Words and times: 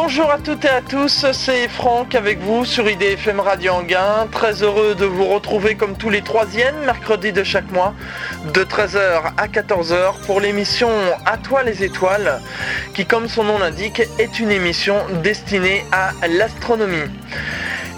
Bonjour 0.00 0.30
à 0.30 0.38
toutes 0.38 0.64
et 0.64 0.68
à 0.68 0.80
tous, 0.80 1.26
c'est 1.32 1.66
Franck 1.66 2.14
avec 2.14 2.38
vous 2.38 2.64
sur 2.64 2.88
IDFM 2.88 3.40
Radio 3.40 3.72
Anguin. 3.72 4.28
Très 4.30 4.62
heureux 4.62 4.94
de 4.94 5.04
vous 5.04 5.26
retrouver 5.26 5.74
comme 5.74 5.96
tous 5.96 6.08
les 6.08 6.22
troisièmes 6.22 6.76
mercredis 6.86 7.32
de 7.32 7.42
chaque 7.42 7.68
mois, 7.72 7.94
de 8.54 8.62
13h 8.62 9.32
à 9.36 9.48
14h 9.48 10.24
pour 10.24 10.40
l'émission 10.40 10.88
À 11.26 11.36
toi 11.36 11.64
les 11.64 11.82
étoiles, 11.82 12.40
qui 12.94 13.06
comme 13.06 13.26
son 13.28 13.42
nom 13.42 13.58
l'indique 13.58 14.00
est 14.20 14.38
une 14.38 14.52
émission 14.52 14.94
destinée 15.24 15.84
à 15.90 16.12
l'astronomie. 16.28 17.10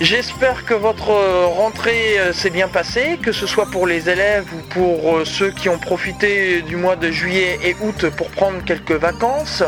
J'espère 0.00 0.64
que 0.64 0.72
votre 0.72 1.10
rentrée 1.54 2.16
s'est 2.32 2.48
bien 2.48 2.68
passée, 2.68 3.18
que 3.22 3.32
ce 3.32 3.46
soit 3.46 3.70
pour 3.70 3.86
les 3.86 4.08
élèves 4.08 4.46
ou 4.54 4.62
pour 4.70 5.18
euh, 5.18 5.24
ceux 5.26 5.50
qui 5.50 5.68
ont 5.68 5.78
profité 5.78 6.62
du 6.62 6.76
mois 6.76 6.96
de 6.96 7.10
juillet 7.10 7.58
et 7.62 7.76
août 7.82 8.06
pour 8.16 8.30
prendre 8.30 8.64
quelques 8.64 8.92
vacances. 8.92 9.62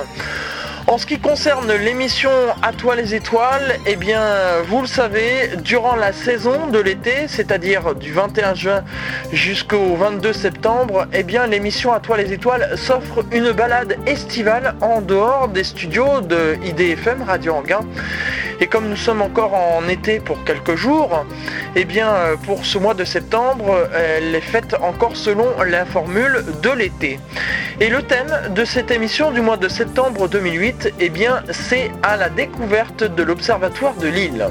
En 0.93 0.98
ce 0.98 1.06
qui 1.06 1.18
concerne 1.18 1.72
l'émission 1.72 2.30
À 2.61 2.75
toi 2.75 2.96
les 2.96 3.14
étoiles, 3.14 3.79
eh 3.86 3.96
vous 4.66 4.82
le 4.82 4.86
savez, 4.86 5.57
durant 5.64 5.96
la 5.96 6.12
saison 6.12 6.66
de 6.66 6.79
l'été, 6.79 7.29
c'est-à-dire 7.29 7.94
du 7.94 8.12
21 8.12 8.53
juin 8.53 8.85
jusqu'au 9.32 9.96
22 9.96 10.35
septembre, 10.35 11.07
eh 11.14 11.25
l'émission 11.49 11.94
À 11.94 12.00
toi 12.00 12.18
les 12.18 12.30
étoiles 12.35 12.76
s'offre 12.76 13.25
une 13.32 13.52
balade 13.52 13.96
estivale 14.07 14.75
en 14.82 15.00
dehors 15.00 15.49
des 15.49 15.64
studios 15.64 16.21
de 16.21 16.58
IDFM 16.63 17.22
Radio 17.22 17.54
Anguin. 17.54 17.80
Et 18.62 18.68
comme 18.68 18.89
nous 18.89 18.96
sommes 18.96 19.22
encore 19.22 19.54
en 19.54 19.89
été 19.89 20.21
pour 20.21 20.44
quelques 20.44 20.76
jours, 20.76 21.26
eh 21.75 21.84
bien 21.84 22.14
pour 22.44 22.64
ce 22.64 22.79
mois 22.79 22.94
de 22.94 23.02
septembre, 23.02 23.88
elle 23.93 24.32
est 24.36 24.40
faite 24.40 24.76
encore 24.80 25.16
selon 25.16 25.48
la 25.66 25.85
formule 25.85 26.44
de 26.62 26.71
l'été. 26.71 27.18
Et 27.80 27.88
le 27.88 28.04
thème 28.04 28.32
de 28.54 28.64
cette 28.64 28.93
émission 28.93 29.32
du 29.32 29.40
mois 29.40 29.57
de 29.57 29.66
septembre 29.66 30.29
2008 30.29 30.94
eh 31.00 31.08
bien, 31.08 31.43
c'est 31.50 31.90
à 32.05 32.16
la 32.16 32.28
découverte 32.28 33.02
de 33.02 33.22
l'Observatoire 33.25 33.94
de 33.94 34.06
Lille. 34.06 34.47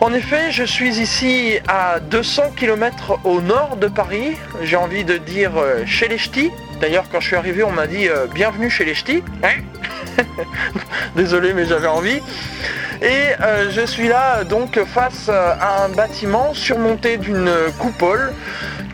En 0.00 0.12
effet, 0.12 0.52
je 0.52 0.62
suis 0.62 1.00
ici 1.00 1.58
à 1.66 1.98
200 1.98 2.52
km 2.54 3.18
au 3.24 3.40
nord 3.40 3.76
de 3.76 3.88
Paris. 3.88 4.36
J'ai 4.62 4.76
envie 4.76 5.04
de 5.04 5.16
dire 5.16 5.56
euh, 5.56 5.84
chez 5.84 6.06
les 6.06 6.18
ch'tis. 6.18 6.52
D'ailleurs, 6.80 7.06
quand 7.10 7.18
je 7.18 7.26
suis 7.28 7.36
arrivé, 7.36 7.64
on 7.64 7.72
m'a 7.72 7.88
dit 7.88 8.06
euh, 8.08 8.26
bienvenue 8.32 8.70
chez 8.70 8.84
les 8.84 8.94
ch'tis. 8.94 9.24
Désolé, 11.16 11.52
mais 11.54 11.66
j'avais 11.66 11.86
envie. 11.86 12.20
Et 13.02 13.32
euh, 13.42 13.70
je 13.70 13.84
suis 13.84 14.08
là 14.08 14.44
donc 14.44 14.82
face 14.84 15.28
à 15.28 15.84
un 15.84 15.88
bâtiment 15.90 16.54
surmonté 16.54 17.18
d'une 17.18 17.50
coupole 17.78 18.32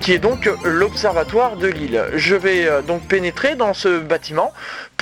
qui 0.00 0.12
est 0.12 0.18
donc 0.18 0.50
l'Observatoire 0.64 1.56
de 1.56 1.68
Lille. 1.68 2.02
Je 2.14 2.34
vais 2.34 2.68
donc 2.84 3.02
pénétrer 3.06 3.54
dans 3.54 3.72
ce 3.72 4.00
bâtiment 4.00 4.52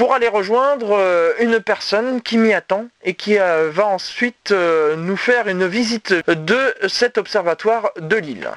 pour 0.00 0.14
aller 0.14 0.28
rejoindre 0.28 0.96
euh, 0.98 1.32
une 1.40 1.60
personne 1.60 2.22
qui 2.22 2.38
m'y 2.38 2.54
attend 2.54 2.86
et 3.04 3.12
qui 3.12 3.38
euh, 3.38 3.70
va 3.70 3.86
ensuite 3.86 4.50
euh, 4.50 4.96
nous 4.96 5.18
faire 5.18 5.46
une 5.46 5.66
visite 5.66 6.14
de 6.26 6.74
cet 6.88 7.18
observatoire 7.18 7.90
de 8.00 8.16
Lille. 8.16 8.48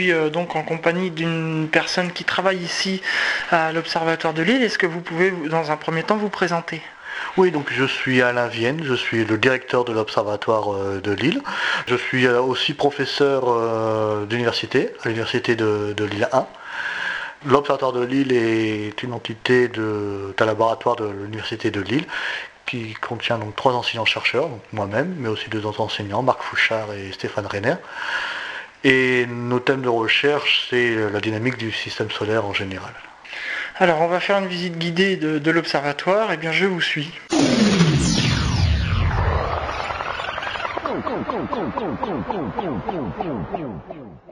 Suis 0.00 0.30
donc 0.30 0.56
en 0.56 0.62
compagnie 0.62 1.10
d'une 1.10 1.68
personne 1.70 2.12
qui 2.12 2.24
travaille 2.24 2.58
ici 2.58 3.02
à 3.50 3.72
l'Observatoire 3.72 4.34
de 4.34 4.42
Lille. 4.42 4.62
Est-ce 4.62 4.78
que 4.78 4.86
vous 4.86 5.00
pouvez, 5.00 5.30
dans 5.50 5.70
un 5.70 5.76
premier 5.76 6.02
temps, 6.02 6.16
vous 6.16 6.30
présenter? 6.30 6.82
Oui, 7.36 7.50
donc 7.50 7.70
je 7.70 7.84
suis 7.84 8.22
Alain 8.22 8.48
Vienne, 8.48 8.82
je 8.82 8.94
suis 8.94 9.24
le 9.24 9.38
directeur 9.38 9.84
de 9.84 9.92
l'Observatoire 9.92 10.72
euh, 10.74 11.00
de 11.00 11.12
Lille. 11.12 11.42
Je 11.86 11.94
suis 11.94 12.26
euh, 12.26 12.40
aussi 12.40 12.74
professeur 12.74 13.44
euh, 13.46 14.26
d'université, 14.26 14.90
à 15.04 15.08
l'Université 15.08 15.54
de, 15.54 15.94
Lille 15.98 16.28
1. 16.32 16.46
L'Observatoire 17.46 17.92
de 17.92 18.04
Lille 18.04 18.32
est 18.32 19.02
une 19.02 19.12
entité 19.12 19.68
d'un 19.68 20.44
laboratoire 20.44 20.96
de 20.96 21.08
l'Université 21.08 21.70
de 21.70 21.80
Lille 21.80 22.04
qui 22.66 22.94
contient 22.94 23.38
donc 23.38 23.56
trois 23.56 23.72
enseignants-chercheurs, 23.72 24.48
moi-même, 24.72 25.14
mais 25.18 25.28
aussi 25.28 25.48
deux 25.48 25.64
autres 25.66 25.80
enseignants, 25.80 26.22
Marc 26.22 26.42
Fouchard 26.42 26.92
et 26.92 27.12
Stéphane 27.12 27.46
Reiner. 27.46 27.76
Et 28.82 29.26
nos 29.26 29.60
thèmes 29.60 29.82
de 29.82 29.88
recherche, 29.88 30.66
c'est 30.70 30.94
la 31.10 31.20
dynamique 31.20 31.58
du 31.58 31.70
système 31.70 32.10
solaire 32.10 32.46
en 32.46 32.54
général. 32.54 32.94
Alors 33.76 34.00
on 34.00 34.08
va 34.08 34.20
faire 34.20 34.38
une 34.38 34.46
visite 34.46 34.78
guidée 34.78 35.16
de, 35.16 35.50
l'observatoire, 35.50 36.30
eh 36.32 36.36
bien 36.36 36.52
je 36.52 36.66
vous 36.66 36.80
suis. 36.80 37.10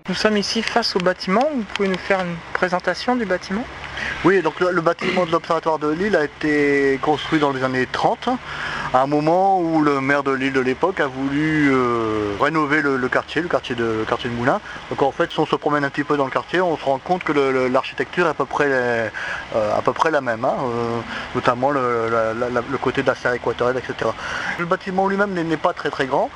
Nous 0.08 0.14
sommes 0.14 0.38
ici 0.38 0.62
face 0.62 0.96
au 0.96 1.00
bâtiment, 1.00 1.46
vous 1.54 1.64
pouvez 1.74 1.88
nous 1.88 1.98
faire 1.98 2.20
une 2.20 2.36
présentation 2.54 3.14
du 3.14 3.26
bâtiment? 3.26 3.64
Oui, 4.24 4.40
donc 4.40 4.58
le, 4.58 4.80
bâtiment 4.80 5.26
de 5.26 5.30
l'Observatoire 5.30 5.78
de 5.78 5.90
Lille 5.90 6.16
a 6.16 6.24
été 6.24 6.98
construit 7.02 7.38
dans 7.38 7.52
les 7.52 7.62
années 7.62 7.86
30 7.92 8.30
à 8.94 9.02
un 9.02 9.06
moment 9.06 9.60
où 9.60 9.82
le 9.82 10.00
maire 10.00 10.22
de 10.22 10.30
l'île 10.30 10.54
de 10.54 10.60
l'époque 10.60 11.00
a 11.00 11.08
voulu 11.08 11.70
euh, 11.70 12.32
rénover 12.40 12.80
le, 12.80 13.06
quartier, 13.08 13.42
le 13.42 13.48
quartier 13.48 13.74
de, 13.74 14.02
quartier 14.08 14.30
de 14.30 14.34
Moulins. 14.34 14.62
Donc 14.88 15.02
en 15.02 15.12
fait, 15.12 15.30
si 15.30 15.40
on 15.40 15.46
se 15.46 15.56
promène 15.56 15.84
un 15.84 15.90
petit 15.90 16.04
peu 16.04 16.16
dans 16.16 16.24
le 16.24 16.30
quartier, 16.30 16.62
on 16.62 16.78
se 16.78 16.84
rend 16.84 16.96
compte 16.96 17.22
que 17.22 17.32
l'architecture 17.70 18.26
est 18.26 18.30
à 18.30 18.34
peu 18.34 18.46
près, 18.46 18.68
euh, 18.70 19.10
la 20.10 20.20
même, 20.22 20.42
hein, 20.42 20.54
euh, 20.58 21.00
notamment 21.34 21.70
le, 21.70 22.78
côté 22.80 23.02
de 23.02 23.08
la 23.08 23.14
serre 23.14 23.34
équatoriale, 23.34 23.76
etc. 23.76 24.10
Le 24.58 24.64
bâtiment 24.64 25.06
lui-même 25.06 25.34
n'est 25.34 25.56
pas 25.58 25.74
très 25.74 25.90
très 25.90 26.06
grand 26.06 26.30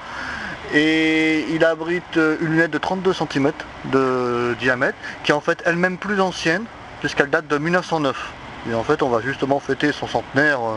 et 0.73 1.47
il 1.51 1.65
abrite 1.65 2.17
une 2.17 2.49
lunette 2.49 2.71
de 2.71 2.79
32 2.79 3.13
cm 3.13 3.53
de 3.87 4.55
diamètre 4.59 4.97
qui 5.25 5.31
est 5.31 5.35
en 5.35 5.41
fait 5.41 5.63
elle-même 5.67 5.99
plus 5.99 6.21
ancienne 6.21 6.65
puisqu'elle 7.01 7.31
date 7.31 7.49
de 7.49 7.59
1909. 7.59 8.33
Et 8.71 8.75
en 8.75 8.85
fait, 8.85 9.03
on 9.03 9.09
va 9.09 9.21
justement 9.21 9.59
fêter 9.59 9.91
son 9.91 10.07
centenaire 10.07 10.61
euh, 10.61 10.75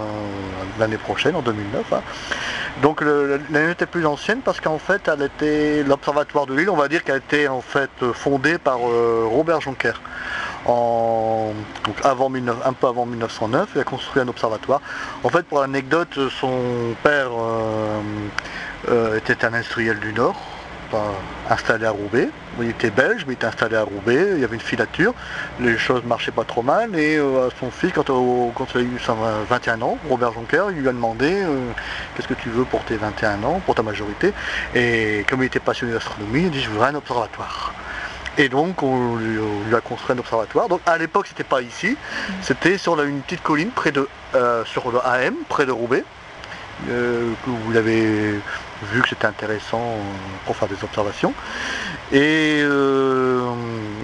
l'année 0.79 0.97
prochaine, 0.97 1.35
en 1.35 1.43
2009. 1.43 1.93
Hein. 1.93 2.01
Donc 2.81 3.01
l'année 3.01 3.71
était 3.71 3.85
plus 3.85 4.05
ancienne 4.07 4.39
parce 4.43 4.59
qu'en 4.59 4.79
fait, 4.79 5.07
elle 5.07 5.21
était 5.21 5.83
l'observatoire 5.83 6.47
de 6.47 6.55
l'île, 6.55 6.69
on 6.71 6.75
va 6.75 6.87
dire 6.87 7.03
qu'elle 7.03 7.17
était 7.17 7.47
en 7.47 7.61
fait 7.61 7.91
fondée 8.13 8.57
par 8.57 8.79
euh, 8.89 9.25
Robert 9.29 9.61
Jonker. 9.61 10.01
Avant, 10.67 11.53
un 12.33 12.73
peu 12.73 12.87
avant 12.87 13.05
1909, 13.05 13.69
il 13.75 13.81
a 13.81 13.83
construit 13.83 14.23
un 14.23 14.27
observatoire. 14.27 14.81
En 15.23 15.29
fait, 15.29 15.43
pour 15.43 15.59
l'anecdote, 15.61 16.17
son 16.39 16.95
père 17.03 17.29
euh, 17.39 18.01
était 19.17 19.45
un 19.45 19.53
industriel 19.53 19.99
du 19.99 20.13
Nord, 20.13 20.35
installé 21.49 21.85
à 21.85 21.91
Roubaix. 21.91 22.29
Il 22.59 22.69
était 22.69 22.89
belge, 22.89 23.25
mais 23.27 23.33
il 23.33 23.35
était 23.35 23.47
installé 23.47 23.75
à 23.75 23.83
Roubaix, 23.83 24.33
il 24.35 24.39
y 24.39 24.43
avait 24.43 24.55
une 24.55 24.61
filature, 24.61 25.13
les 25.59 25.77
choses 25.77 26.03
marchaient 26.05 26.31
pas 26.31 26.45
trop 26.45 26.61
mal, 26.61 26.95
et 26.95 27.17
euh, 27.17 27.49
son 27.59 27.69
fils, 27.69 27.91
quand, 27.93 28.05
il 28.09 28.79
a 28.79 28.81
eu 28.81 28.99
21 29.49 29.81
ans, 29.81 29.97
Robert 30.09 30.33
Jonker, 30.33 30.67
il 30.71 30.77
lui 30.77 30.87
a 30.87 30.93
demandé 30.93 31.43
euh, 31.43 31.57
qu'est-ce 32.15 32.27
que 32.27 32.33
tu 32.33 32.49
veux 32.49 32.63
pour 32.63 32.83
tes 32.85 32.95
21 32.95 33.43
ans, 33.43 33.61
pour 33.65 33.75
ta 33.75 33.83
majorité, 33.83 34.33
et 34.73 35.25
comme 35.29 35.43
il 35.43 35.47
était 35.47 35.59
passionné 35.59 35.93
d'astronomie, 35.93 36.43
il 36.43 36.51
dit 36.51 36.61
je 36.61 36.69
voudrais 36.69 36.89
un 36.89 36.95
observatoire. 36.95 37.73
Et 38.37 38.49
donc 38.49 38.83
on 38.83 39.15
lui, 39.15 39.73
a 39.73 39.79
construit 39.79 40.13
un 40.13 40.19
observatoire. 40.19 40.67
Donc 40.67 40.81
à 40.85 40.97
l'époque 40.97 41.27
c'était 41.27 41.45
pas 41.45 41.61
ici, 41.61 41.97
c'était 42.41 42.77
sur 42.77 43.01
une 43.01 43.21
petite 43.21 43.41
colline 43.41 43.69
près 43.69 43.91
de 43.91 44.07
euh, 44.35 44.65
sur 44.65 44.91
le 44.91 44.99
AM, 45.05 45.35
près 45.47 45.65
de 45.65 45.71
Roubaix. 45.71 46.03
que 46.85 47.31
vous 47.45 47.77
avez 47.77 48.41
vu 48.83 49.01
que 49.01 49.09
c'était 49.09 49.27
intéressant 49.27 49.81
euh, 49.81 50.01
pour 50.45 50.55
faire 50.55 50.67
des 50.67 50.83
observations. 50.83 51.33
Euh, 52.13 53.51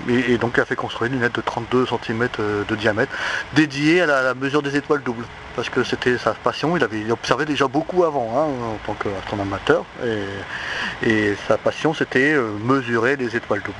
et, 0.09 0.37
donc 0.37 0.53
il 0.57 0.61
a 0.61 0.65
fait 0.65 0.75
construire 0.75 1.11
une 1.11 1.19
lunette 1.19 1.35
de 1.35 1.41
32 1.41 1.85
cm 1.85 2.27
euh, 2.39 2.63
de 2.63 2.75
diamètre 2.75 3.11
dédiée 3.53 4.01
à 4.01 4.05
la, 4.05 4.33
mesure 4.33 4.61
des 4.61 4.75
étoiles 4.75 5.03
doubles. 5.03 5.25
Parce 5.55 5.69
que 5.69 5.83
c'était 5.83 6.17
sa 6.17 6.33
passion, 6.33 6.77
il 6.77 6.83
avait 6.83 7.11
observé 7.11 7.45
déjà 7.45 7.67
beaucoup 7.67 8.05
avant 8.05 8.31
hein, 8.37 8.73
en 8.73 8.77
tant 8.85 8.93
qu'astronome 8.93 9.47
amateur. 9.47 9.85
Et, 10.05 11.09
et, 11.09 11.35
sa 11.47 11.57
passion 11.57 11.93
c'était 11.93 12.35
mesurer 12.63 13.17
les 13.17 13.35
étoiles 13.35 13.61
doubles. 13.61 13.75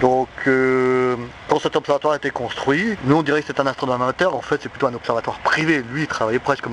Donc, 0.00 0.28
euh, 0.46 1.16
quand 1.48 1.60
cet 1.60 1.76
observatoire 1.76 2.14
a 2.14 2.16
été 2.16 2.30
construit, 2.30 2.96
nous 3.04 3.16
on 3.16 3.22
dirait 3.22 3.40
que 3.40 3.46
c'est 3.46 3.60
un 3.60 3.66
astronome 3.66 4.00
amateur, 4.02 4.34
en 4.34 4.40
fait 4.40 4.58
c'est 4.62 4.68
plutôt 4.68 4.86
un 4.86 4.94
observatoire 4.94 5.38
privé. 5.40 5.84
Lui 5.92 6.02
il 6.02 6.06
travaillait 6.06 6.38
presque 6.38 6.64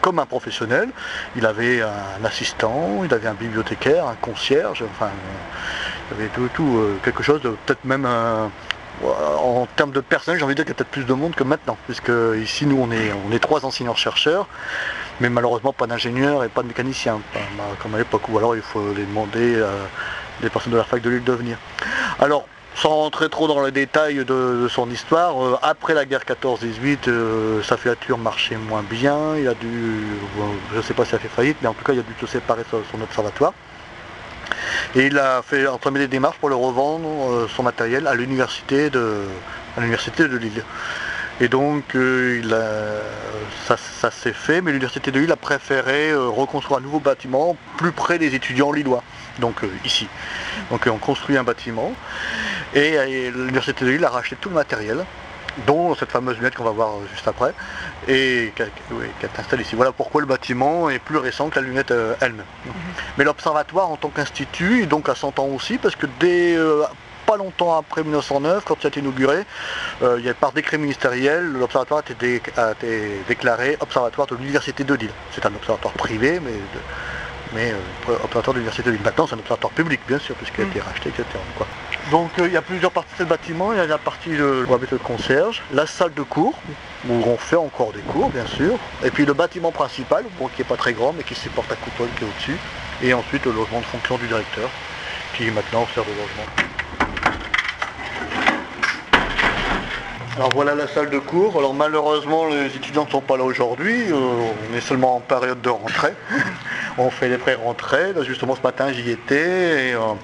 comme 0.00 0.18
un, 0.18 0.26
professionnel. 0.26 0.90
Il 1.36 1.46
avait 1.46 1.82
un 1.82 2.24
assistant, 2.24 3.02
il 3.04 3.14
avait 3.14 3.28
un 3.28 3.34
bibliothécaire, 3.34 4.06
un 4.06 4.16
concierge, 4.16 4.84
enfin, 4.90 5.10
il 6.10 6.20
avait 6.20 6.28
tout, 6.28 6.48
tout 6.52 6.76
euh, 6.76 6.98
quelque 7.04 7.22
chose 7.22 7.40
de 7.42 7.50
peut-être 7.50 7.84
même 7.84 8.06
en 9.04 9.66
termes 9.74 9.90
de 9.90 10.00
personnel, 10.00 10.38
j'ai 10.38 10.44
envie 10.44 10.54
de 10.54 10.62
dire 10.62 10.64
qu'il 10.64 10.74
y 10.74 10.76
a 10.76 10.78
peut-être 10.78 10.90
plus 10.90 11.04
de 11.04 11.14
monde 11.14 11.34
que 11.34 11.44
maintenant, 11.44 11.76
puisque 11.86 12.12
ici 12.40 12.66
nous 12.66 12.78
on 12.78 12.92
est, 12.92 13.12
on 13.26 13.32
est 13.32 13.38
trois 13.38 13.64
enseignants-chercheurs, 13.64 14.46
mais 15.20 15.30
malheureusement 15.30 15.72
pas 15.72 15.86
d'ingénieurs 15.86 16.44
et 16.44 16.48
pas 16.48 16.62
de 16.62 16.68
mécaniciens, 16.68 17.20
comme 17.80 17.94
à 17.94 17.98
l'époque, 17.98 18.28
ou 18.28 18.38
alors 18.38 18.54
il 18.54 18.62
faut 18.62 18.92
les 18.94 19.04
demander 19.04 19.60
des 20.40 20.50
personnes 20.50 20.72
de 20.72 20.78
la 20.78 20.84
fac 20.84 21.00
de 21.00 21.10
Lille 21.10 21.24
de 21.24 21.32
venir. 21.32 21.56
Alors, 22.22 22.46
sans 22.76 22.90
rentrer 22.90 23.28
trop 23.28 23.48
dans 23.48 23.64
les 23.64 23.72
détails 23.72 24.24
de, 24.24 24.68
son 24.70 24.88
histoire, 24.88 25.44
euh, 25.44 25.58
après 25.60 25.92
la 25.92 26.04
guerre 26.04 26.20
14-18, 26.20 27.08
euh, 27.08 27.60
sa 27.64 27.76
filature 27.76 28.16
marchait 28.16 28.54
moins 28.54 28.84
bien, 28.88 29.36
il 29.36 29.48
a 29.48 29.54
dû, 29.54 30.04
je 30.70 30.76
ne 30.76 30.82
sais 30.82 30.94
pas 30.94 31.04
si 31.04 31.10
ça 31.10 31.16
a 31.16 31.18
fait 31.18 31.26
faillite, 31.26 31.56
mais 31.62 31.66
en 31.66 31.74
tout 31.74 31.82
cas 31.82 31.92
il 31.92 31.98
a 31.98 32.02
dû 32.02 32.14
se 32.20 32.28
séparer 32.28 32.62
son, 32.70 32.80
son 32.92 33.02
observatoire. 33.02 33.54
Et 34.94 35.06
il 35.06 35.18
a 35.18 35.42
fait 35.42 35.66
entamé 35.66 35.98
des 35.98 36.06
démarches 36.06 36.36
pour 36.38 36.48
le 36.48 36.54
revendre, 36.54 37.48
son 37.48 37.64
matériel, 37.64 38.06
à 38.06 38.14
l'université 38.14 38.88
de, 38.88 39.24
à 39.76 39.80
l'université 39.80 40.28
de 40.28 40.36
Lille. 40.36 40.62
Et 41.40 41.48
donc 41.48 41.96
ça, 43.66 44.10
s'est 44.12 44.32
fait, 44.32 44.60
mais 44.60 44.70
l'université 44.70 45.10
de 45.10 45.18
Lille 45.18 45.32
a 45.32 45.36
préféré 45.36 46.14
reconstruire 46.14 46.78
un 46.78 46.82
nouveau 46.82 47.00
bâtiment 47.00 47.56
plus 47.78 47.90
près 47.90 48.20
des 48.20 48.36
étudiants 48.36 48.70
lillois, 48.70 49.02
donc 49.38 49.62
ici. 49.84 50.08
Donc 50.70 50.88
on 50.90 50.98
construit 50.98 51.36
un 51.36 51.44
bâtiment 51.44 51.92
et 52.74 53.30
l'université 53.30 53.84
de 53.84 53.90
Lille 53.90 54.04
a 54.04 54.10
racheté 54.10 54.36
tout 54.36 54.48
le 54.48 54.54
matériel 54.54 55.04
dont 55.66 55.94
cette 55.94 56.10
fameuse 56.10 56.36
lunette 56.36 56.54
qu'on 56.54 56.64
va 56.64 56.70
voir 56.70 56.92
juste 57.12 57.28
après, 57.28 57.52
et 58.08 58.52
qui 58.56 58.62
est 58.62 59.38
installée 59.38 59.62
ici. 59.62 59.76
Voilà 59.76 59.92
pourquoi 59.92 60.20
le 60.20 60.26
bâtiment 60.26 60.90
est 60.90 60.98
plus 60.98 61.18
récent 61.18 61.48
que 61.48 61.58
la 61.60 61.66
lunette 61.66 61.90
euh, 61.90 62.14
elle-même. 62.20 62.46
Mhm. 62.66 62.72
Mais 63.18 63.24
l'observatoire 63.24 63.90
en 63.90 63.96
tant 63.96 64.08
qu'institut, 64.08 64.86
donc 64.86 65.08
à 65.08 65.14
100 65.14 65.38
ans 65.38 65.46
aussi, 65.46 65.78
parce 65.78 65.96
que 65.96 66.06
dès 66.20 66.56
euh, 66.56 66.82
pas 67.26 67.36
longtemps 67.36 67.76
après 67.78 68.02
1909, 68.02 68.64
quand 68.64 68.76
il 68.80 68.86
a 68.86 68.88
été 68.88 69.00
inauguré, 69.00 69.44
euh, 70.02 70.16
il 70.18 70.24
y 70.24 70.28
a, 70.28 70.34
par 70.34 70.52
décret 70.52 70.78
ministériel, 70.78 71.44
l'observatoire 71.52 72.02
a, 72.56 72.72
été 72.72 73.22
déclaré 73.28 73.76
observatoire 73.80 74.26
de 74.26 74.36
l'université 74.36 74.84
de 74.84 74.94
Lille. 74.94 75.12
C'est 75.32 75.46
un 75.46 75.54
observatoire 75.54 75.94
privé, 75.94 76.40
mais, 76.40 76.52
mais 77.54 77.74
observatoire 78.08 78.54
de 78.54 78.58
l'université 78.58 78.82
de 78.82 78.90
Lille. 78.92 79.04
Maintenant, 79.04 79.26
c'est 79.26 79.34
un 79.34 79.38
observatoire 79.38 79.72
public, 79.72 80.00
bien 80.06 80.18
sûr, 80.18 80.34
puisqu'il 80.36 80.62
a 80.62 80.66
été 80.66 80.78
mhm. 80.78 80.86
racheté, 80.86 81.08
etc. 81.10 81.24
Donc 82.10 82.30
euh, 82.38 82.46
il 82.46 82.52
y 82.52 82.56
a 82.56 82.62
plusieurs 82.62 82.90
parties 82.90 83.12
de 83.14 83.24
ce 83.24 83.28
bâtiment. 83.28 83.72
Il 83.72 83.78
y 83.78 83.80
a 83.80 83.86
la 83.86 83.98
partie 83.98 84.30
de, 84.30 84.66
avec 84.72 84.90
le 84.90 84.98
concierge, 84.98 85.62
la 85.72 85.86
salle 85.86 86.14
de 86.14 86.22
cours, 86.22 86.54
où 87.08 87.12
on 87.12 87.36
fait 87.36 87.56
encore 87.56 87.92
des 87.92 88.00
cours 88.00 88.30
bien 88.30 88.46
sûr, 88.46 88.78
et 89.04 89.10
puis 89.10 89.24
le 89.24 89.34
bâtiment 89.34 89.72
principal, 89.72 90.24
qui 90.54 90.62
n'est 90.62 90.68
pas 90.68 90.76
très 90.76 90.92
grand 90.92 91.12
mais 91.12 91.22
qui 91.22 91.34
supporte 91.34 91.70
la 91.70 91.76
coupole 91.76 92.08
qui 92.16 92.24
est 92.24 92.26
au-dessus, 92.26 92.58
et 93.02 93.14
ensuite 93.14 93.44
le 93.46 93.52
logement 93.52 93.80
de 93.80 93.86
fonction 93.86 94.18
du 94.18 94.26
directeur, 94.26 94.68
qui 95.36 95.50
maintenant 95.50 95.86
sert 95.94 96.04
de 96.04 96.10
logement. 96.10 96.61
Alors 100.36 100.48
voilà 100.54 100.74
la 100.74 100.88
salle 100.88 101.10
de 101.10 101.18
cours. 101.18 101.58
Alors 101.58 101.74
malheureusement 101.74 102.46
les 102.46 102.74
étudiants 102.74 103.04
ne 103.04 103.10
sont 103.10 103.20
pas 103.20 103.36
là 103.36 103.44
aujourd'hui. 103.44 104.10
Euh, 104.10 104.14
on 104.14 104.74
est 104.74 104.80
seulement 104.80 105.16
en 105.16 105.20
période 105.20 105.60
de 105.60 105.68
rentrée. 105.68 106.14
on 106.98 107.10
fait 107.10 107.28
les 107.28 107.36
pré-rentrées. 107.36 108.14
Justement 108.26 108.56
ce 108.56 108.62
matin 108.62 108.90
j'y 108.92 109.10
étais. 109.10 109.90
Et, 109.90 109.94
euh, 109.94 110.14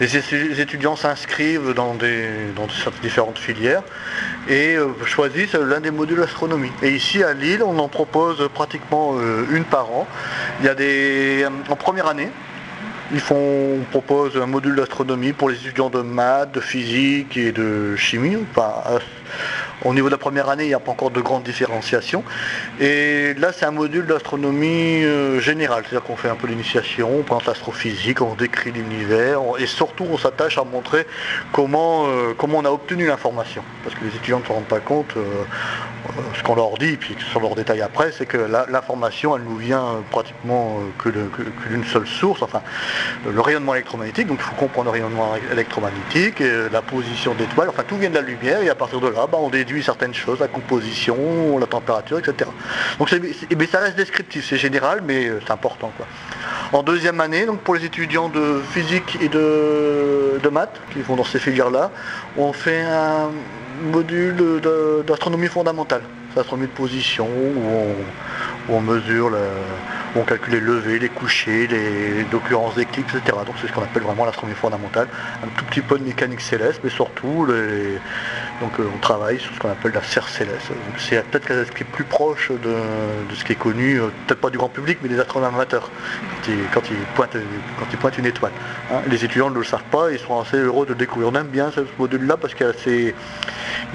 les, 0.00 0.60
étudiants 0.60 0.96
s'inscrivent 0.96 1.72
dans, 1.72 1.94
des, 1.94 2.28
différentes 3.00 3.38
filières 3.38 3.84
et 4.48 4.74
euh, 4.74 4.88
choisissent 5.04 5.54
l'un 5.54 5.78
des 5.78 5.92
modules 5.92 6.18
d'astronomie. 6.18 6.72
Et 6.82 6.90
ici 6.90 7.22
à 7.22 7.32
Lille, 7.32 7.62
on 7.62 7.78
en 7.78 7.88
propose 7.88 8.48
pratiquement 8.52 9.14
une 9.52 9.64
par 9.64 9.88
an. 9.92 10.08
Il 10.60 10.66
y 10.66 10.68
a 10.68 10.74
des. 10.74 11.46
En 11.68 11.76
première 11.76 12.08
année, 12.08 12.30
ils 13.12 13.20
font, 13.20 13.36
on 13.80 13.84
propose 13.90 14.36
un 14.36 14.46
module 14.46 14.74
d'astronomie 14.74 15.32
pour 15.32 15.48
les 15.48 15.56
étudiants 15.56 15.90
de 15.90 16.00
maths, 16.00 16.50
de 16.52 16.60
physique 16.60 17.36
et 17.36 17.52
de 17.52 17.94
chimie. 17.94 18.36
Au 19.84 19.92
niveau 19.92 20.08
de 20.08 20.12
la 20.12 20.18
première 20.18 20.48
année, 20.48 20.64
il 20.64 20.68
n'y 20.68 20.74
a 20.74 20.80
pas 20.80 20.92
encore 20.92 21.10
de 21.10 21.20
grande 21.20 21.42
différenciation. 21.42 22.24
Et 22.80 23.34
là, 23.34 23.52
c'est 23.52 23.66
un 23.66 23.70
module 23.70 24.06
d'astronomie 24.06 25.04
euh, 25.04 25.40
générale, 25.40 25.84
c'est-à-dire 25.84 26.06
qu'on 26.06 26.16
fait 26.16 26.28
un 26.28 26.36
peu 26.36 26.46
l'initiation, 26.46 27.10
on 27.18 27.22
prend 27.22 27.38
l'astrophysique, 27.46 28.20
on 28.20 28.34
décrit 28.34 28.72
l'univers, 28.72 29.40
et 29.58 29.66
surtout 29.66 30.06
on 30.10 30.18
s'attache 30.18 30.58
à 30.58 30.64
montrer 30.64 31.06
comment, 31.52 32.06
euh, 32.06 32.34
comment 32.36 32.58
on 32.58 32.64
a 32.64 32.70
obtenu 32.70 33.06
l'information. 33.06 33.62
Parce 33.82 33.94
que 33.94 34.04
les 34.04 34.10
étudiants 34.10 34.40
ne 34.40 34.44
se 34.44 34.52
rendent 34.52 34.64
pas 34.64 34.80
compte, 34.80 35.16
euh, 35.16 35.22
ce 36.36 36.42
qu'on 36.42 36.54
leur 36.54 36.76
dit, 36.78 36.96
puis 36.96 37.16
sur 37.30 37.40
leur 37.40 37.54
détail 37.54 37.80
après, 37.80 38.12
c'est 38.12 38.26
que 38.26 38.36
l'information, 38.70 39.36
elle 39.36 39.42
nous 39.42 39.56
vient 39.56 40.02
pratiquement 40.10 40.80
que 40.98 41.08
d'une 41.08 41.84
seule 41.84 42.06
source, 42.06 42.42
enfin, 42.42 42.60
le 43.26 43.40
rayonnement 43.40 43.74
électromagnétique, 43.74 44.26
donc 44.26 44.38
il 44.40 44.44
faut 44.44 44.54
comprendre 44.54 44.86
le 44.86 44.92
rayonnement 44.92 45.32
électromagnétique, 45.50 46.42
la 46.70 46.82
position 46.82 47.34
d'étoiles, 47.34 47.70
enfin 47.70 47.84
tout 47.88 47.96
vient 47.96 48.10
de 48.10 48.14
la 48.14 48.20
lumière, 48.20 48.62
et 48.62 48.68
à 48.68 48.74
partir 48.74 49.00
de 49.00 49.08
là, 49.08 49.13
bah, 49.14 49.38
on 49.40 49.48
déduit 49.48 49.82
certaines 49.82 50.14
choses, 50.14 50.40
la 50.40 50.48
composition, 50.48 51.58
la 51.58 51.66
température, 51.66 52.18
etc. 52.18 52.50
Donc 52.98 53.14
mais 53.56 53.66
ça 53.66 53.80
reste 53.80 53.96
descriptif, 53.96 54.46
c'est 54.48 54.56
général, 54.56 55.02
mais 55.06 55.26
euh, 55.26 55.40
c'est 55.44 55.52
important. 55.52 55.92
Quoi. 55.96 56.06
En 56.72 56.82
deuxième 56.82 57.20
année, 57.20 57.46
donc 57.46 57.60
pour 57.60 57.74
les 57.74 57.84
étudiants 57.84 58.28
de 58.28 58.60
physique 58.72 59.18
et 59.20 59.28
de, 59.28 60.48
maths, 60.50 60.80
qui 60.92 61.00
vont 61.02 61.16
dans 61.16 61.24
ces 61.24 61.38
filières-là, 61.38 61.90
on 62.36 62.52
fait 62.52 62.82
un 62.82 63.30
module 63.92 64.60
d'astronomie 65.06 65.48
fondamentale. 65.48 66.02
C'est 66.30 66.36
l'astronomie 66.36 66.68
de 66.68 66.72
position, 66.72 67.26
où 67.26 68.72
on, 68.72 68.80
mesure, 68.80 69.32
on 70.16 70.22
calcule 70.22 70.54
les 70.54 70.60
levées, 70.60 70.98
les 70.98 71.08
couchers, 71.08 71.66
les 71.66 72.24
occurrences 72.32 72.74
d'éclipses, 72.74 73.14
etc. 73.14 73.38
Donc 73.46 73.54
c'est 73.60 73.68
ce 73.68 73.72
qu'on 73.72 73.82
appelle 73.82 74.02
vraiment 74.02 74.24
l'astronomie 74.24 74.56
fondamentale. 74.56 75.08
Un 75.42 75.48
tout 75.56 75.64
petit 75.66 75.80
peu 75.80 75.98
de 75.98 76.04
mécanique 76.04 76.40
céleste, 76.40 76.80
mais 76.82 76.90
surtout 76.90 77.46
les, 77.46 77.98
donc 78.60 78.78
euh, 78.78 78.84
on 78.94 78.98
travaille 78.98 79.40
sur 79.40 79.52
ce 79.54 79.58
qu'on 79.58 79.70
appelle 79.70 79.92
la 79.92 80.02
serre 80.02 80.28
céleste. 80.28 80.68
C'est 80.98 81.24
peut-être 81.24 81.66
ce 81.66 81.72
qui 81.72 81.82
est 81.82 81.86
plus 81.86 82.04
proche 82.04 82.50
de, 82.50 82.76
ce 83.34 83.44
qui 83.44 83.52
est 83.52 83.56
connu, 83.56 84.00
euh, 84.00 84.08
peut-être 84.26 84.40
pas 84.40 84.50
du 84.50 84.58
grand 84.58 84.68
public, 84.68 84.98
mais 85.02 85.08
des 85.08 85.18
astronomes 85.18 85.54
amateurs, 85.54 85.90
quand 86.72 86.82
ils, 86.90 86.96
pointent, 87.14 88.18
une 88.18 88.26
étoile. 88.26 88.52
Hein. 88.92 89.00
Les 89.08 89.24
étudiants 89.24 89.50
ne 89.50 89.58
le 89.58 89.64
savent 89.64 89.84
pas, 89.90 90.12
ils 90.12 90.18
sont 90.18 90.40
assez 90.40 90.56
heureux 90.56 90.86
de 90.86 90.94
découvrir. 90.94 91.34
Aime 91.34 91.48
bien 91.48 91.70
ce 91.72 91.80
module-là 91.98 92.36
parce 92.36 92.54
que 92.54 92.72
c'est, 92.84 93.14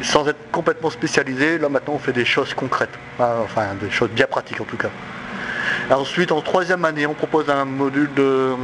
sans 0.01 0.27
être 0.27 0.51
complètement 0.51 0.89
spécialisé, 0.89 1.57
là 1.57 1.69
maintenant 1.69 1.93
on 1.93 1.99
fait 1.99 2.13
des 2.13 2.25
choses 2.25 2.53
concrètes, 2.53 2.97
hein, 3.19 3.35
enfin 3.43 3.75
des 3.81 3.89
choses 3.89 4.09
bien 4.09 4.25
pratiques 4.25 4.59
en 4.59 4.65
tout 4.65 4.77
cas. 4.77 4.89
ensuite, 5.89 6.31
en 6.33 6.41
troisième 6.41 6.83
année, 6.83 7.05
on 7.05 7.13
propose 7.13 7.49
un 7.49 7.65
module 7.65 8.13
de 8.13 8.55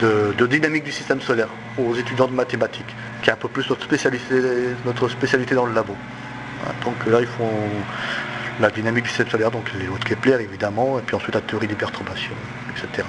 de, 0.00 0.46
dynamique 0.46 0.84
du 0.84 0.92
système 0.92 1.20
solaire 1.20 1.48
aux 1.78 1.94
étudiants 1.94 2.26
de 2.26 2.32
mathématiques, 2.34 2.94
qui 3.22 3.30
est 3.30 3.32
un 3.32 3.36
peu 3.36 3.48
plus 3.48 3.68
notre 3.68 3.84
spécialité, 3.84 4.34
notre 4.84 5.08
spécialité 5.08 5.54
dans 5.54 5.66
le 5.66 5.74
labo. 5.74 5.96
Donc 6.84 6.94
là, 7.06 7.20
ils 7.20 7.26
font 7.26 7.50
la 8.60 8.70
dynamique 8.70 9.04
du 9.04 9.08
système 9.08 9.28
solaire, 9.28 9.50
donc 9.50 9.70
les 9.78 9.86
lois 9.86 9.98
de 9.98 10.04
Kepler 10.04 10.38
évidemment, 10.40 10.98
et 10.98 11.02
puis 11.02 11.16
ensuite 11.16 11.34
la 11.34 11.40
théorie 11.40 11.66
des 11.66 11.74
perturbations, 11.74 12.34
etc. 12.70 13.06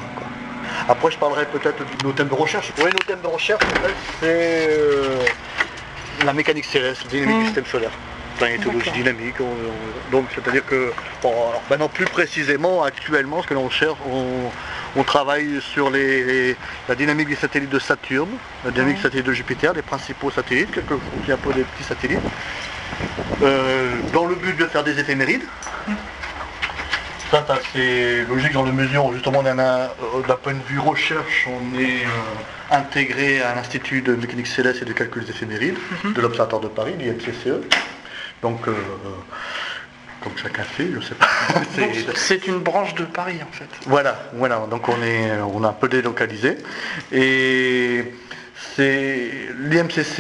Après, 0.88 1.12
je 1.12 1.18
parlerai 1.18 1.46
peut-être 1.46 1.80
de 1.80 2.04
nos 2.04 2.12
thèmes 2.12 2.28
de 2.28 2.34
recherche. 2.34 2.74
Oui, 2.78 2.86
nos 2.86 3.06
thèmes 3.08 3.22
de 3.22 3.28
recherche, 3.28 3.64
c'est 4.20 4.68
euh, 4.70 5.24
la 6.26 6.34
mécanique 6.34 6.66
céleste, 6.66 7.04
la 7.06 7.10
dynamique 7.10 7.36
du 7.36 7.42
mmh. 7.42 7.46
système 7.46 7.66
solaire 7.66 7.92
planétologie 8.38 8.92
dynamique. 8.92 9.36
donc 10.12 10.26
c'est-à-dire 10.34 10.66
que, 10.66 10.92
maintenant 11.70 11.90
plus 11.90 12.06
précisément, 12.06 12.84
actuellement, 12.84 13.42
ce 13.42 13.48
que 13.48 13.54
l'on 13.54 13.70
cherche, 13.70 13.98
on, 14.96 15.04
travaille 15.04 15.62
sur 15.62 15.90
la 15.92 16.96
dynamique 16.96 17.30
des 17.30 17.36
satellites 17.36 17.70
de 17.70 17.80
Saturne, 17.80 18.30
la 18.64 18.72
dynamique 18.72 18.98
des 18.98 19.04
satellites 19.04 19.26
de 19.26 19.34
Jupiter, 19.34 19.74
les 19.74 19.82
principaux 19.82 20.32
satellites, 20.32 20.72
quelques 20.72 20.94
un 20.94 21.38
peu 21.38 21.54
des 21.54 21.64
petits 21.64 21.84
satellites, 21.84 22.20
euh, 23.42 23.90
dans 24.14 24.26
le 24.26 24.36
but 24.36 24.58
de 24.58 24.66
faire 24.66 24.84
des 24.84 25.00
éphémérides. 25.00 25.44
Ça, 27.32 27.46
c'est 27.74 28.24
logique 28.30 28.54
dans 28.54 28.64
la 28.64 28.72
mesure 28.72 29.06
où 29.06 29.14
justement 29.14 29.44
euh, 29.44 29.88
d'un 30.28 30.36
point 30.36 30.54
de 30.54 30.64
vue 30.68 30.80
recherche, 30.80 31.48
on 31.48 31.78
est 31.78 32.06
euh, 32.06 32.72
intégré 32.72 33.42
à 33.42 33.56
l'Institut 33.56 34.02
de 34.02 34.16
mécanique 34.16 34.48
céleste 34.48 34.84
et 34.84 34.86
de 34.86 34.94
calcul 34.94 35.24
des 35.24 35.32
éphémérides 35.32 35.78
mhm. 36.04 36.14
de 36.14 36.22
l'Observatoire 36.22 36.62
de 36.62 36.68
Paris, 36.68 36.94
l'IMCCE. 37.00 37.68
Donc, 38.46 38.68
euh, 38.68 38.74
comme 40.22 40.38
chacun 40.38 40.62
fait, 40.62 40.88
je 40.94 41.00
sais 41.00 41.16
pas. 41.16 41.26
c'est 42.14 42.46
une 42.46 42.60
branche 42.60 42.94
de 42.94 43.04
Paris 43.04 43.40
en 43.42 43.52
fait. 43.52 43.66
Voilà, 43.88 44.20
voilà. 44.34 44.68
Donc 44.70 44.88
on 44.88 45.02
est, 45.02 45.32
on 45.52 45.64
a 45.64 45.70
un 45.70 45.74
peu 45.74 45.90
délocalisé. 45.90 46.60
Et 47.12 48.14
c'est 48.76 49.32
l'IMCCE 49.58 50.20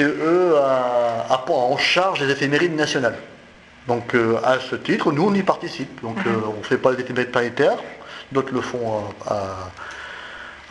a, 0.59 1.45
en 1.47 1.77
charge 1.77 2.21
les 2.21 2.31
éphémérides 2.31 2.75
nationales. 2.75 3.19
Donc 3.87 4.15
euh, 4.15 4.39
à 4.43 4.57
ce 4.59 4.75
titre, 4.75 5.11
nous 5.11 5.27
on 5.27 5.33
y 5.35 5.43
participe. 5.43 6.01
Donc 6.01 6.17
mhm. 6.17 6.31
euh, 6.33 6.55
on 6.55 6.57
ne 6.61 6.63
fait 6.63 6.79
pas 6.79 6.93
les 6.93 7.01
éphémérides 7.01 7.29
planétaires, 7.29 7.77
d'autres 8.31 8.55
le 8.55 8.61
font 8.61 9.03
à, 9.27 9.69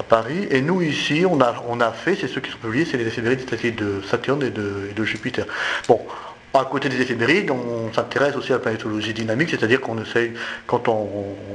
Paris. 0.09 0.49
Et 0.51 0.61
nous 0.61 0.83
ici, 0.83 1.25
on 1.25 1.41
a, 1.41 1.55
on 1.69 1.81
a 1.81 1.93
fait, 1.93 2.17
c'est 2.21 2.27
ceux 2.27 2.41
qui 2.41 2.51
sont 2.51 2.59
publiés, 2.59 2.85
c'est 2.85 2.97
les 2.97 3.07
éphémérides 3.07 3.47
de 3.77 4.03
Saturne 4.03 4.43
et 4.43 4.51
de, 4.51 4.89
et 4.91 4.93
de 4.93 5.05
Jupiter. 5.05 5.47
Bon, 5.87 6.01
à 6.61 6.65
côté 6.65 6.89
des 6.89 7.01
éphémérides, 7.01 7.51
on 7.51 7.93
s'intéresse 7.93 8.37
aussi 8.37 8.53
à 8.53 8.57
la 8.57 8.61
planétologie 8.61 9.13
dynamique, 9.13 9.51
c'est-à-dire 9.51 9.81
qu'on 9.81 10.01
essaye, 10.01 10.33
quand 10.67 10.87
on, 10.89 11.07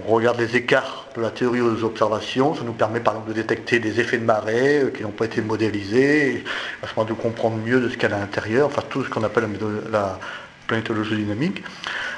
regarde 0.07 0.39
les 0.39 0.57
écarts 0.57 1.07
de 1.15 1.21
la 1.21 1.29
théorie 1.29 1.61
aux 1.61 1.83
observations, 1.83 2.53
ça 2.53 2.63
nous 2.63 2.73
permet 2.73 2.99
par 2.99 3.13
exemple 3.13 3.29
de 3.29 3.35
détecter 3.35 3.79
des 3.79 3.99
effets 4.01 4.17
de 4.17 4.25
marée 4.25 4.79
euh, 4.79 4.89
qui 4.89 5.03
n'ont 5.03 5.11
pas 5.11 5.25
été 5.25 5.41
modélisés, 5.41 6.43
à 6.83 6.87
ce 6.87 6.95
moment 6.95 7.07
de 7.07 7.13
comprendre 7.13 7.57
mieux 7.57 7.79
de 7.79 7.89
ce 7.89 7.95
qu'il 7.95 8.09
y 8.09 8.11
a 8.11 8.15
à 8.15 8.19
l'intérieur, 8.19 8.67
enfin 8.67 8.81
tout 8.89 9.03
ce 9.03 9.09
qu'on 9.09 9.23
appelle 9.23 9.47
la, 9.91 10.19
planétologie 10.67 11.15
dynamique. 11.15 11.63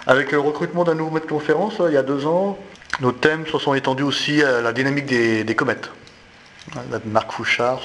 Avec 0.08 0.32
le 0.34 0.40
recrutement 0.40 0.84
d'un 0.84 0.96
nouveau 0.96 1.12
maître 1.12 1.28
de 1.28 1.32
conférence, 1.32 1.76
il 1.88 1.94
y 1.94 1.98
a 1.98 2.04
deux 2.04 2.26
ans, 2.26 2.58
nos 3.00 3.14
thèmes 3.14 3.46
se 3.48 3.58
sont 3.60 3.74
étendus 3.76 4.04
aussi 4.04 4.44
à 4.44 4.60
la 4.60 4.74
dynamique 4.74 5.06
des 5.06 5.56
comètes. 5.56 5.90
Marc 7.06 7.32
Fouchard 7.32 7.82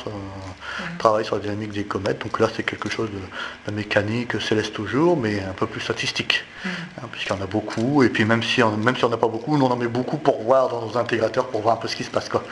travaille 0.98 1.24
sur 1.24 1.36
la 1.36 1.42
dynamique 1.42 1.72
des 1.72 1.84
comètes, 1.84 2.22
donc 2.22 2.38
là 2.38 2.48
c'est 2.54 2.62
quelque 2.62 2.90
chose 2.90 3.10
de, 3.10 3.18
la 3.66 3.72
mécanique 3.72 4.40
céleste 4.40 4.74
toujours, 4.74 5.16
mais 5.16 5.42
un 5.42 5.52
peu 5.52 5.66
plus 5.66 5.80
statistique, 5.80 6.44
mm. 6.64 6.68
hein, 6.68 7.08
puisqu'il 7.10 7.34
y 7.34 7.38
en 7.38 7.42
a 7.42 7.46
beaucoup, 7.46 8.02
et 8.02 8.10
puis 8.10 8.24
même 8.24 8.42
si 8.42 8.62
on 8.62 8.76
même 8.76 8.96
si 8.96 9.04
on 9.04 9.08
n'a 9.08 9.16
pas 9.16 9.28
beaucoup, 9.28 9.56
nous 9.56 9.64
on 9.64 9.70
en 9.70 9.76
met 9.76 9.88
beaucoup 9.88 10.18
pour 10.18 10.42
voir 10.42 10.68
dans 10.68 10.86
nos 10.86 10.96
intégrateurs, 10.98 11.48
pour 11.48 11.62
voir 11.62 11.76
un 11.76 11.78
peu 11.78 11.88
ce 11.88 11.96
qui 11.96 12.04
se 12.04 12.10
passe. 12.10 12.28
Quoi. 12.28 12.44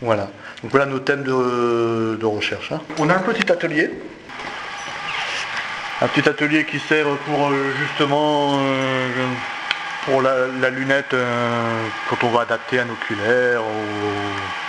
Voilà. 0.00 0.30
Donc 0.62 0.70
voilà 0.70 0.86
nos 0.86 0.98
thèmes 1.00 1.22
de, 1.22 2.24
recherche. 2.24 2.72
Hein. 2.72 2.80
On 2.98 3.08
a 3.10 3.14
un 3.14 3.20
petit 3.20 3.50
atelier. 3.52 3.90
Un 6.00 6.08
petit 6.08 6.28
atelier 6.28 6.64
qui 6.64 6.78
sert 6.78 7.06
pour 7.26 7.48
euh, 7.48 7.72
justement 7.78 8.58
euh, 8.58 9.08
pour 10.04 10.22
la, 10.22 10.70
lunette 10.70 11.14
quand 12.08 12.24
on 12.24 12.30
va 12.30 12.42
adapter 12.42 12.80
un 12.80 12.88
oculaire 12.90 13.62
ou, 13.62 14.65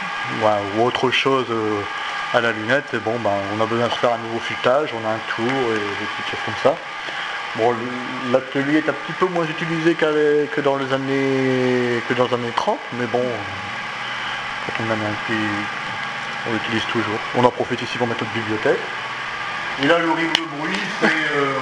autre 0.80 1.12
chose 1.12 1.48
à 2.34 2.42
la 2.42 2.52
lunette. 2.52 2.96
bon, 3.04 3.18
ben, 3.20 3.32
on 3.58 3.62
a 3.62 3.66
besoin 3.66 3.88
de 3.88 3.94
faire 3.94 4.14
un 4.14 4.18
nouveau 4.18 4.40
futage, 4.40 4.90
on 4.94 5.08
a 5.08 5.12
un 5.12 5.20
tour 5.36 5.46
et 5.48 5.80
des 5.80 6.06
petites 6.16 6.32
choses 6.32 6.46
comme 6.46 6.72
ça. 6.72 6.78
Bon, 7.56 7.74
l'atelier 8.32 8.78
est 8.78 8.90
un 8.90 8.94
petit 8.94 9.14
peu 9.14 9.26
moins 9.28 9.46
utilisé 9.46 9.96
que 9.96 10.62
dans 10.62 10.76
les 10.76 10.94
années 10.94 12.02
que 12.08 12.14
dans 12.14 12.26
les 12.28 12.34
années 12.34 12.54
30, 12.56 12.78
mais 13.00 13.06
bon, 13.08 13.24
quand 14.66 14.84
on 14.84 14.88
en 14.88 14.92
a 14.92 14.94
un 14.94 15.18
petit, 15.26 15.42
on 16.48 16.54
l'utilise 16.54 16.86
toujours. 16.92 17.20
On 17.36 17.44
en 17.44 17.52
profite 17.52 17.82
ici 17.82 17.98
pour 17.98 18.08
mettre 18.08 18.24
notre 18.24 18.34
bibliothèque. 18.34 18.80
Et 19.84 19.88
là, 19.88 20.00
l'horrible 20.00 20.34
bruit, 20.60 20.78
euh, 21.04 21.54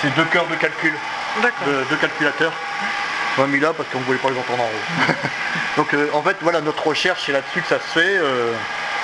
c'est 0.00 0.14
deux 0.14 0.24
cœurs 0.24 0.46
de 0.46 0.54
calcul, 0.54 0.92
de, 1.42 1.84
deux 1.90 1.96
calculateurs. 1.96 2.52
On 3.38 3.44
a 3.44 3.46
mis 3.46 3.60
là 3.60 3.72
parce 3.72 3.88
qu'on 3.88 4.00
ne 4.00 4.04
voulait 4.04 4.18
pas 4.18 4.30
les 4.30 4.38
entendre 4.38 4.62
en 4.62 4.66
haut. 4.66 5.12
Donc 5.76 5.94
euh, 5.94 6.08
en 6.12 6.22
fait, 6.22 6.36
voilà, 6.40 6.60
notre 6.60 6.86
recherche, 6.86 7.22
c'est 7.26 7.32
là-dessus 7.32 7.62
que 7.62 7.68
ça 7.68 7.78
se 7.78 8.00
fait. 8.00 8.16
Euh, 8.18 8.52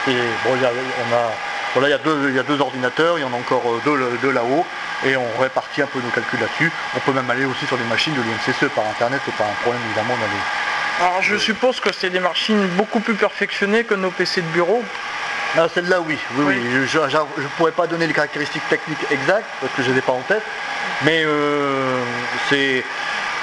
et 0.08 0.16
bon, 0.44 0.50
on 0.54 1.14
a 1.14 1.30
voilà, 1.74 1.88
il 1.88 1.90
y, 1.90 1.94
a 1.94 1.98
deux, 1.98 2.30
il 2.30 2.34
y 2.34 2.38
a 2.38 2.42
deux 2.42 2.60
ordinateurs, 2.60 3.18
il 3.18 3.22
y 3.22 3.24
en 3.24 3.32
a 3.32 3.36
encore 3.36 3.62
euh, 3.66 4.18
deux, 4.22 4.32
là-haut, 4.32 4.64
et 5.04 5.16
on 5.16 5.40
répartit 5.40 5.82
un 5.82 5.86
peu 5.86 6.00
nos 6.00 6.08
calculs 6.08 6.40
là-dessus. 6.40 6.72
On 6.96 7.00
peut 7.00 7.12
même 7.12 7.28
aller 7.30 7.44
aussi 7.44 7.66
sur 7.66 7.76
des 7.76 7.84
machines 7.84 8.14
de 8.14 8.20
l'INCCE 8.20 8.72
par 8.74 8.86
internet, 8.86 9.20
c'est 9.24 9.34
pas 9.34 9.44
un 9.44 9.62
problème 9.62 9.82
évidemment 9.86 10.14
d'aller. 10.14 10.40
Alors 11.00 11.22
je 11.22 11.36
suppose 11.36 11.78
que 11.78 11.92
c'est 11.92 12.10
des 12.10 12.20
machines 12.20 12.66
beaucoup 12.68 13.00
plus 13.00 13.14
perfectionnées 13.14 13.84
que 13.84 13.94
nos 13.94 14.10
PC 14.10 14.40
de 14.40 14.46
bureau. 14.48 14.82
Ah, 15.56 15.66
celle-là 15.72 16.00
oui, 16.00 16.18
oui, 16.36 16.56
Je 16.86 16.98
ne 16.98 17.48
pourrais 17.56 17.72
pas 17.72 17.86
donner 17.86 18.06
les 18.06 18.12
caractéristiques 18.12 18.68
techniques 18.68 18.98
exactes 19.10 19.46
parce 19.60 19.72
que 19.74 19.82
je 19.82 19.90
les 19.90 19.98
ai 19.98 20.02
pas 20.02 20.12
en 20.12 20.20
tête, 20.22 20.42
mais 21.04 21.22
euh, 21.24 22.02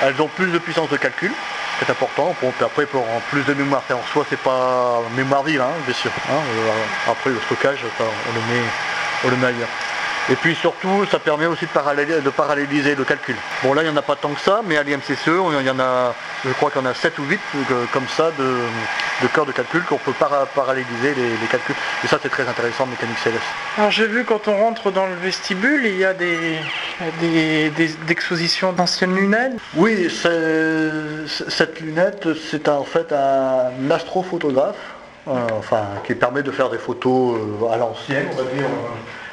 elles 0.03 0.21
ont 0.21 0.27
plus 0.27 0.51
de 0.51 0.57
puissance 0.57 0.89
de 0.89 0.97
calcul, 0.97 1.31
c'est 1.79 1.89
important. 1.89 2.35
après, 2.61 2.85
pour 2.85 3.03
en 3.03 3.21
plus 3.29 3.43
de 3.43 3.53
mémoire, 3.53 3.83
en 3.91 4.03
soi, 4.11 4.25
c'est 4.29 4.39
pas 4.39 5.01
mémoire 5.15 5.43
vive, 5.43 5.61
hein, 5.61 5.71
bien 5.85 5.93
sûr. 5.93 6.11
Hein. 6.29 6.33
Euh, 6.57 7.11
après, 7.11 7.29
le 7.29 7.39
stockage, 7.45 7.79
on 7.99 9.29
le 9.29 9.37
met 9.37 9.47
ailleurs. 9.47 9.69
Et 10.27 10.35
puis 10.35 10.55
surtout, 10.55 11.05
ça 11.11 11.19
permet 11.19 11.45
aussi 11.45 11.65
de, 11.65 12.29
paralléliser 12.31 12.95
le 12.95 13.03
calcul. 13.03 13.35
Bon 13.63 13.73
là, 13.73 13.83
il 13.83 13.85
n'y 13.85 13.93
en 13.93 13.97
a 13.97 14.01
pas 14.01 14.15
tant 14.15 14.29
que 14.29 14.41
ça, 14.41 14.61
mais 14.65 14.75
à 14.75 14.81
l'IMCCE, 14.81 15.27
il 15.27 15.67
y 15.67 15.69
en 15.69 15.79
a, 15.79 16.15
je 16.43 16.51
crois 16.53 16.71
qu'il 16.71 16.81
y 16.81 16.83
en 16.83 16.89
a 16.89 16.95
7 16.95 17.19
ou 17.19 17.23
8 17.25 17.39
euh, 17.55 17.85
comme 17.93 18.07
ça 18.07 18.31
de, 18.37 18.57
de 19.21 19.27
cœurs 19.27 19.45
de 19.45 19.51
calcul 19.51 19.83
qu'on 19.83 19.99
peut 19.99 20.13
paralléliser 20.55 21.13
les, 21.15 21.47
calculs. 21.47 21.75
Et 22.03 22.07
ça, 22.07 22.17
c'est 22.21 22.29
très 22.29 22.47
intéressant 22.47 22.85
en 22.85 22.87
mécanique 22.87 23.19
céleste. 23.19 23.43
Alors 23.77 23.91
j'ai 23.91 24.07
vu 24.07 24.25
quand 24.25 24.47
on 24.47 24.57
rentre 24.57 24.89
dans 24.89 25.05
le 25.05 25.13
vestibule, 25.13 25.85
il 25.85 25.97
y 25.97 26.05
a 26.05 26.15
des, 26.15 26.57
des, 27.21 27.95
expositions 28.09 28.71
d'anciennes 28.71 29.15
lunettes. 29.15 29.53
Oui, 29.75 30.09
cette 30.09 31.81
lunette, 31.81 32.29
c'est 32.49 32.67
en 32.67 32.83
fait 32.83 33.13
un 33.13 33.91
astrophotographe, 33.91 34.75
euh, 35.27 35.33
enfin, 35.59 35.83
qui 36.03 36.15
permet 36.15 36.41
de 36.41 36.51
faire 36.51 36.71
des 36.71 36.79
photos 36.79 37.37
euh, 37.37 37.71
à 37.71 37.77
l'ancienne, 37.77 38.27
on 38.31 38.35
va 38.37 38.43
dire 38.51 38.65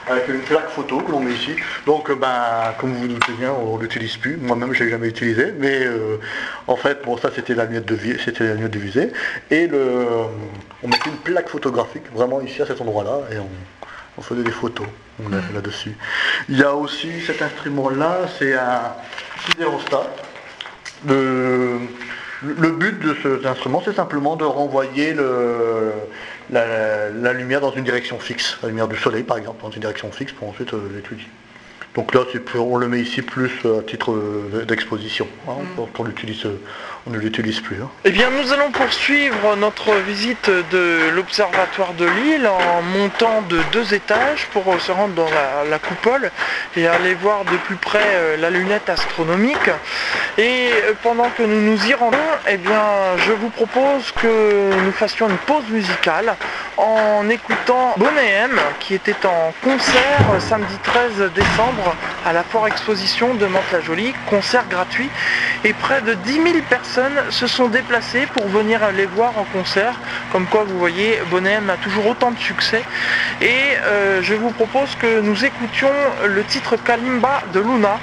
avec 0.09 0.29
une 0.29 0.41
plaque 0.41 0.69
photo 0.71 0.99
que 1.01 1.11
l'on 1.11 1.21
met 1.21 1.33
ici. 1.33 1.55
Donc, 1.87 2.11
euh, 2.11 2.15
ben, 2.15 2.75
comme 2.79 2.93
vous 2.93 3.03
vous 3.03 3.09
doutez 3.09 3.33
bien, 3.33 3.53
on 3.53 3.77
ne 3.77 3.83
l'utilise 3.83 4.17
plus. 4.17 4.37
Moi-même, 4.37 4.73
je 4.73 4.85
l'ai 4.85 4.91
jamais 4.91 5.09
utilisé. 5.09 5.53
Mais 5.59 5.85
euh, 5.85 6.19
en 6.67 6.77
fait, 6.77 7.03
bon, 7.05 7.17
ça, 7.17 7.31
c'était 7.35 7.55
la 7.55 7.67
lunette 7.67 7.87
de 7.87 7.97
c'était 8.25 8.45
la 8.45 8.55
lunette 8.55 8.73
de 8.73 8.79
visée. 8.79 9.13
Et 9.51 9.67
le, 9.67 10.07
on 10.83 10.89
mettait 10.89 11.11
une 11.11 11.19
plaque 11.19 11.49
photographique, 11.49 12.05
vraiment 12.13 12.41
ici 12.41 12.63
à 12.63 12.67
cet 12.67 12.81
endroit-là, 12.81 13.21
et 13.33 13.37
on, 13.39 14.23
faisait 14.23 14.45
des 14.45 14.53
photos 14.53 14.87
là-dessus. 15.53 15.97
Il 16.49 16.59
y 16.59 16.63
a 16.63 16.75
aussi 16.77 17.09
cet 17.27 17.43
instrument-là, 17.43 18.21
c'est 18.39 18.55
un 18.55 18.93
sidérostat. 19.47 20.07
Le, 21.09 21.79
le 22.43 22.71
but 22.71 22.99
de 23.01 23.17
cet 23.23 23.47
instrument, 23.47 23.83
c'est 23.85 23.97
simplement 23.97 24.37
de 24.37 24.45
renvoyer 24.45 25.15
le, 25.15 25.93
la, 26.51 27.33
lumière 27.33 27.61
dans 27.61 27.73
une 27.73 27.85
direction 27.85 28.19
fixe, 28.19 28.59
la 28.63 28.69
lumière 28.69 28.89
du 28.89 28.97
soleil 28.97 29.23
par 29.23 29.39
exemple, 29.39 29.63
dans 29.63 29.71
une 29.71 29.81
direction 29.81 30.11
fixe 30.11 30.33
pour 30.33 30.49
ensuite 30.49 30.75
euh, 30.75 30.89
l'étudier. 30.95 31.27
Donc 31.95 32.15
là, 32.15 32.23
on 32.57 32.77
le 32.79 32.89
met 32.89 33.01
ici 33.01 33.21
plus 33.21 33.53
euh, 33.65 33.81
à 33.81 33.83
titre 33.83 34.13
euh, 34.13 34.65
d'exposition. 34.67 35.29
Hein, 35.47 35.57
mm. 35.77 35.83
on, 35.99 36.05
l'utilise, 36.05 36.47
on 37.07 37.11
ne 37.11 37.19
l'utilise 37.19 37.61
plus. 37.61 37.77
Hein. 37.83 37.89
Eh 38.05 38.11
bien, 38.11 38.31
nous 38.31 38.53
allons 38.53 38.71
poursuivre 38.71 39.57
notre 39.57 39.95
visite 40.07 40.49
de 40.49 41.11
l'Observatoire 41.15 41.95
de 41.95 42.07
Lille 42.07 42.47
en 42.47 42.83
montant 42.83 43.43
de 43.49 43.59
deux 43.73 43.93
étages 43.95 44.47
pour 44.53 44.81
se 44.81 44.93
rendre 44.93 45.15
dans 45.15 45.29
la, 45.69 45.79
coupole 45.79 46.31
et 46.77 46.87
aller 46.87 47.15
voir 47.15 47.45
de 47.45 47.57
plus 47.57 47.77
près 47.77 48.37
la 48.39 48.51
lunette 48.51 48.89
astronomique. 48.89 49.71
Et 50.39 50.71
pendant 51.03 51.29
que 51.31 51.43
nous 51.43 51.61
nous 51.61 51.87
y 51.87 51.95
rendons, 51.95 52.19
eh 52.49 52.57
bien, 52.57 52.83
je 53.19 53.33
vous 53.33 53.51
propose 53.51 54.13
que 54.13 54.71
nous 54.85 54.93
fassions 54.93 55.29
une 55.29 55.37
pause 55.39 55.69
musicale 55.71 56.37
en 56.77 57.29
écoutant 57.29 57.95
Bonnet 57.97 58.31
M 58.45 58.61
qui 58.81 58.95
était 58.95 59.27
en 59.27 59.53
concert 59.63 60.21
samedi 60.39 60.75
13 60.83 61.33
décembre 61.35 61.97
à 62.25 62.33
la 62.33 62.45
Foire 62.45 62.69
Exposition 62.69 63.35
de 63.35 63.47
Mantes-la-Jolie, 63.47 64.15
concert 64.31 64.65
gratuit. 64.69 65.11
Et 65.65 65.73
près 65.73 66.01
de 66.01 66.15
10 66.15 66.33
000 66.33 66.45
personnes 66.69 66.92
se 67.31 67.47
sont 67.47 67.69
déplacées 67.69 68.27
pour 68.35 68.47
venir 68.49 68.81
les 68.93 69.07
voir 69.07 69.39
en 69.39 69.45
concert. 69.45 69.95
Comme 70.31 70.47
quoi, 70.47 70.65
vous 70.65 70.79
voyez, 70.79 71.19
Bonnet 71.31 71.53
M 71.53 71.71
a 71.71 71.77
toujours 71.77 72.07
autant 72.07 72.31
de 72.31 72.39
succès. 72.39 72.83
Et 73.41 73.77
euh, 73.85 74.23
je 74.23 74.35
vous 74.35 74.51
propose 74.51 74.95
que 74.97 75.21
nous 75.21 75.45
écoutions 75.45 75.93
le 76.27 76.45
titre 76.45 76.77
Kalimba 76.77 77.43
de 77.53 77.61
Luna. 77.61 77.99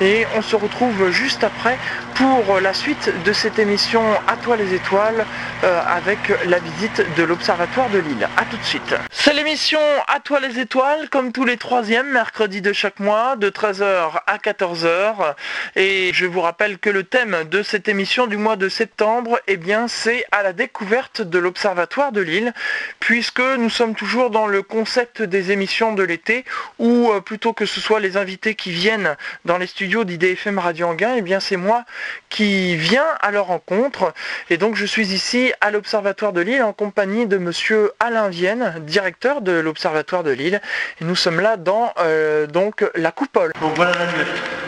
Et 0.00 0.26
on 0.36 0.42
se 0.42 0.56
retrouve 0.56 1.10
juste 1.10 1.42
après 1.42 1.78
pour 2.14 2.60
la 2.60 2.74
suite 2.74 3.10
de 3.24 3.32
cette 3.32 3.58
émission 3.58 4.02
À 4.26 4.36
toi 4.36 4.56
les 4.56 4.74
étoiles 4.74 5.24
euh, 5.64 5.80
avec 5.86 6.18
la 6.46 6.58
visite 6.58 7.02
de 7.16 7.22
l'Observatoire 7.22 7.88
de 7.88 7.98
Lille. 7.98 8.28
A 8.36 8.44
tout 8.44 8.58
de 8.58 8.64
suite. 8.64 8.94
C'est 9.10 9.32
l'émission 9.32 9.80
À 10.08 10.20
toi 10.20 10.40
les 10.40 10.58
étoiles 10.58 11.08
comme 11.10 11.32
tous 11.32 11.44
les 11.44 11.56
troisièmes 11.56 12.10
mercredis 12.12 12.60
de 12.60 12.74
chaque 12.74 13.00
mois 13.00 13.36
de 13.36 13.48
13h 13.48 14.20
à 14.26 14.36
14h. 14.36 15.34
Et 15.76 16.10
je 16.12 16.26
vous 16.26 16.42
rappelle 16.42 16.78
que 16.78 16.90
le 16.90 17.02
thème 17.02 17.44
de 17.50 17.62
cette 17.62 17.88
émission 17.88 18.25
du 18.26 18.36
mois 18.36 18.56
de 18.56 18.68
septembre, 18.68 19.40
eh 19.46 19.56
bien 19.56 19.88
c'est 19.88 20.24
à 20.32 20.42
la 20.42 20.52
découverte 20.52 21.22
de 21.22 21.38
l'Observatoire 21.38 22.12
de 22.12 22.20
Lille 22.20 22.52
puisque 23.00 23.40
nous 23.40 23.70
sommes 23.70 23.94
toujours 23.94 24.30
dans 24.30 24.46
le 24.46 24.62
concept 24.62 25.22
des 25.22 25.52
émissions 25.52 25.92
de 25.92 26.02
l'été 26.02 26.44
où 26.78 27.10
euh, 27.10 27.20
plutôt 27.20 27.52
que 27.52 27.66
ce 27.66 27.80
soit 27.80 28.00
les 28.00 28.16
invités 28.16 28.54
qui 28.54 28.70
viennent 28.70 29.16
dans 29.44 29.58
les 29.58 29.66
studios 29.66 30.04
d'IDFM 30.04 30.58
Radio 30.58 30.88
Anguin, 30.88 31.14
eh 31.16 31.22
bien 31.22 31.40
c'est 31.40 31.56
moi 31.56 31.84
qui 32.28 32.76
viens 32.76 33.06
à 33.20 33.30
leur 33.30 33.46
rencontre. 33.46 34.12
Et 34.50 34.56
donc 34.56 34.76
je 34.76 34.86
suis 34.86 35.12
ici 35.12 35.52
à 35.60 35.70
l'Observatoire 35.70 36.32
de 36.32 36.40
Lille 36.40 36.62
en 36.62 36.72
compagnie 36.72 37.26
de 37.26 37.38
monsieur 37.38 37.92
Alain 38.00 38.28
Vienne, 38.28 38.74
directeur 38.80 39.40
de 39.40 39.52
l'Observatoire 39.52 40.22
de 40.22 40.30
Lille. 40.30 40.60
Et 41.00 41.04
nous 41.04 41.16
sommes 41.16 41.40
là 41.40 41.56
dans 41.56 41.92
euh, 41.98 42.46
donc 42.46 42.84
la 42.94 43.12
coupole. 43.12 43.52
Donc 43.60 43.74
voilà 43.76 43.92
la 43.92 44.06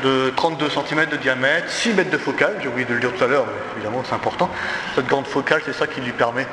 de 0.03 0.31
32 0.37 0.69
cm 0.69 1.07
de 1.07 1.17
diamètre, 1.17 1.69
6 1.69 1.95
mètres 1.95 2.11
de 2.11 2.19
focale, 2.19 2.57
j'ai 2.63 2.69
oublié 2.69 2.87
de 2.87 2.95
le 2.95 3.01
dire 3.01 3.13
tout 3.13 3.25
à 3.25 3.27
l'heure, 3.27 3.47
évidemment 3.77 4.03
c'est 4.07 4.15
important. 4.15 4.51
Cette 4.95 5.07
grande 5.07 5.27
focale, 5.27 5.63
c'est 5.65 5.75
ça 5.75 5.87
qui 5.87 6.01
lui 6.01 6.13
permet 6.13 6.47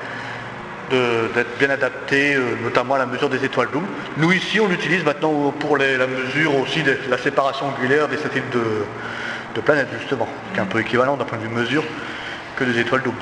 d'être 0.90 1.58
bien 1.58 1.70
adapté, 1.70 2.36
euh, 2.36 2.56
notamment 2.64 2.96
à 2.96 3.00
la 3.00 3.06
mesure 3.06 3.30
des 3.30 3.44
étoiles 3.44 3.70
doubles. 3.72 3.88
Nous 4.18 4.32
ici, 4.32 4.60
on 4.60 4.68
l'utilise 4.68 5.04
maintenant 5.04 5.52
pour 5.60 5.78
la 5.78 6.08
mesure 6.08 6.56
aussi 6.60 6.84
de 6.84 6.98
la 7.10 7.18
séparation 7.18 7.68
angulaire 7.68 8.08
des 8.08 8.18
satellites 8.18 8.52
de, 8.52 9.62
planètes, 9.62 9.88
justement, 10.00 10.28
qui 10.54 10.60
est 10.60 10.62
un 10.62 10.68
peu 10.68 10.82
équivalent 10.82 11.18
d'un 11.18 11.26
point 11.26 11.38
de 11.38 11.44
vue 11.44 11.50
mesure 11.50 11.84
que 12.56 12.64
des 12.64 12.80
étoiles 12.80 13.02
doubles. 13.02 13.18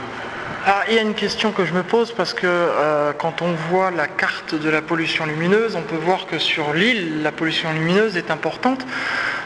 Alors, 0.65 0.83
il 0.87 0.95
y 0.95 0.97
a 0.97 1.01
une 1.01 1.13
question 1.13 1.51
que 1.51 1.65
je 1.65 1.73
me 1.73 1.83
pose 1.83 2.13
parce 2.13 2.33
que 2.33 2.47
euh, 2.47 3.11
quand 3.11 3.41
on 3.41 3.51
voit 3.69 3.91
la 3.91 4.07
carte 4.07 4.55
de 4.55 4.69
la 4.69 4.81
pollution 4.81 5.25
lumineuse, 5.25 5.75
on 5.75 5.81
peut 5.81 5.97
voir 5.97 6.25
que 6.25 6.39
sur 6.39 6.73
l'île, 6.73 7.21
la 7.21 7.33
pollution 7.33 7.73
lumineuse 7.73 8.15
est 8.15 8.31
importante. 8.31 8.85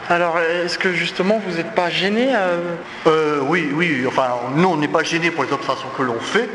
Alors, 0.08 0.38
est-ce 0.38 0.78
que 0.78 0.92
justement 0.92 1.42
vous 1.44 1.56
n'êtes 1.56 1.74
pas 1.74 1.90
gêné 1.90 2.28
euh, 2.36 3.40
Oui, 3.42 3.68
oui. 3.74 4.04
Enfin, 4.06 4.28
nous, 4.54 4.68
on 4.68 4.76
n'est 4.76 4.86
pas 4.86 5.02
gêné 5.02 5.32
pour 5.32 5.42
les 5.42 5.52
observations 5.52 5.88
que 5.96 6.04
l'on 6.04 6.20
fait. 6.20 6.48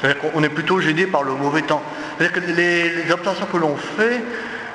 C'est-à-dire 0.00 0.20
qu'on 0.20 0.42
est 0.42 0.50
plutôt 0.50 0.80
gêné 0.80 1.06
par 1.06 1.22
le 1.22 1.32
mauvais 1.32 1.62
temps. 1.62 1.82
C'est-à-dire 2.18 2.42
que 2.42 2.50
les, 2.50 3.10
observations 3.10 3.46
que 3.46 3.56
l'on 3.56 3.76
fait, 3.76 4.22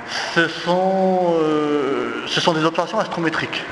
ce 0.10 0.48
sont, 0.48 1.36
euh, 1.42 2.24
ce 2.28 2.42
sont 2.42 2.54
des 2.54 2.64
observations 2.66 3.00
astrométriques. 3.00 3.64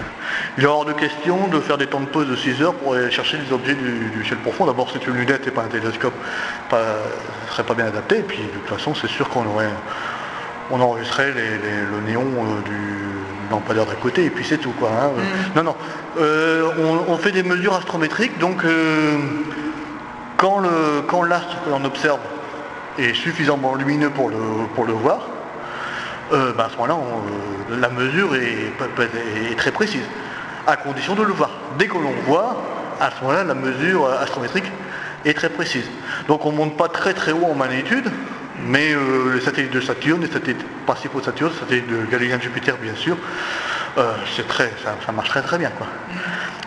Il 0.57 0.63
est 0.63 0.67
hors 0.67 0.85
de 0.85 0.93
question 0.93 1.47
de 1.47 1.59
faire 1.59 1.77
des 1.77 1.87
temps 1.87 1.99
de 1.99 2.05
pause 2.05 2.27
de 2.27 2.35
6 2.35 2.61
heures 2.61 2.73
pour 2.73 2.93
aller 2.93 3.11
chercher 3.11 3.37
des 3.37 3.51
objets 3.51 3.75
du, 3.75 4.25
ciel 4.25 4.37
profond. 4.39 4.65
D'abord, 4.65 4.89
c'est 4.91 5.05
une 5.07 5.15
lunette 5.15 5.47
et 5.47 5.51
pas 5.51 5.63
un 5.63 5.67
télescope, 5.67 6.13
ce 6.69 6.75
ne 6.75 7.51
serait 7.51 7.63
pas 7.63 7.73
bien 7.73 7.85
adapté. 7.85 8.19
Et 8.19 8.23
puis, 8.23 8.39
de 8.39 8.49
toute 8.49 8.69
façon, 8.69 8.93
c'est 8.95 9.09
sûr 9.09 9.29
qu'on 9.29 9.45
aurait, 9.45 9.69
on 10.71 10.79
enregistrerait 10.81 11.33
le 11.33 12.07
néon 12.07 12.21
euh, 12.21 12.61
du 12.65 13.49
lampadaire 13.49 13.85
d'à 13.85 13.95
côté, 13.95 14.25
et 14.25 14.29
puis 14.29 14.45
c'est 14.45 14.57
tout. 14.57 14.73
Quoi, 14.79 14.89
hein. 14.89 15.09
mm. 15.15 15.57
Non, 15.57 15.63
non. 15.63 15.75
Euh, 16.19 17.03
on, 17.07 17.17
fait 17.17 17.31
des 17.31 17.43
mesures 17.43 17.75
astrométriques, 17.75 18.37
donc 18.39 18.63
quand 20.37 21.23
l'astre 21.23 21.63
que 21.63 21.69
l'on 21.69 21.83
observe 21.85 22.19
est 22.97 23.13
suffisamment 23.13 23.75
lumineux 23.75 24.09
pour 24.09 24.29
le, 24.29 24.37
pour 24.75 24.85
le 24.85 24.93
voir, 24.93 25.27
euh, 26.33 26.53
ben, 26.53 26.65
à 26.65 26.69
ce 26.69 26.77
moment-là, 26.77 26.97
la 27.79 27.89
mesure 27.89 28.35
est, 28.35 29.55
très 29.57 29.71
précise, 29.71 30.03
à 30.67 30.77
condition 30.77 31.15
de 31.15 31.23
le 31.23 31.33
voir. 31.33 31.49
Dès 31.77 31.87
que 31.87 31.93
l'on 31.93 32.13
voit, 32.25 32.55
à 32.99 33.09
ce 33.11 33.21
moment-là, 33.21 33.43
la 33.43 33.55
mesure 33.55 34.07
astrométrique 34.07 34.71
est 35.25 35.33
très 35.33 35.49
précise. 35.49 35.85
Donc 36.27 36.45
on 36.45 36.51
ne 36.51 36.57
monte 36.57 36.77
pas 36.77 36.87
très 36.87 37.13
très 37.13 37.31
haut 37.31 37.45
en 37.45 37.55
magnitude, 37.55 38.09
mais 38.65 38.93
euh, 38.93 39.33
les 39.35 39.41
satellites 39.41 39.73
de 39.73 39.81
Saturne, 39.81 40.21
les 40.21 40.31
satellites 40.31 40.65
principaux 40.85 41.19
de 41.19 41.25
Saturne, 41.25 41.51
les 41.53 41.59
satellites 41.59 41.87
de 41.89 42.05
Galilée 42.11 42.37
de 42.37 42.41
Jupiter 42.41 42.77
bien 42.77 42.95
sûr, 42.95 43.17
euh, 43.97 44.13
c'est 44.35 44.47
très, 44.47 44.71
ça, 44.83 45.11
marche 45.11 45.29
très 45.29 45.41
très 45.41 45.57
bien. 45.57 45.71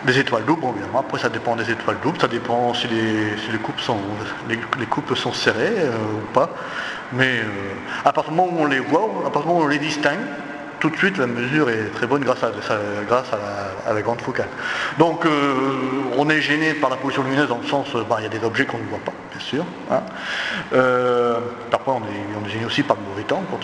Les 0.05 0.19
étoiles 0.19 0.45
doubles, 0.45 0.61
bon, 0.61 0.71
évidemment, 0.73 0.99
après 0.99 1.17
ça 1.17 1.29
dépend 1.29 1.55
des 1.55 1.69
étoiles 1.71 1.97
doubles, 2.03 2.19
ça 2.21 2.27
dépend 2.27 2.73
si 2.75 2.87
les, 2.87 3.57
coupes, 3.57 3.79
sont, 3.79 3.97
les, 4.47 4.85
coupes 4.85 5.15
sont 5.15 5.33
serrées 5.33 5.89
ou 6.15 6.33
pas. 6.33 6.49
Mais 7.15 7.39
à 8.03 8.11
partir 8.13 8.31
du 8.31 8.37
moment 8.37 8.51
où 8.51 8.61
on 8.61 8.65
les 8.65 8.79
voit, 8.79 9.09
à 9.25 9.29
partir 9.29 9.41
du 9.41 9.47
moment 9.47 9.59
où 9.61 9.63
on 9.65 9.67
les 9.67 9.79
distingue, 9.79 10.19
tout 10.79 10.89
de 10.89 10.97
suite 10.97 11.17
la 11.17 11.27
mesure 11.27 11.69
est 11.69 11.91
très 11.93 12.05
bonne 12.05 12.23
grâce 12.23 12.43
à, 12.43 13.93
la, 13.93 14.01
grande 14.01 14.21
focale. 14.21 14.49
Donc 14.99 15.25
on 16.17 16.29
est 16.29 16.41
gêné 16.41 16.73
par 16.73 16.89
la 16.89 16.97
pollution 16.97 17.23
lumineuse 17.23 17.47
dans 17.47 17.59
le 17.59 17.67
sens, 17.67 17.87
bah, 18.09 18.17
il 18.19 18.23
y 18.23 18.25
a 18.25 18.29
des 18.29 18.43
objets 18.45 18.65
qu'on 18.65 18.77
ne 18.77 18.83
voit 18.83 18.99
pas 18.99 19.13
bien 19.35 19.45
sûr. 19.45 19.65
Hein. 19.91 20.01
Euh, 20.73 21.39
parfois, 21.69 21.99
on 22.01 22.45
est, 22.45 22.49
gêné 22.49 22.65
aussi 22.65 22.83
par 22.83 22.97
le 22.97 23.03
mauvais 23.03 23.23
temps, 23.23 23.43
quand 23.49 23.59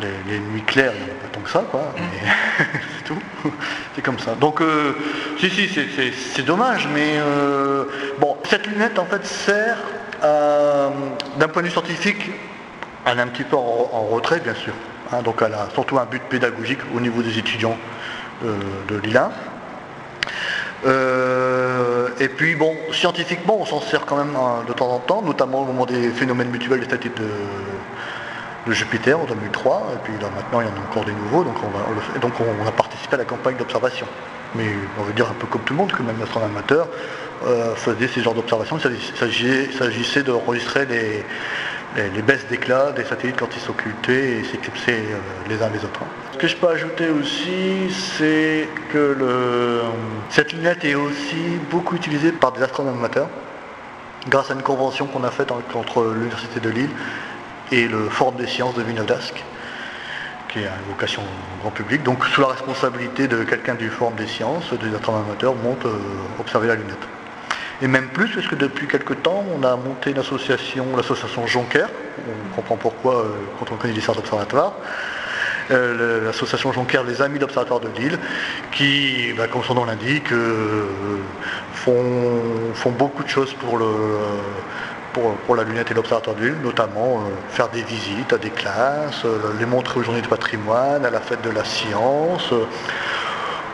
les, 0.00 0.38
nuits 0.38 0.62
claires, 0.62 0.92
il 0.94 1.04
n'y 1.04 1.10
en 1.10 1.14
a 1.14 1.18
pas 1.18 1.28
tant 1.32 1.40
que 1.40 1.50
ça, 1.50 1.64
quoi. 1.70 1.92
Mm. 1.96 2.62
c'est 2.96 3.04
tout. 3.04 3.18
c'est 3.94 4.02
comme 4.02 4.18
ça. 4.18 4.34
Donc, 4.34 4.60
euh, 4.60 4.94
si, 5.38 5.50
si, 5.50 5.68
c'est 6.34 6.44
dommage, 6.44 6.88
mais 6.92 7.14
euh, 7.16 7.84
bon, 8.18 8.36
cette 8.48 8.66
lunette, 8.66 8.98
en 8.98 9.06
fait, 9.06 9.24
sert 9.24 9.78
d'un 10.22 11.48
point 11.48 11.62
de 11.62 11.68
vue 11.68 11.72
scientifique, 11.72 12.30
elle 13.04 13.18
est 13.18 13.22
un 13.22 13.28
petit 13.28 13.44
peu 13.44 13.56
en, 13.56 14.08
retrait, 14.10 14.40
bien 14.40 14.54
sûr. 14.54 14.72
Hein. 15.12 15.22
donc, 15.22 15.42
elle 15.44 15.54
a 15.54 15.68
surtout 15.72 15.98
un 15.98 16.04
but 16.04 16.22
pédagogique 16.22 16.80
au 16.94 17.00
niveau 17.00 17.22
des 17.22 17.38
étudiants 17.38 17.78
de 18.42 18.96
l'ILA. 18.96 19.30
Euh, 20.84 22.08
et 22.20 22.28
puis 22.28 22.54
bon, 22.54 22.74
scientifiquement, 22.92 23.58
on 23.60 23.66
s'en 23.66 23.80
sert 23.80 24.04
quand 24.04 24.16
même 24.16 24.36
hein, 24.36 24.64
de 24.68 24.72
temps 24.72 24.90
en 24.90 24.98
temps, 24.98 25.22
notamment 25.22 25.62
au 25.62 25.64
moment 25.64 25.86
des 25.86 26.10
phénomènes 26.10 26.50
mutuels 26.50 26.80
des 26.80 26.88
satellites 26.88 27.18
de, 27.18 27.28
Jupiter 28.72 29.18
en 29.18 29.24
2003, 29.24 29.92
et 29.94 29.98
puis 30.04 30.12
là 30.14 30.28
maintenant 30.34 30.60
il 30.60 30.66
y 30.66 30.70
en 30.70 30.74
a 30.74 30.88
encore 30.90 31.04
des 31.04 31.12
nouveaux, 31.12 31.44
donc 31.44 31.54
on, 31.62 32.62
on 32.62 32.66
a 32.66 32.72
participé 32.72 33.14
à 33.14 33.18
la 33.18 33.24
campagne 33.24 33.56
d'observation. 33.56 34.06
Mais 34.54 34.64
on 34.98 35.02
veut 35.02 35.12
dire 35.12 35.28
un 35.30 35.34
peu 35.34 35.46
comme 35.46 35.62
tout 35.62 35.74
le 35.74 35.78
monde, 35.78 35.92
que 35.92 36.02
même 36.02 36.18
l'astronome 36.18 36.50
amateur 36.50 36.88
euh, 37.46 37.74
faisait 37.74 38.08
ces 38.08 38.22
genres 38.22 38.34
d'observations, 38.34 38.78
il 38.78 39.72
s'agissait 39.72 40.22
d'enregistrer 40.22 40.86
les, 40.86 41.24
les, 42.14 42.22
baisses 42.22 42.46
d'éclat 42.48 42.92
des 42.92 43.04
satellites 43.04 43.36
quand 43.38 43.54
ils 43.54 43.60
s'occultaient 43.60 44.38
et 44.38 44.44
s'éclipsaient 44.44 44.92
euh, 44.92 45.48
les 45.48 45.62
uns 45.62 45.68
les 45.68 45.84
autres. 45.84 46.00
Ce 46.32 46.38
que 46.38 46.48
je 46.48 46.56
peux 46.56 46.68
ajouter 46.68 47.08
aussi, 47.08 47.90
c'est 47.90 48.68
que 48.92 49.16
cette 50.30 50.52
lunette 50.52 50.84
est 50.84 50.94
aussi 50.94 51.58
beaucoup 51.70 51.96
utilisée 51.96 52.32
par 52.32 52.52
des 52.52 52.62
astronomes 52.62 52.98
amateurs, 52.98 53.28
grâce 54.28 54.50
à 54.50 54.54
une 54.54 54.62
convention 54.62 55.06
qu'on 55.06 55.24
a 55.24 55.30
faite 55.30 55.50
entre 55.50 56.12
l'Université 56.14 56.60
de 56.60 56.70
Lille 56.70 56.90
et 57.72 57.88
le 57.88 58.08
Forum 58.08 58.36
des 58.36 58.46
sciences 58.46 58.74
de 58.74 58.82
Villeneuve 58.82 59.32
qui 60.48 60.58
a 60.60 60.62
une 60.62 60.92
vocation 60.92 61.22
grand 61.60 61.70
public. 61.70 62.02
Donc 62.02 62.24
sous 62.26 62.40
la 62.40 62.48
responsabilité 62.48 63.28
de 63.28 63.44
quelqu'un 63.44 63.74
du 63.74 63.90
Forum 63.90 64.14
des 64.14 64.26
sciences, 64.26 64.72
des 64.72 64.94
astronomes 64.94 65.24
amateurs 65.26 65.54
montent 65.54 65.86
euh, 65.86 65.98
observer 66.40 66.68
la 66.68 66.76
lunette. 66.76 67.06
Et 67.82 67.88
même 67.88 68.08
plus, 68.08 68.28
parce 68.28 68.46
que 68.46 68.54
depuis 68.54 68.86
quelque 68.86 69.12
temps, 69.12 69.44
on 69.54 69.62
a 69.62 69.76
monté 69.76 70.10
une 70.10 70.18
association, 70.18 70.86
l'association 70.96 71.46
Jonker, 71.46 71.86
on 72.26 72.56
comprend 72.56 72.76
pourquoi 72.76 73.16
euh, 73.16 73.24
quand 73.58 73.70
on 73.70 73.76
connaît 73.76 73.92
l'histoire 73.92 74.16
d'observatoire, 74.16 74.72
euh, 75.70 76.24
l'association 76.24 76.72
Jonker, 76.72 77.02
les 77.06 77.20
Amis 77.20 77.38
d'Observatoire 77.38 77.80
de 77.80 77.88
Lille, 77.98 78.18
qui, 78.72 79.32
bah, 79.36 79.46
comme 79.48 79.62
son 79.62 79.74
nom 79.74 79.84
l'indique, 79.84 80.32
euh, 80.32 80.86
font, 81.74 82.90
beaucoup 82.92 83.24
de 83.24 83.28
choses 83.28 83.52
pour, 83.52 83.76
le, 83.76 83.86
pour, 85.46 85.56
la 85.56 85.64
lunette 85.64 85.90
et 85.90 85.94
l'Observatoire 85.94 86.36
de 86.36 86.50
notamment 86.62 87.22
faire 87.48 87.68
des 87.68 87.82
visites 87.82 88.32
à 88.32 88.38
des 88.38 88.50
classes, 88.50 89.24
les 89.58 89.66
montrer 89.66 90.00
aux 90.00 90.02
journées 90.02 90.20
de 90.20 90.26
patrimoine, 90.26 91.04
à 91.04 91.10
la 91.10 91.20
fête 91.20 91.42
de 91.42 91.50
la 91.50 91.64
science, 91.64 92.52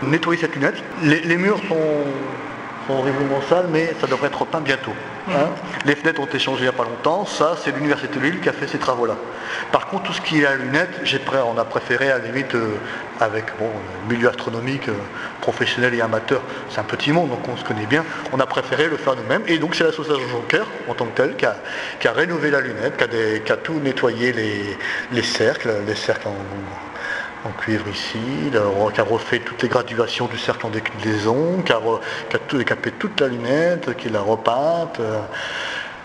nettoyer 0.02 0.40
cette 0.40 0.54
lunette. 0.54 0.82
les 1.02 1.36
murs 1.36 1.60
sont 1.68 2.92
horriblement 2.92 3.40
sales, 3.48 3.68
mais 3.70 3.94
ça 4.00 4.06
devrait 4.06 4.28
être 4.28 4.44
peint 4.44 4.60
bientôt. 4.60 4.94
Hein. 5.28 5.50
Les 5.84 5.94
fenêtres 5.94 6.20
ont 6.20 6.26
été 6.26 6.38
changées 6.38 6.60
il 6.60 6.64
n'y 6.64 6.68
a 6.68 6.72
pas 6.72 6.84
longtemps, 6.84 7.26
ça 7.26 7.56
c'est 7.62 7.72
l'Université 7.72 8.18
de 8.18 8.20
Lille 8.20 8.40
qui 8.40 8.48
a 8.48 8.52
fait 8.52 8.66
ces 8.66 8.78
travaux-là. 8.78 9.16
Par 9.70 9.86
contre, 9.86 10.04
tout 10.04 10.12
ce 10.12 10.20
qui 10.20 10.42
est 10.42 10.46
à 10.46 10.56
lunettes, 10.56 11.00
on 11.46 11.58
a 11.58 11.64
préféré 11.64 12.10
à 12.10 12.18
la 12.18 12.24
limite, 12.24 12.54
euh, 12.54 12.74
avec 13.20 13.46
bon, 13.58 13.70
le 14.08 14.14
milieu 14.14 14.28
astronomique 14.28 14.88
euh, 14.88 14.94
professionnel 15.40 15.94
et 15.94 16.00
amateur, 16.00 16.42
c'est 16.68 16.80
un 16.80 16.84
petit 16.84 17.12
monde, 17.12 17.30
donc 17.30 17.48
on 17.48 17.56
se 17.56 17.64
connaît 17.64 17.86
bien, 17.86 18.04
on 18.32 18.40
a 18.40 18.46
préféré 18.46 18.88
le 18.88 18.96
faire 18.96 19.14
nous-mêmes. 19.16 19.42
Et 19.46 19.58
donc 19.58 19.74
c'est 19.74 19.84
l'association 19.84 20.28
Jonker, 20.28 20.66
en 20.88 20.94
tant 20.94 21.06
que 21.06 21.16
telle, 21.16 21.36
qui 21.36 21.46
a, 21.46 22.12
rénové 22.12 22.50
la 22.50 22.60
lunette, 22.60 22.96
qui 23.44 23.52
a, 23.52 23.56
tout 23.56 23.80
nettoyé 23.80 24.32
les, 24.32 24.76
les 25.12 25.22
cercles, 25.22 25.72
les 25.86 25.94
cercles 25.94 26.28
en, 26.28 26.91
en 27.44 27.50
cuivre 27.50 27.88
ici, 27.88 28.18
qui 28.50 29.00
a 29.00 29.04
refait 29.04 29.40
toutes 29.40 29.62
les 29.62 29.68
graduations 29.68 30.26
du 30.26 30.38
cercle 30.38 30.66
en 30.66 30.70
déclinaison, 30.70 31.62
qui 31.64 31.72
a, 31.72 31.80
qui 32.30 32.92
toute 32.92 33.20
la 33.20 33.28
lunette, 33.28 33.96
qui 33.96 34.08
l'a 34.08 34.20
repeinte. 34.20 35.00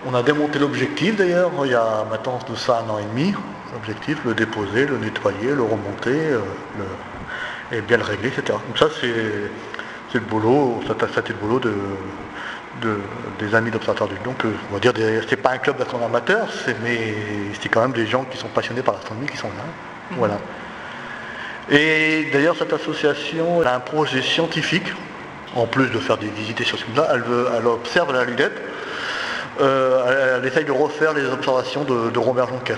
On 0.06 0.14
a 0.14 0.24
démonté 0.24 0.60
l'objectif 0.60 1.16
d'ailleurs, 1.16 1.52
il 1.66 1.72
y 1.72 1.76
a 1.76 2.06
maintenant 2.10 2.40
de 2.48 2.56
ça 2.56 2.84
un 2.86 2.90
an 2.90 3.00
et 3.00 3.04
demi. 3.04 3.34
L'objectif, 3.74 4.18
le 4.26 4.34
déposer, 4.34 4.86
le 4.86 4.98
nettoyer, 4.98 5.54
le 5.54 5.64
remonter, 5.64 6.12
euh, 6.12 6.40
et 7.72 7.82
bien 7.82 7.98
le 7.98 8.04
régler, 8.04 8.30
etc. 8.30 8.58
Donc 8.66 8.78
ça 8.78 8.88
c'est 9.00 10.20
le 10.20 10.26
boulot, 10.26 10.82
ça, 10.88 10.94
le 11.28 11.34
boulot 11.36 11.60
de, 11.60 11.74
des 13.40 13.56
amis 13.56 13.72
d'observateurs 13.72 14.08
du 14.08 14.16
Donc 14.24 14.46
euh, 14.46 14.54
on 14.70 14.76
va 14.76 14.80
dire 14.80 14.94
c'est 15.28 15.36
pas 15.36 15.52
un 15.52 15.58
club 15.58 15.78
d'astronomes 15.78 16.10
amateurs, 16.10 16.48
mais 16.84 17.14
c'est 17.60 17.70
quand 17.70 17.82
même 17.82 17.92
des 17.92 18.08
gens 18.08 18.24
qui 18.24 18.38
sont 18.38 18.48
passionnés 18.48 18.82
par 18.82 18.94
l'astronomie 18.96 19.28
qui 19.28 19.38
sont 19.38 19.50
là. 19.50 19.66
Voilà. 20.12 20.40
Et 21.70 22.30
d'ailleurs, 22.32 22.56
cette 22.58 22.72
association 22.72 23.62
a 23.62 23.76
un 23.76 23.80
projet 23.80 24.22
scientifique, 24.22 24.88
en 25.56 25.66
plus 25.66 25.90
de 25.90 26.00
faire 26.00 26.18
des 26.18 26.30
visites 26.30 26.64
sur 26.64 26.78
ce 26.78 26.86
là 26.96 27.10
elle, 27.14 27.24
elle 27.58 27.68
observe 27.68 28.14
la 28.14 28.24
lunette, 28.24 28.62
euh, 29.60 30.38
elle, 30.40 30.46
essaye 30.46 30.66
de 30.66 30.72
refaire 30.72 31.14
les 31.14 31.26
observations 31.26 31.84
de, 31.84 32.20
Robert 32.20 32.48
Jonker. 32.48 32.78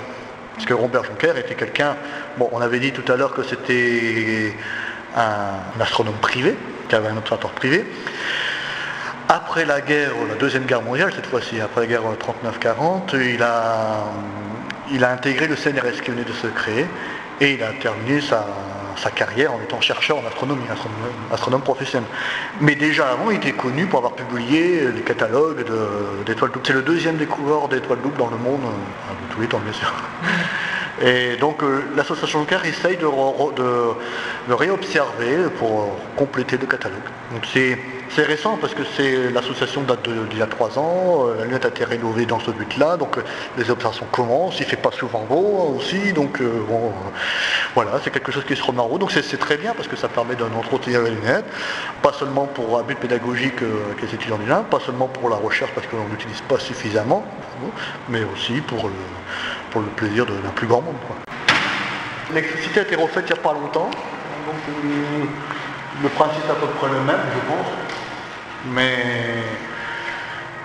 Parce 0.56 0.66
que 0.66 0.74
Robert 0.74 1.04
Jonker 1.04 1.38
était 1.38 1.56
quelqu'un, 1.56 1.96
bon, 2.38 2.50
on 2.52 2.62
avait 2.62 2.80
dit 2.80 2.92
tout 2.92 3.10
à 3.12 3.16
l'heure 3.16 3.34
que 3.34 3.44
c'était 3.44 4.56
un, 5.16 5.82
astronome 5.82 6.18
privé, 6.22 6.56
qui 6.88 6.96
avait 6.96 7.10
un 7.10 7.18
observatoire 7.18 7.54
privé. 7.54 7.86
Après 9.28 9.66
la 9.66 9.82
guerre, 9.82 10.14
la 10.28 10.36
deuxième 10.36 10.66
guerre 10.66 10.82
mondiale, 10.82 11.14
cette 11.16 11.28
fois-ci, 11.28 11.62
après 11.62 11.82
la 11.82 11.88
guerre 11.88 12.02
39-40, 12.02 13.16
il 13.16 13.44
a, 13.44 14.06
il 14.92 15.04
a 15.04 15.12
intégré 15.12 15.48
le 15.48 15.56
CNRS 15.56 16.02
qui 16.04 16.10
venait 16.10 16.24
de 16.24 16.34
se 16.34 16.48
créer 16.48 16.88
et 17.40 17.54
il 17.54 17.64
a 17.64 17.72
terminé 17.74 18.22
sa, 18.22 18.48
sa 19.02 19.12
carrière 19.12 19.54
en 19.54 19.62
étant 19.62 19.82
chercheur 19.82 20.18
en 20.18 20.26
astronomie, 20.28 20.66
astronome, 21.32 21.62
professionnel. 21.62 22.08
Mais 22.60 22.76
déjà 22.76 23.10
avant, 23.10 23.32
il 23.32 23.38
était 23.38 23.54
connu 23.54 23.86
pour 23.86 24.00
avoir 24.00 24.14
publié 24.14 24.92
les 24.92 25.02
catalogues 25.02 25.66
d'étoiles 26.26 26.52
doubles. 26.52 26.66
C'est 26.66 26.74
le 26.74 26.82
deuxième 26.82 27.18
découvreur 27.18 27.68
d'étoiles 27.68 28.02
doubles 28.02 28.18
dans 28.18 28.30
le 28.30 28.38
monde, 28.38 28.62
euh, 28.64 29.28
de 29.28 29.34
tous 29.34 29.42
les 29.42 29.48
temps 29.48 29.60
bien 29.60 29.74
sûr. 29.74 29.94
Et 31.02 31.38
donc 31.38 31.64
euh, 31.64 31.86
l'association 31.96 32.40
Joker 32.40 32.66
essaye 32.66 32.98
de, 32.98 33.06
de, 33.06 34.54
réobserver 34.54 35.50
pour 35.58 35.98
compléter 36.18 36.58
le 36.58 36.66
catalogue. 36.66 37.00
Donc 37.32 37.48
c'est 37.54 37.80
récent 38.18 38.58
parce 38.60 38.74
que 38.74 38.84
c'est 38.96 39.32
l'association 39.32 39.82
date 39.82 40.08
d'il 40.30 40.40
y 40.40 40.42
a 40.42 40.48
trois 40.48 40.78
ans, 40.78 41.28
euh, 41.28 41.38
la 41.38 41.46
lunette 41.46 41.66
a 41.66 41.70
été 41.70 41.86
rénovée 41.86 42.26
dans 42.26 42.40
ce 42.40 42.52
but-là, 42.52 42.98
donc 42.98 43.18
euh, 43.18 43.24
les 43.58 43.70
observations 43.70 44.06
commencent, 44.12 44.60
il 44.60 44.64
ne 44.64 44.70
fait 44.70 44.76
pas 44.78 44.92
souvent 44.92 45.24
beau 45.28 45.76
aussi, 45.78 46.14
donc 46.14 46.42
bon, 46.42 46.92
voilà, 47.76 47.92
c'est 48.04 48.12
quelque 48.12 48.32
chose 48.32 48.44
qui 48.46 48.56
se 48.56 48.64
remet 48.64 48.80
en 48.80 48.86
route, 48.86 49.02
donc 49.02 49.12
c'est 49.12 49.40
très 49.40 49.58
bien 49.58 49.74
parce 49.74 49.88
que 49.88 49.96
ça 49.96 50.08
permet 50.08 50.36
d'entretenir 50.36 51.02
la 51.02 51.10
lunette, 51.10 51.46
pas 52.02 52.14
seulement 52.14 52.46
pour 52.46 52.78
un 52.78 52.84
but 52.84 52.98
pédagogique 52.98 53.62
avec 53.62 54.02
les 54.02 54.16
étudiants 54.16 54.38
du 54.38 54.50
pas 54.70 54.80
seulement 54.80 55.08
pour 55.08 55.30
la 55.30 55.38
recherche 55.38 55.72
parce 55.74 55.88
qu'on 55.88 56.08
n'utilise 56.10 56.42
pas 56.42 56.60
suffisamment, 56.60 57.26
mais 58.10 58.22
aussi 58.34 58.62
pour 58.62 58.90
le 58.90 59.88
plaisir 59.96 60.26
d'un 60.26 60.50
plus 60.56 60.68
grand 60.68 60.82
monde. 60.82 60.96
L'électricité 62.30 62.82
a 62.82 62.84
été 62.84 62.96
refaite 62.96 63.26
il 63.28 63.34
n'y 63.34 63.40
a 63.40 63.42
pas 63.42 63.54
longtemps, 63.54 63.90
donc 64.46 64.56
euh, 64.68 65.26
le 66.04 66.10
principe 66.10 66.44
est 66.48 66.52
à 66.52 66.56
peu 66.56 66.68
près 66.68 66.88
le 66.88 67.00
même, 67.02 67.18
je 67.34 67.40
pense. 67.48 67.89
Mais 68.66 68.98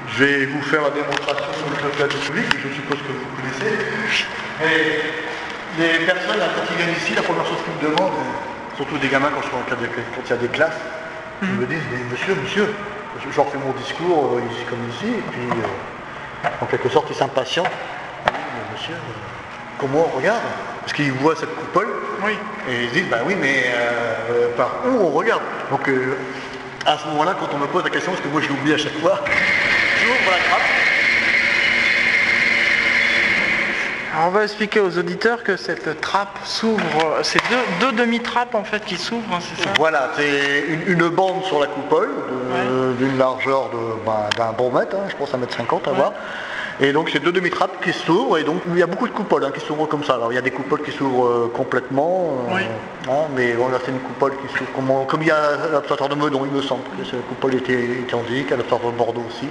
je 0.08 0.24
vais 0.24 0.46
vous 0.46 0.62
faire 0.62 0.82
la 0.82 0.90
démonstration 0.90 1.46
sur 1.56 1.86
le 1.86 1.90
plateau 1.90 2.18
public, 2.18 2.48
que 2.48 2.68
je 2.68 2.74
suppose 2.74 2.98
que 2.98 3.12
vous 3.12 3.30
connaissez. 3.36 3.78
Et 4.62 5.00
les 5.78 6.04
personnes 6.04 6.42
qui 6.68 6.74
viennent 6.74 6.96
ici, 6.96 7.14
la 7.14 7.22
première 7.22 7.46
chose 7.46 7.58
qu'ils 7.64 7.88
me 7.88 7.94
demandent, 7.94 8.12
surtout 8.76 8.98
des 8.98 9.08
gamins 9.08 9.30
quand, 9.30 9.40
il 10.26 10.30
y 10.30 10.32
a 10.32 10.36
des 10.36 10.48
classes, 10.48 10.80
ils 11.42 11.48
me 11.48 11.66
disent, 11.66 11.82
monsieur, 12.10 12.34
monsieur, 12.34 12.74
je 13.20 13.36
leur 13.36 13.48
fais 13.48 13.58
mon 13.58 13.72
discours 13.72 14.36
euh, 14.36 14.52
ici 14.52 14.64
comme 14.68 14.78
ici, 14.90 15.06
et 15.18 15.22
puis 15.30 15.48
euh, 15.50 16.48
En 16.60 16.66
quelque 16.66 16.88
sorte, 16.88 17.06
il 17.10 17.16
s'impatient. 17.16 17.64
Monsieur, 18.72 18.94
comment 19.78 20.10
on 20.12 20.16
regarde? 20.16 20.42
Parce 20.80 20.92
qu'il 20.92 21.12
voit 21.12 21.34
cette 21.36 21.54
coupole. 21.54 21.88
Oui. 22.22 22.32
Et 22.68 22.84
ils 22.84 22.90
disent, 22.90 23.08
bah 23.08 23.20
oui, 23.24 23.34
mais 23.40 23.64
euh, 23.66 24.48
par 24.56 24.82
où 24.86 25.06
on 25.06 25.10
regarde? 25.10 25.42
Donc 25.70 25.88
euh, 25.88 26.16
à 26.86 26.98
ce 26.98 27.06
moment-là, 27.08 27.34
quand 27.38 27.48
on 27.54 27.58
me 27.58 27.66
pose 27.66 27.84
la 27.84 27.90
question, 27.90 28.12
parce 28.12 28.22
que 28.22 28.28
moi 28.28 28.40
je 28.40 28.48
l'oublie 28.48 28.74
à 28.74 28.78
chaque 28.78 28.98
fois, 28.98 29.20
j'ouvre 30.02 30.30
la 30.30 30.38
trappe. 30.48 30.62
Alors 34.14 34.28
on 34.28 34.30
va 34.30 34.44
expliquer 34.44 34.78
aux 34.78 34.96
auditeurs 34.96 35.42
que 35.42 35.56
cette 35.56 36.00
trappe 36.00 36.38
s'ouvre, 36.44 37.18
c'est 37.22 37.40
deux, 37.50 37.86
deux 37.86 37.92
demi-trappes 37.92 38.54
en 38.54 38.62
fait 38.62 38.84
qui 38.84 38.96
s'ouvrent, 38.96 39.34
hein, 39.34 39.40
c'est 39.40 39.64
ça? 39.64 39.70
Voilà, 39.76 40.10
c'est 40.16 40.64
une, 40.68 40.82
une 40.86 41.08
bande 41.08 41.42
sur 41.44 41.58
la 41.58 41.66
coupole 41.66 42.10
d'une 42.98 43.18
largeur 43.18 43.70
ben, 44.06 44.28
d'un 44.36 44.52
bon 44.52 44.70
mètre, 44.70 44.94
hein, 44.94 45.08
je 45.08 45.16
pense 45.16 45.34
un 45.34 45.38
mètre 45.38 45.56
cinquante 45.56 45.88
à 45.88 45.92
voir. 45.92 46.12
Et 46.80 46.92
donc 46.92 47.08
c'est 47.12 47.20
deux 47.20 47.30
demi-trappes 47.32 47.82
qui 47.84 47.92
s'ouvrent 47.92 48.36
et 48.38 48.42
donc 48.42 48.60
il 48.68 48.76
y 48.78 48.82
a 48.82 48.86
beaucoup 48.86 49.06
de 49.06 49.12
coupoles 49.12 49.44
hein, 49.44 49.52
qui 49.54 49.64
s'ouvrent 49.64 49.86
comme 49.86 50.02
ça. 50.02 50.14
Alors 50.14 50.32
il 50.32 50.34
y 50.34 50.38
a 50.38 50.42
des 50.42 50.50
coupoles 50.50 50.82
qui 50.82 50.90
s'ouvrent 50.90 51.26
euh, 51.26 51.52
complètement, 51.54 52.46
euh, 52.50 52.54
Oui. 52.54 52.62
hein, 53.08 53.28
mais 53.34 53.52
bon 53.52 53.68
là 53.68 53.78
c'est 53.84 53.92
une 53.92 54.00
coupole 54.00 54.32
qui 54.38 54.48
s'ouvre 54.58 54.70
comme, 54.74 55.06
comme 55.06 55.22
il 55.22 55.28
y 55.28 55.30
a 55.30 55.68
l'observatoire 55.72 56.08
de 56.08 56.16
Meudon, 56.16 56.44
il 56.44 56.50
me 56.50 56.62
semble 56.62 56.82
que 56.98 57.04
cette 57.04 57.26
coupole 57.28 57.54
était 57.54 57.80
identique, 57.80 58.50
à 58.50 58.56
l'observatoire 58.56 58.92
de 58.92 58.98
Bordeaux 58.98 59.24
aussi. 59.28 59.48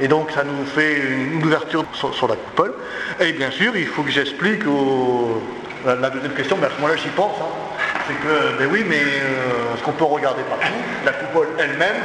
Et 0.00 0.08
donc 0.08 0.30
ça 0.30 0.44
nous 0.44 0.64
fait 0.64 0.96
une 0.98 1.44
ouverture 1.44 1.84
sur, 1.92 2.14
sur 2.14 2.26
la 2.28 2.36
coupole. 2.36 2.72
Et 3.20 3.32
bien 3.32 3.50
sûr, 3.50 3.76
il 3.76 3.86
faut 3.86 4.02
que 4.02 4.10
j'explique 4.10 4.66
au- 4.66 5.42
la, 5.84 5.94
la 5.94 6.10
deuxième 6.10 6.32
question, 6.32 6.56
mais 6.58 6.66
à 6.66 6.70
ce 6.70 6.76
moment-là 6.76 6.96
j'y 6.96 7.08
pense. 7.10 7.36
hein. 7.38 7.84
C'est 8.08 8.14
que, 8.14 8.58
ben 8.58 8.68
oui, 8.72 8.82
mais 8.88 8.96
euh, 8.96 9.76
ce 9.76 9.82
qu'on 9.82 9.92
peut 9.92 10.04
regarder 10.04 10.42
partout, 10.44 10.72
la 11.04 11.12
coupole 11.12 11.48
elle-même 11.58 11.96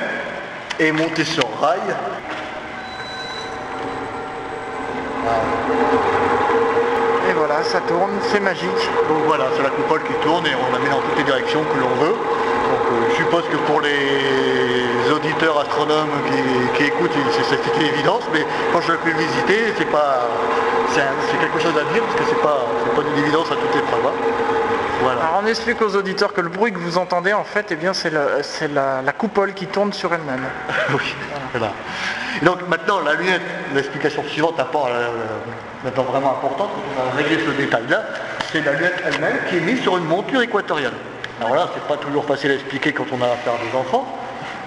est 0.80 0.92
montée 0.92 1.24
sur 1.24 1.46
rail. 1.60 1.80
Et 7.30 7.34
voilà, 7.34 7.64
ça 7.64 7.80
tourne, 7.82 8.12
c'est 8.32 8.40
magique. 8.40 8.84
Donc 9.08 9.20
voilà, 9.28 9.46
c'est 9.56 9.64
la 9.64 9.70
coupole 9.70 10.02
qui 10.04 10.14
tourne 10.26 10.46
et 10.46 10.52
on 10.56 10.72
la 10.74 10.80
met 10.80 10.90
dans 10.90 11.00
toutes 11.02 11.18
les 11.18 11.24
directions 11.24 11.62
que 11.64 11.80
l'on 11.80 11.96
veut. 12.04 12.16
Donc 12.16 12.84
euh, 12.92 13.10
je 13.12 13.16
suppose 13.16 13.44
que 13.52 13.58
pour 13.70 13.82
les 13.82 15.12
auditeurs 15.14 15.60
astronomes 15.60 16.10
qui, 16.76 16.84
écoutent, 16.86 17.12
c'est 17.50 17.80
une 17.80 17.88
évidence, 17.88 18.24
mais 18.34 18.46
quand 18.74 18.82
je 18.82 18.92
l'ai 18.94 18.98
pu 19.00 19.12
visiter, 19.12 19.74
c'est 19.78 19.92
pas. 19.92 20.28
C'est 20.94 21.40
quelque 21.40 21.60
chose 21.60 21.72
à 21.80 21.86
dire 21.94 22.04
parce 22.04 22.16
que 22.20 22.24
c'est 22.28 22.42
pas, 22.42 22.66
pas 22.96 23.02
d'une 23.02 23.24
évidence 23.24 23.50
à 23.50 23.56
toute 23.56 23.74
épreuve. 23.76 24.08
hein. 24.08 24.61
Voilà. 25.02 25.22
Alors 25.22 25.42
on 25.44 25.48
explique 25.48 25.82
aux 25.82 25.96
auditeurs 25.96 26.34
que 26.34 26.42
le 26.42 26.50
bruit 26.50 26.72
que 26.72 26.78
vous 26.78 26.98
entendez 26.98 27.34
en 27.34 27.44
fait, 27.44 27.68
eh 27.72 27.76
bien 27.76 27.94
c'est 27.94 28.10
le- 28.12 28.40
c'est 28.44 28.68
la, 28.68 29.02
la 29.02 29.12
coupole 29.14 29.54
qui 29.54 29.66
tourne 29.68 29.94
sur 29.94 30.14
elle-même. 30.14 30.44
Oui, 30.94 31.16
voilà. 31.54 31.72
Donc 32.44 32.68
maintenant, 32.68 33.00
la 33.02 33.14
lunette, 33.14 33.42
l'explication 33.74 34.24
suivante, 34.24 34.60
apport, 34.60 34.88
euh, 34.92 35.10
maintenant 35.84 36.04
vraiment 36.04 36.32
importante, 36.32 36.70
on 36.98 37.10
a 37.12 37.16
réglé 37.16 37.38
ce 37.46 37.52
détail-là, 37.52 38.04
c'est 38.52 38.62
la 38.66 38.74
lunette 38.74 39.02
elle-même 39.06 39.38
qui 39.50 39.58
est 39.58 39.62
mise 39.62 39.82
sur 39.82 39.98
une 39.98 40.06
monture 40.06 40.42
équatoriale. 40.42 40.94
Alors 41.40 41.56
là, 41.56 41.68
c'est 41.74 41.84
pas 41.88 41.98
toujours 41.98 42.26
facile 42.26 42.52
à 42.52 42.54
expliquer 42.56 42.94
quand 42.94 43.06
on 43.12 43.22
a 43.22 43.26
affaire 43.26 43.54
à 43.54 43.58
des 43.72 43.78
enfants, 43.78 44.06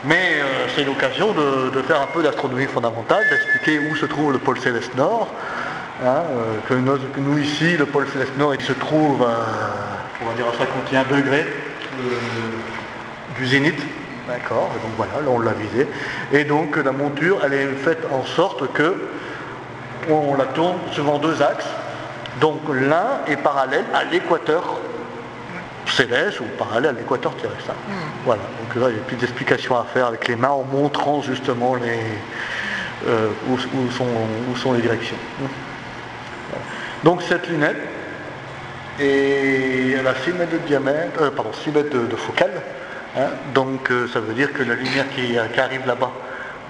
mais 0.05 0.35
euh, 0.41 0.67
c'est 0.75 0.85
l'occasion 0.85 1.33
de, 1.33 1.71
de 1.71 1.83
faire 1.83 2.01
un 2.01 2.07
peu 2.07 2.23
d'astronomie 2.23 2.67
fondamentale, 2.67 3.25
d'expliquer 3.31 3.79
où 3.79 3.95
se 3.97 4.07
trouve 4.07 4.33
le 4.33 4.39
pôle 4.39 4.59
céleste 4.59 4.95
nord. 4.97 5.29
hein, 6.05 6.07
euh, 6.07 6.55
que, 6.69 6.75
nous, 6.75 6.99
que 6.99 7.21
nous, 7.21 7.39
ici, 7.39 7.77
le 7.77 7.87
pôle 7.87 8.07
céleste 8.13 8.37
nord, 8.37 8.55
il 8.55 8.61
se 8.63 8.73
trouve 8.73 9.23
à, 9.23 9.37
on 10.23 10.27
va 10.27 10.35
dire 10.35 10.47
à 10.49 10.57
51 10.59 11.05
degrés 11.05 11.45
euh, 11.45 13.37
du 13.37 13.47
zénith. 13.47 13.81
D'accord, 14.29 14.71
donc 14.83 14.93
voilà, 14.97 15.13
là 15.23 15.29
on 15.29 15.39
l'a 15.41 15.53
visé. 15.53 15.87
Et 16.33 16.45
donc 16.45 16.77
la 16.77 16.93
monture, 16.93 17.41
elle 17.45 17.53
est 17.53 17.67
faite 17.75 18.07
en 18.11 18.25
sorte 18.25 18.73
que 18.73 19.09
on 20.11 20.35
la 20.35 20.45
tourne 20.47 20.77
suivant 20.93 21.19
deux 21.19 21.43
axes. 21.43 21.67
Donc 22.41 22.61
l'un 22.73 23.21
est 23.27 23.37
parallèle 23.37 23.85
à 23.95 24.05
l'équateur 24.05 24.79
céleste 25.87 26.41
ou 26.41 26.45
parallèle 26.59 26.91
à 26.97 26.99
l'équateur 26.99 27.35
terrestre. 27.37 27.71
hein. 27.71 27.93
Voilà, 28.25 28.43
donc 28.61 28.83
là 28.83 28.89
il 28.91 28.97
y 28.97 28.99
a 28.99 29.03
plus 29.03 29.17
d'explications 29.17 29.77
à 29.79 29.85
faire 29.85 30.07
avec 30.07 30.27
les 30.27 30.37
mains 30.37 30.49
en 30.49 30.65
montrant 30.65 31.21
justement 31.23 31.75
les, 31.75 32.01
euh, 33.07 33.29
où, 33.49 33.55
où 33.55 33.91
sont, 33.91 34.07
où 34.51 34.57
sont 34.57 34.73
les 34.73 34.81
directions. 34.81 35.17
Donc 37.05 37.21
cette 37.23 37.47
lunette, 37.49 37.77
et 39.01 39.93
elle 39.99 40.07
a 40.07 40.15
6 40.15 40.33
mètres 40.33 40.53
de 40.53 40.59
diamètre, 40.59 41.21
euh, 41.21 41.31
pardon, 41.31 41.51
6 41.53 41.71
mètres 41.71 41.91
de, 41.91 42.07
de 42.07 42.17
focale. 42.17 42.53
hein. 43.17 43.29
donc 43.55 43.91
euh, 43.91 44.07
ça 44.09 44.21
veut 44.21 44.35
dire 44.35 44.53
que 44.53 44.63
la 44.63 44.75
lumière 44.75 45.07
qui, 45.15 45.37
qui 45.53 45.61
arrive 45.61 45.87
là-bas 45.87 46.13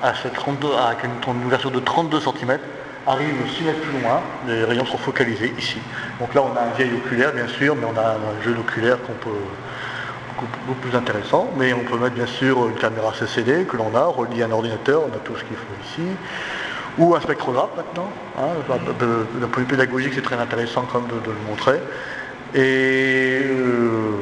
à, 0.02 0.14
cette 0.14 0.34
32, 0.34 0.68
à 0.68 0.94
une, 1.04 1.46
ouverture 1.46 1.70
de 1.70 1.80
32 1.80 2.20
cm 2.20 2.58
arrive 3.06 3.34
6 3.56 3.64
mètres 3.64 3.80
plus 3.80 4.00
loin, 4.00 4.20
les 4.46 4.64
rayons 4.64 4.86
sont 4.86 4.98
focalisés 4.98 5.52
ici. 5.58 5.78
Donc 6.20 6.34
là 6.34 6.42
on 6.42 6.56
a 6.56 6.62
un 6.62 6.76
vieil 6.76 6.92
oculaire 6.94 7.32
bien 7.32 7.48
sûr, 7.48 7.76
mais 7.76 7.86
on 7.86 7.98
a 7.98 8.12
un 8.12 8.42
jeu 8.44 8.52
d'oculaire 8.52 8.98
qu'on 9.02 9.12
peut 9.14 9.36
beaucoup 10.66 10.80
plus 10.88 10.96
intéressant, 10.96 11.50
mais 11.56 11.72
on 11.72 11.80
peut 11.80 11.96
mettre 11.98 12.14
bien 12.14 12.26
sûr 12.26 12.68
une 12.68 12.74
caméra 12.74 13.12
CCD 13.18 13.64
que 13.64 13.76
l'on 13.76 13.94
a, 13.94 14.04
reliée 14.04 14.42
à 14.42 14.46
un 14.46 14.50
ordinateur, 14.52 15.02
on 15.02 15.14
a 15.14 15.18
tout 15.18 15.36
ce 15.36 15.44
qu'il 15.44 15.56
faut 15.56 15.74
ici, 15.84 16.08
ou 16.98 17.14
un 17.14 17.20
spectrographe 17.20 17.70
maintenant. 17.76 18.08
hein. 18.38 18.48
D'un 18.68 19.46
point 19.48 19.62
de 19.62 19.66
vue 19.68 19.70
pédagogique, 19.76 20.12
c'est 20.14 20.22
très 20.22 20.36
intéressant 20.36 20.86
quand 20.90 21.00
même 21.00 21.08
de, 21.10 21.20
de 21.26 21.30
le 21.30 21.48
montrer. 21.48 21.80
Et 22.54 23.40
euh, 23.42 24.12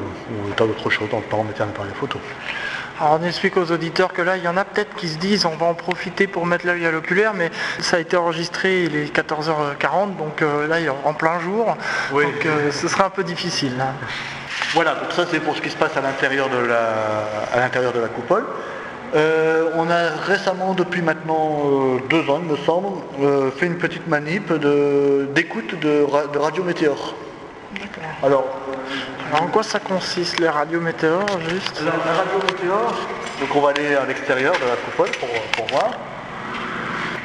tas 0.56 0.66
d'autres 0.66 0.88
choses, 0.90 1.08
on 1.12 1.20
peut 1.20 1.36
en 1.36 1.44
mettre 1.44 1.60
un 1.62 1.66
appareil 1.66 1.92
photo. 1.94 2.18
Alors 3.00 3.18
on 3.20 3.24
explique 3.26 3.56
aux 3.56 3.70
auditeurs 3.72 4.12
que 4.12 4.22
là, 4.22 4.36
il 4.36 4.44
y 4.44 4.48
en 4.48 4.56
a 4.56 4.64
peut-être 4.64 4.94
qui 4.94 5.08
se 5.08 5.18
disent 5.18 5.44
on 5.44 5.56
va 5.56 5.66
en 5.66 5.74
profiter 5.74 6.26
pour 6.26 6.46
mettre 6.46 6.66
l'œil 6.66 6.86
à 6.86 6.90
l'oculaire, 6.90 7.32
mais 7.34 7.50
ça 7.80 7.96
a 7.96 8.00
été 8.00 8.16
enregistré, 8.16 8.84
il 8.84 8.96
est 8.96 9.14
14h40, 9.14 10.16
donc 10.16 10.40
euh, 10.40 10.66
là, 10.68 10.78
il 10.80 10.86
est 10.86 10.90
en 11.04 11.12
plein 11.14 11.40
jour, 11.40 11.76
Oui. 12.12 12.24
donc 12.24 12.46
euh, 12.46 12.70
ce 12.70 12.88
sera 12.88 13.06
un 13.06 13.10
peu 13.10 13.24
difficile. 13.24 13.72
hein. 13.80 13.92
Voilà, 14.74 14.94
donc 14.94 15.12
ça 15.12 15.26
c'est 15.30 15.40
pour 15.40 15.56
ce 15.56 15.60
qui 15.62 15.70
se 15.70 15.76
passe 15.76 15.96
à 15.96 16.00
l'intérieur 16.00 16.48
de 16.48 16.58
la, 16.58 16.90
à 17.52 17.58
l'intérieur 17.60 17.92
de 17.92 18.00
la 18.00 18.08
coupole. 18.08 18.44
Euh, 19.14 19.70
on 19.76 19.90
a 19.90 20.08
récemment, 20.26 20.72
depuis 20.72 21.02
maintenant 21.02 21.60
euh, 21.64 21.98
deux 22.08 22.28
ans 22.30 22.40
il 22.42 22.48
me 22.50 22.56
semble, 22.56 22.88
euh, 23.20 23.50
fait 23.50 23.66
une 23.66 23.76
petite 23.76 24.06
manip 24.08 24.50
de- 24.52 25.28
d'écoute 25.34 25.78
de, 25.80 26.02
ra- 26.10 26.26
de 26.26 26.38
radio 26.38 26.62
météore. 26.64 27.14
Alors, 28.22 28.44
Alors 29.30 29.42
en 29.44 29.46
quoi 29.48 29.62
ça 29.62 29.78
consiste, 29.80 30.38
les 30.40 30.48
radios 30.48 30.80
météores, 30.80 31.26
juste? 31.50 31.80
La, 31.80 31.90
la 31.92 32.18
radio 32.18 32.38
météore, 32.46 32.94
donc 33.40 33.48
on 33.54 33.60
va 33.60 33.70
aller 33.70 33.94
à 33.94 34.06
l'extérieur 34.06 34.54
de 34.54 34.66
la 34.66 34.76
coupole 34.76 35.10
pour, 35.20 35.28
pour 35.56 35.66
voir. 35.78 35.90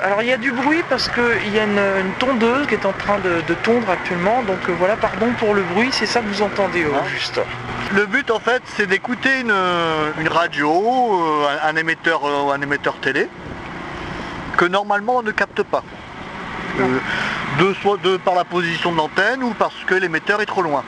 Alors 0.03 0.21
il 0.21 0.27
y 0.27 0.33
a 0.33 0.37
du 0.37 0.51
bruit 0.51 0.83
parce 0.89 1.09
qu'il 1.09 1.53
y 1.53 1.59
a 1.59 1.63
une, 1.63 1.79
une 1.79 2.11
tondeuse 2.19 2.67
qui 2.67 2.75
est 2.75 2.85
en 2.85 2.93
train 2.93 3.17
de, 3.19 3.41
de 3.47 3.53
tondre 3.55 3.89
actuellement, 3.89 4.43
donc 4.43 4.59
euh, 4.69 4.75
voilà, 4.77 4.95
pardon 4.95 5.27
pour 5.39 5.55
le 5.55 5.63
bruit, 5.63 5.89
c'est 5.91 6.05
ça 6.05 6.21
que 6.21 6.27
vous 6.27 6.43
entendez 6.43 6.85
au 6.85 6.93
Hein 6.93 7.01
juste. 7.09 7.41
Le 7.95 8.05
but 8.05 8.29
en 8.29 8.39
fait 8.39 8.61
c'est 8.75 8.85
d'écouter 8.85 9.41
une, 9.41 9.53
une 10.19 10.27
radio, 10.27 10.71
euh, 10.71 11.47
un, 11.63 11.69
un 11.69 11.75
émetteur, 11.75 12.21
euh, 12.25 12.53
un 12.53 12.61
émetteur 12.61 12.95
télé, 13.01 13.27
que 14.55 14.65
normalement 14.65 15.17
on 15.17 15.23
ne 15.23 15.31
capte 15.31 15.63
pas. 15.63 15.83
Euh, 16.79 16.99
de, 17.59 17.73
soit 17.81 17.97
de 18.03 18.17
par 18.17 18.35
la 18.35 18.43
position 18.43 18.91
de 18.91 18.97
l'antenne 18.97 19.41
ou 19.41 19.49
parce 19.57 19.83
que 19.87 19.95
l'émetteur 19.95 20.41
est 20.41 20.45
trop 20.45 20.61
loin. 20.61 20.83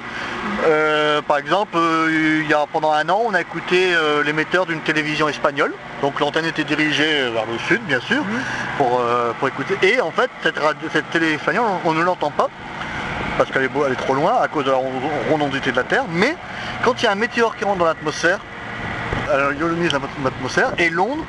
Euh, 0.65 1.21
par 1.21 1.37
exemple, 1.37 1.77
euh, 1.77 2.41
il 2.43 2.49
y 2.49 2.53
a, 2.53 2.65
pendant 2.71 2.91
un 2.91 3.07
an, 3.09 3.21
on 3.25 3.33
a 3.33 3.41
écouté 3.41 3.93
euh, 3.93 4.23
l'émetteur 4.23 4.65
d'une 4.65 4.81
télévision 4.81 5.29
espagnole. 5.29 5.73
Donc 6.01 6.19
l'antenne 6.19 6.45
était 6.45 6.63
dirigée 6.63 7.29
vers 7.31 7.45
le 7.45 7.57
sud, 7.67 7.81
bien 7.85 7.99
sûr, 7.99 8.23
pour, 8.77 8.99
euh, 8.99 9.31
pour 9.39 9.47
écouter. 9.47 9.77
Et 9.81 10.01
en 10.01 10.11
fait, 10.11 10.29
cette, 10.43 10.57
radio, 10.59 10.87
cette 10.91 11.09
télé 11.11 11.33
espagnole, 11.33 11.65
on, 11.85 11.89
on 11.89 11.93
ne 11.93 12.01
l'entend 12.03 12.31
pas 12.31 12.49
parce 13.37 13.51
qu'elle 13.51 13.63
est, 13.63 13.67
beau- 13.69 13.85
elle 13.85 13.93
est 13.93 13.95
trop 13.95 14.15
loin 14.15 14.33
à 14.41 14.47
cause 14.49 14.65
de 14.65 14.71
la 14.71 14.77
ron- 14.77 14.91
rondondité 15.29 15.71
de 15.71 15.77
la 15.77 15.83
Terre. 15.83 16.03
Mais 16.09 16.35
quand 16.83 17.01
il 17.01 17.05
y 17.05 17.07
a 17.07 17.11
un 17.11 17.15
météore 17.15 17.55
qui 17.55 17.63
rentre 17.63 17.77
dans 17.79 17.85
l'atmosphère, 17.85 18.39
elle 19.31 19.57
ionise 19.57 19.91
l'atmosphère 20.23 20.71
et 20.77 20.89
l'onde 20.89 21.19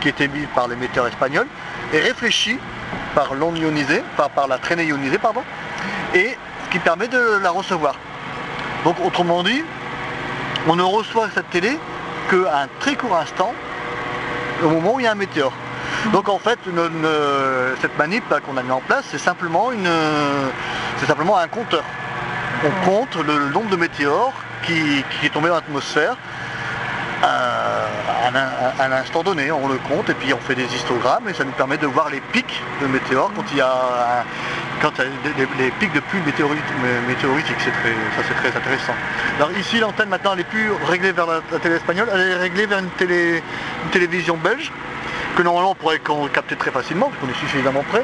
qui 0.00 0.08
est 0.08 0.20
émise 0.20 0.46
par 0.54 0.68
l'émetteur 0.68 1.06
espagnol 1.06 1.46
est 1.92 2.00
réfléchie 2.00 2.58
par 3.14 3.34
l'onde 3.34 3.58
ionisée, 3.58 4.02
par, 4.16 4.30
par 4.30 4.46
la 4.48 4.58
traînée 4.58 4.84
ionisée, 4.84 5.18
pardon, 5.18 5.42
et 6.14 6.36
ce 6.66 6.70
qui 6.70 6.78
permet 6.78 7.08
de 7.08 7.38
la 7.42 7.50
recevoir. 7.50 7.96
Donc 8.84 8.96
autrement 9.04 9.42
dit, 9.42 9.62
on 10.68 10.76
ne 10.76 10.82
reçoit 10.82 11.28
cette 11.34 11.50
télé 11.50 11.78
qu'à 12.30 12.62
un 12.62 12.68
très 12.80 12.94
court 12.96 13.16
instant, 13.16 13.52
au 14.62 14.68
moment 14.68 14.94
où 14.94 15.00
il 15.00 15.04
y 15.04 15.06
a 15.06 15.12
un 15.12 15.16
météore. 15.16 15.52
Donc 16.12 16.28
en 16.28 16.38
fait, 16.38 16.58
une- 16.66 16.78
une- 16.78 17.08
cette 17.80 17.96
manip 17.98 18.24
qu'on 18.46 18.56
a 18.56 18.62
mis 18.62 18.70
en 18.70 18.80
place, 18.80 19.04
c'est 19.10 19.18
simplement, 19.18 19.72
une, 19.72 19.88
c'est 20.98 21.06
simplement 21.06 21.36
un 21.36 21.48
compteur. 21.48 21.84
On 22.64 22.84
compte 22.86 23.16
le, 23.16 23.38
le 23.38 23.48
nombre 23.50 23.70
de 23.70 23.76
météores 23.76 24.32
qui, 24.62 25.04
qui 25.20 25.26
est 25.26 25.30
tombé 25.30 25.48
dans 25.48 25.54
l'atmosphère 25.56 26.16
à, 27.22 27.86
à 28.26 28.84
un- 28.84 28.92
instant 28.92 29.22
donné. 29.22 29.50
On 29.52 29.68
le 29.68 29.78
compte 29.88 30.08
et 30.10 30.14
puis 30.14 30.32
on 30.32 30.38
fait 30.38 30.54
des 30.54 30.64
histogrammes 30.74 31.28
et 31.28 31.34
ça 31.34 31.44
nous 31.44 31.52
permet 31.52 31.76
de 31.76 31.86
voir 31.86 32.08
les 32.10 32.20
pics 32.20 32.60
de 32.80 32.86
météores 32.86 33.30
quand 33.34 33.44
il 33.52 33.58
y 33.58 33.60
a 33.60 34.24
quand 34.82 34.92
les 35.58 35.70
pics 35.72 35.92
de 35.92 36.00
pluie 36.00 36.20
météorite- 36.20 36.72
mé- 36.82 37.06
météoritique. 37.08 37.56
C'est 37.58 37.70
très, 37.70 37.90
ça 38.16 38.22
c'est 38.26 38.34
très 38.48 38.56
intéressant. 38.58 38.94
Alors 39.38 39.50
ici 39.52 39.78
l'antenne 39.78 40.08
maintenant 40.08 40.32
elle 40.34 40.40
est 40.40 40.44
plus 40.44 40.70
réglée 40.88 41.12
vers 41.12 41.26
la, 41.26 41.40
la 41.52 41.58
télé 41.58 41.74
espagnole, 41.76 42.08
elle 42.12 42.20
est 42.20 42.36
réglée 42.36 42.66
vers 42.66 42.78
une, 42.78 42.90
télé, 42.90 43.42
une 43.84 43.90
télévision 43.90 44.36
belge. 44.36 44.72
Que 45.36 45.42
normalement 45.42 45.72
on 45.72 45.74
pourrait 45.74 46.00
capter 46.32 46.56
très 46.56 46.70
facilement, 46.70 47.08
parce 47.08 47.20
qu'on 47.20 47.28
est 47.28 47.40
suffisamment 47.40 47.82
près. 47.90 48.02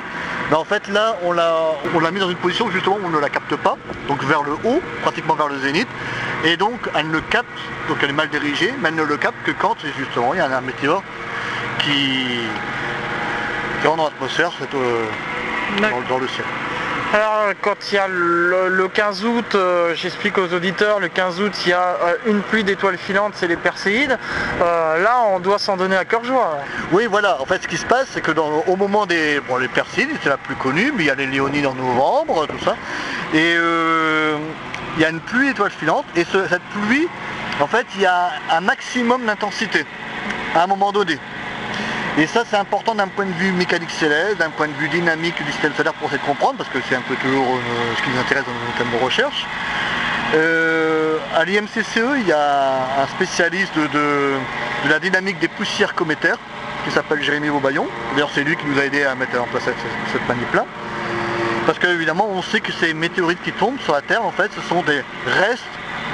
Mais 0.50 0.56
en 0.56 0.64
fait 0.64 0.88
là, 0.88 1.16
on 1.24 1.32
l'a 1.32 2.10
mis 2.12 2.20
dans 2.20 2.30
une 2.30 2.36
position 2.36 2.70
justement 2.70 2.96
où 2.96 3.06
on 3.06 3.10
ne 3.10 3.18
la 3.18 3.28
capte 3.28 3.56
pas, 3.56 3.76
donc 4.08 4.22
vers 4.24 4.42
le 4.42 4.52
haut, 4.64 4.80
pratiquement 5.02 5.34
vers 5.34 5.48
le 5.48 5.58
zénith. 5.58 5.88
Et 6.44 6.56
donc 6.56 6.78
elle 6.94 7.10
ne 7.10 7.20
capte, 7.20 7.48
donc 7.88 7.98
elle 8.02 8.10
est 8.10 8.14
mal 8.14 8.28
dirigée, 8.28 8.72
mais 8.80 8.88
elle 8.88 8.94
ne 8.94 9.02
le 9.02 9.16
capte 9.16 9.42
que 9.44 9.52
quand 9.52 9.76
justement 9.98 10.34
il 10.34 10.38
y 10.38 10.40
a 10.40 10.56
un 10.56 10.60
météore 10.60 11.02
qui, 11.80 12.40
rentre 13.84 13.96
dans 13.96 14.04
l'atmosphère, 14.04 14.50
euh, 14.74 15.04
dans 16.08 16.18
le 16.18 16.28
ciel. 16.28 16.46
Alors 17.12 17.52
quand 17.62 17.76
il 17.90 17.94
y 17.94 17.98
a 17.98 18.08
le, 18.08 18.88
15 18.88 19.24
août, 19.24 19.54
euh, 19.54 19.94
j'explique 19.94 20.38
aux 20.38 20.52
auditeurs, 20.52 20.98
le 20.98 21.08
15 21.08 21.40
août 21.40 21.52
il 21.64 21.70
y 21.70 21.72
a 21.72 21.96
euh, 22.02 22.16
une 22.26 22.42
pluie 22.42 22.64
d'étoiles 22.64 22.98
filantes, 22.98 23.34
c'est 23.36 23.46
les 23.46 23.56
Perséides. 23.56 24.18
Euh, 24.60 25.02
là 25.02 25.22
on 25.28 25.38
doit 25.38 25.58
s'en 25.58 25.76
donner 25.76 25.96
à 25.96 26.04
cœur 26.04 26.24
joie. 26.24 26.58
Oui 26.90 27.06
voilà, 27.06 27.40
en 27.40 27.46
fait 27.46 27.62
ce 27.62 27.68
qui 27.68 27.76
se 27.76 27.86
passe 27.86 28.08
c'est 28.12 28.20
que 28.20 28.32
au 28.32 28.76
moment 28.76 29.06
des. 29.06 29.40
Bon 29.48 29.56
les 29.56 29.68
Perséides 29.68 30.08
c'est 30.22 30.28
la 30.28 30.36
plus 30.36 30.56
connue, 30.56 30.92
mais 30.96 31.04
il 31.04 31.06
y 31.06 31.10
a 31.10 31.14
les 31.14 31.26
Léonides 31.26 31.66
en 31.66 31.74
novembre, 31.74 32.46
tout 32.46 32.64
ça. 32.64 32.76
Et 33.32 33.54
il 33.54 35.02
y 35.02 35.04
a 35.04 35.08
une 35.08 35.20
pluie 35.20 35.48
d'étoiles 35.48 35.70
filantes 35.70 36.06
et 36.16 36.24
cette 36.24 36.62
pluie, 36.88 37.08
en 37.60 37.68
fait 37.68 37.86
il 37.94 38.02
y 38.02 38.06
a 38.06 38.30
un 38.50 38.60
maximum 38.60 39.24
d'intensité 39.24 39.86
à 40.56 40.64
un 40.64 40.66
moment 40.66 40.90
donné. 40.90 41.18
Et 42.18 42.26
ça, 42.26 42.44
c'est 42.48 42.56
important 42.56 42.94
d'un 42.94 43.08
point 43.08 43.26
de 43.26 43.32
vue 43.32 43.52
mécanique 43.52 43.90
céleste, 43.90 44.38
d'un 44.38 44.48
point 44.48 44.68
de 44.68 44.72
vue 44.72 44.88
dynamique 44.88 45.36
du 45.44 45.52
système 45.52 45.74
solaire 45.74 45.92
pour 45.92 46.08
essayer 46.08 46.22
de 46.22 46.26
comprendre, 46.26 46.56
parce 46.56 46.70
que 46.70 46.78
c'est 46.88 46.94
un 46.94 47.02
peu 47.02 47.14
toujours 47.16 47.44
euh, 47.44 47.94
ce 47.94 48.02
qui 48.02 48.08
nous 48.08 48.18
intéresse 48.18 48.44
dans 48.44 48.52
nos 48.52 48.78
thèmes 48.78 48.98
de 48.98 49.04
recherche. 49.04 49.46
Euh, 50.34 51.18
à 51.34 51.44
l'IMCCE, 51.44 52.16
il 52.18 52.26
y 52.26 52.32
a 52.32 53.02
un 53.02 53.06
spécialiste 53.08 53.76
de, 53.76 54.32
la 54.88 54.98
dynamique 54.98 55.38
des 55.40 55.48
poussières 55.48 55.94
cométaires, 55.94 56.38
qui 56.86 56.90
s'appelle 56.90 57.22
Jérémy 57.22 57.50
Beaubayon. 57.50 57.86
D'ailleurs, 58.12 58.30
c'est 58.34 58.44
lui 58.44 58.56
qui 58.56 58.64
nous 58.64 58.78
a 58.78 58.84
aidé 58.84 59.02
à 59.02 59.14
mettre 59.14 59.38
en 59.38 59.44
place 59.44 59.64
cette, 59.64 59.74
cette 60.12 60.26
manip-là. 60.26 60.64
Parce 61.66 61.78
qu'évidemment, 61.78 62.28
on 62.30 62.40
sait 62.40 62.60
que 62.60 62.72
ces 62.72 62.94
météorites 62.94 63.42
qui 63.42 63.52
tombent 63.52 63.80
sur 63.80 63.92
la 63.92 64.00
Terre, 64.00 64.24
en 64.24 64.30
fait, 64.30 64.50
ce 64.54 64.62
sont 64.68 64.82
des 64.82 65.02
restes 65.26 65.64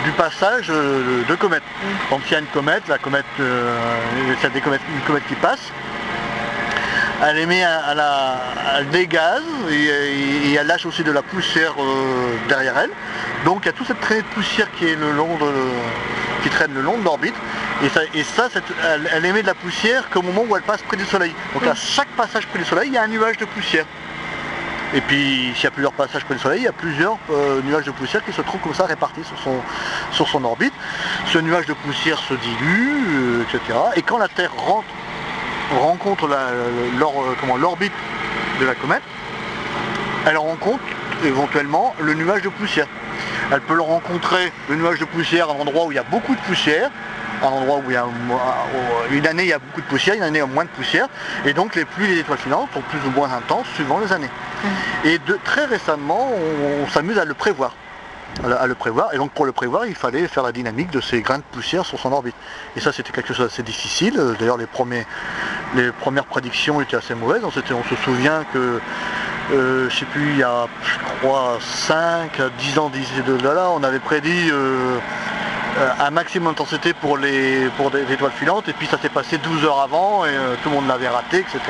du 0.04 0.10
passage 0.12 0.66
euh, 0.70 1.22
de 1.28 1.34
comètes. 1.34 1.62
Donc 2.10 2.22
il 2.26 2.32
y 2.32 2.36
a 2.36 2.38
une 2.38 2.46
comète, 2.46 2.88
la 2.88 2.98
comète, 2.98 3.24
euh, 3.40 3.76
des 4.52 4.60
comètes, 4.60 4.80
une 4.92 5.00
comète 5.02 5.26
qui 5.28 5.34
passe, 5.34 5.70
elle 7.22 7.38
émet 7.38 7.62
à 7.62 7.94
la, 7.94 8.82
des 8.90 9.06
gaz 9.06 9.42
et, 9.70 10.54
elle 10.54 10.66
lâche 10.66 10.86
aussi 10.86 11.04
de 11.04 11.12
la 11.12 11.22
poussière 11.22 11.74
euh, 11.78 12.36
derrière 12.48 12.76
elle. 12.78 12.90
Donc 13.44 13.60
il 13.62 13.66
y 13.66 13.68
a 13.68 13.72
toute 13.72 13.86
cette 13.86 14.00
traînée 14.00 14.22
de 14.22 14.26
poussière 14.26 14.68
qui 14.72 14.86
est 14.86 14.96
le 14.96 15.12
long 15.12 15.36
de, 15.36 15.52
qui 16.42 16.50
traîne 16.50 16.74
le 16.74 16.80
long 16.80 16.98
de 16.98 17.04
l'orbite. 17.04 17.34
Et 18.14 18.22
ça, 18.22 18.48
elle, 19.12 19.24
émet 19.24 19.42
de 19.42 19.46
la 19.46 19.54
poussière 19.54 20.08
qu'au 20.10 20.22
moment 20.22 20.44
où 20.48 20.56
elle 20.56 20.62
passe 20.62 20.82
près 20.82 20.96
du 20.96 21.04
soleil. 21.04 21.34
Donc 21.54 21.66
à 21.66 21.74
chaque 21.74 22.08
passage 22.08 22.46
près 22.46 22.58
du 22.58 22.64
soleil, 22.64 22.88
il 22.88 22.94
y 22.94 22.98
a 22.98 23.02
un 23.02 23.08
nuage 23.08 23.38
de 23.38 23.44
poussière. 23.44 23.86
Et 24.94 25.00
puis 25.00 25.52
s'il 25.54 25.64
y 25.64 25.66
a 25.66 25.70
plusieurs 25.70 25.92
passages 25.92 26.24
près 26.24 26.34
du 26.34 26.40
soleil, 26.40 26.60
il 26.60 26.64
y 26.64 26.68
a 26.68 26.72
plusieurs 26.72 27.18
euh, 27.30 27.62
nuages 27.62 27.84
de 27.84 27.92
poussière 27.92 28.24
qui 28.24 28.32
se 28.32 28.42
trouvent 28.42 28.60
comme 28.60 28.74
ça 28.74 28.84
répartis 28.84 29.24
sur 29.24 29.38
son, 29.38 29.56
sur 30.10 30.28
son 30.28 30.44
orbite. 30.44 30.74
Ce 31.26 31.38
nuage 31.38 31.66
de 31.66 31.72
poussière 31.72 32.18
se 32.18 32.34
dilue, 32.34 33.04
euh, 33.14 33.42
etc. 33.42 33.78
Et 33.96 34.02
quand 34.02 34.18
la 34.18 34.28
Terre 34.28 34.52
rentre 34.54 34.88
rencontre 35.78 36.28
euh, 36.30 37.58
l'orbite 37.58 37.92
de 38.60 38.66
la 38.66 38.74
comète, 38.74 39.02
elle 40.26 40.36
rencontre 40.36 40.82
éventuellement 41.24 41.94
le 42.00 42.14
nuage 42.14 42.42
de 42.42 42.48
poussière. 42.48 42.86
Elle 43.50 43.60
peut 43.60 43.74
le 43.74 43.82
rencontrer, 43.82 44.52
le 44.68 44.76
nuage 44.76 44.98
de 44.98 45.04
poussière, 45.04 45.48
à 45.50 45.52
un 45.52 45.56
endroit 45.56 45.86
où 45.86 45.92
il 45.92 45.96
y 45.96 45.98
a 45.98 46.04
beaucoup 46.04 46.34
de 46.34 46.40
poussière, 46.40 46.90
un 47.42 47.48
endroit 47.48 47.78
où 47.78 47.90
il 47.90 47.94
y 47.94 47.96
a 47.96 48.06
une 49.10 49.26
année 49.26 49.42
il 49.42 49.48
y 49.48 49.52
a 49.52 49.58
beaucoup 49.58 49.80
de 49.80 49.86
poussière, 49.86 50.14
une 50.14 50.22
année 50.22 50.38
il 50.38 50.42
y 50.42 50.44
a 50.44 50.46
moins 50.46 50.64
de 50.64 50.70
poussière, 50.70 51.08
et 51.44 51.52
donc 51.52 51.74
les 51.74 51.84
pluies 51.84 52.06
les 52.06 52.20
étoiles 52.20 52.38
filantes 52.38 52.68
sont 52.72 52.82
plus 52.82 53.00
ou 53.06 53.10
moins 53.10 53.32
intenses 53.32 53.66
suivant 53.74 53.98
les 53.98 54.12
années. 54.12 54.30
Mmh. 54.30 54.68
Et 55.08 55.18
de, 55.18 55.38
très 55.44 55.64
récemment, 55.64 56.30
on 56.82 56.88
s'amuse 56.88 57.18
à 57.18 57.24
le 57.24 57.34
prévoir 57.34 57.74
à 58.44 58.66
le 58.66 58.74
prévoir. 58.74 59.12
Et 59.14 59.18
donc 59.18 59.30
pour 59.32 59.44
le 59.44 59.52
prévoir, 59.52 59.86
il 59.86 59.94
fallait 59.94 60.26
faire 60.26 60.42
la 60.42 60.52
dynamique 60.52 60.90
de 60.90 61.00
ces 61.00 61.20
grains 61.20 61.38
de 61.38 61.44
poussière 61.52 61.84
sur 61.84 61.98
son 61.98 62.12
orbite. 62.12 62.34
Et 62.76 62.80
ça, 62.80 62.92
c'était 62.92 63.12
quelque 63.12 63.34
chose 63.34 63.46
d'assez 63.46 63.62
difficile. 63.62 64.20
D'ailleurs, 64.38 64.56
les, 64.56 64.66
les 65.74 65.92
premières 65.92 66.24
prédictions 66.26 66.80
étaient 66.80 66.96
assez 66.96 67.14
mauvaises. 67.14 67.42
On, 67.44 67.50
se 67.50 67.60
souvient 68.04 68.44
que, 68.52 68.80
euh, 69.52 69.90
je 69.90 69.96
sais 69.96 70.04
plus, 70.06 70.30
il 70.30 70.38
y 70.38 70.42
a, 70.42 70.66
je 70.82 70.98
crois, 71.20 71.58
5 71.60 72.40
à 72.40 72.48
10 72.50 72.78
ans 72.78 72.90
de 72.90 73.44
là, 73.44 73.70
on 73.74 73.82
avait 73.82 73.98
prédit 73.98 74.50
euh, 74.50 74.52
euh, 74.52 74.98
un 75.98 76.10
maximum 76.10 76.52
d'intensité 76.52 76.92
pour, 76.92 77.16
les, 77.16 77.68
pour 77.76 77.90
des 77.90 78.10
étoiles 78.12 78.32
filantes, 78.32 78.68
et 78.68 78.72
puis 78.72 78.86
ça 78.86 78.98
s'est 78.98 79.08
passé 79.08 79.38
12 79.38 79.64
heures 79.64 79.80
avant, 79.80 80.24
et 80.26 80.30
tout 80.62 80.68
le 80.68 80.76
monde 80.76 80.88
l'avait 80.88 81.08
raté, 81.08 81.38
etc. 81.38 81.60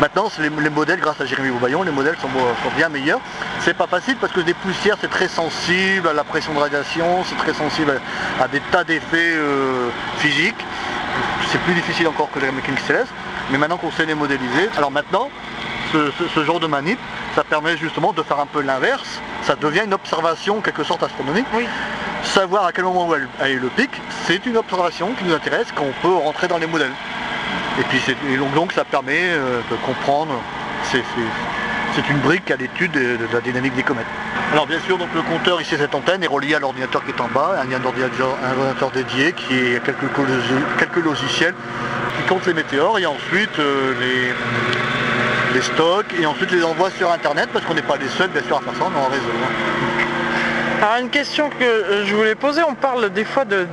Maintenant, 0.00 0.30
les, 0.38 0.50
les, 0.50 0.70
modèles, 0.70 1.00
grâce 1.00 1.20
à 1.20 1.24
Jérémy 1.24 1.50
Boubaillon, 1.50 1.82
les 1.82 1.90
modèles 1.90 2.16
sont, 2.20 2.28
bien 2.76 2.88
meilleurs. 2.88 3.20
C'est 3.60 3.76
pas 3.76 3.86
facile 3.86 4.16
parce 4.16 4.32
que 4.32 4.40
des 4.40 4.54
poussières, 4.54 4.96
c'est 5.00 5.10
très 5.10 5.28
sensible 5.28 6.08
à 6.08 6.12
la 6.12 6.24
pression 6.24 6.52
de 6.52 6.58
radiation, 6.58 7.24
c'est 7.24 7.36
très 7.36 7.54
sensible 7.54 8.00
à, 8.40 8.48
des 8.48 8.60
tas 8.72 8.84
d'effets 8.84 9.34
euh, 9.36 9.88
physiques. 10.18 10.64
C'est 11.50 11.60
plus 11.60 11.74
difficile 11.74 12.08
encore 12.08 12.30
que 12.30 12.40
les 12.40 12.50
mécaniques 12.50 12.80
célestes. 12.80 13.12
Mais 13.50 13.58
maintenant 13.58 13.76
qu'on 13.76 13.92
sait 13.92 14.06
les 14.06 14.14
modéliser, 14.14 14.68
alors 14.76 14.90
maintenant, 14.90 15.30
ce, 15.92 16.44
genre 16.44 16.60
de 16.60 16.66
manip, 16.66 16.98
ça 17.34 17.44
permet 17.44 17.76
justement 17.76 18.12
de 18.12 18.22
faire 18.22 18.40
un 18.40 18.46
peu 18.46 18.62
l'inverse. 18.62 19.20
Ça 19.42 19.54
devient 19.54 19.82
une 19.84 19.94
observation, 19.94 20.58
en 20.58 20.60
quelque 20.60 20.82
sorte 20.82 21.02
astronomique. 21.02 21.46
Savoir 22.24 22.66
à 22.66 22.72
quel 22.72 22.84
moment 22.84 23.08
est 23.14 23.54
le 23.54 23.68
pic, 23.68 23.90
c'est 24.26 24.44
une 24.46 24.56
observation 24.56 25.12
qui 25.12 25.24
nous 25.24 25.34
intéresse, 25.34 25.70
qu'on 25.72 25.92
peut 26.02 26.14
rentrer 26.14 26.48
dans 26.48 26.58
les 26.58 26.66
modèles. 26.66 26.92
Et 27.78 27.82
puis 27.84 28.00
donc, 28.54 28.72
ça 28.72 28.84
permet 28.84 29.20
euh, 29.20 29.60
de 29.70 29.76
comprendre, 29.76 30.34
c'est 30.90 32.10
une 32.10 32.18
brique 32.18 32.50
à 32.50 32.56
l'étude 32.56 32.92
de, 32.92 33.18
la 33.32 33.40
dynamique 33.40 33.74
des 33.74 33.82
comètes. 33.82 34.06
Alors 34.52 34.66
bien 34.66 34.80
sûr, 34.80 34.98
donc 34.98 35.08
le 35.14 35.22
compteur 35.22 35.60
ici, 35.60 35.74
cette 35.78 35.94
antenne 35.94 36.22
est 36.22 36.28
relié 36.28 36.54
à 36.54 36.60
l'ordinateur 36.60 37.04
qui 37.04 37.10
est 37.10 37.20
en 37.20 37.28
bas, 37.28 37.56
un, 37.60 37.84
ordinateur, 37.84 38.90
dédié 38.92 39.32
qui 39.32 39.76
a 39.76 39.80
quelques, 39.80 40.12
quelques 40.78 41.04
logiciels 41.04 41.54
qui 42.16 42.28
comptent 42.28 42.46
les 42.46 42.54
météores 42.54 42.98
et 42.98 43.06
ensuite 43.06 43.58
euh, 43.58 43.94
les, 44.00 44.32
les 45.54 45.62
stocks 45.62 46.14
et 46.20 46.26
ensuite 46.26 46.50
les 46.52 46.64
envoie 46.64 46.90
sur 46.90 47.10
internet 47.10 47.48
parce 47.52 47.64
qu'on 47.64 47.74
n'est 47.74 47.82
pas 47.82 47.96
les 47.96 48.08
seuls 48.08 48.30
bien 48.30 48.42
sûr 48.42 48.56
à 48.56 48.60
faire 48.60 48.74
ça, 48.74 48.84
on 48.86 48.96
est 48.96 49.04
en 49.04 49.08
réseau. 49.08 49.93
Alors 50.82 50.96
une 51.00 51.10
question 51.10 51.48
que 51.50 51.64
euh, 51.64 52.06
je 52.06 52.14
voulais 52.14 52.34
poser, 52.34 52.62
on 52.62 52.74
parle 52.74 53.10
des 53.10 53.24
fois 53.24 53.44
de, 53.44 53.66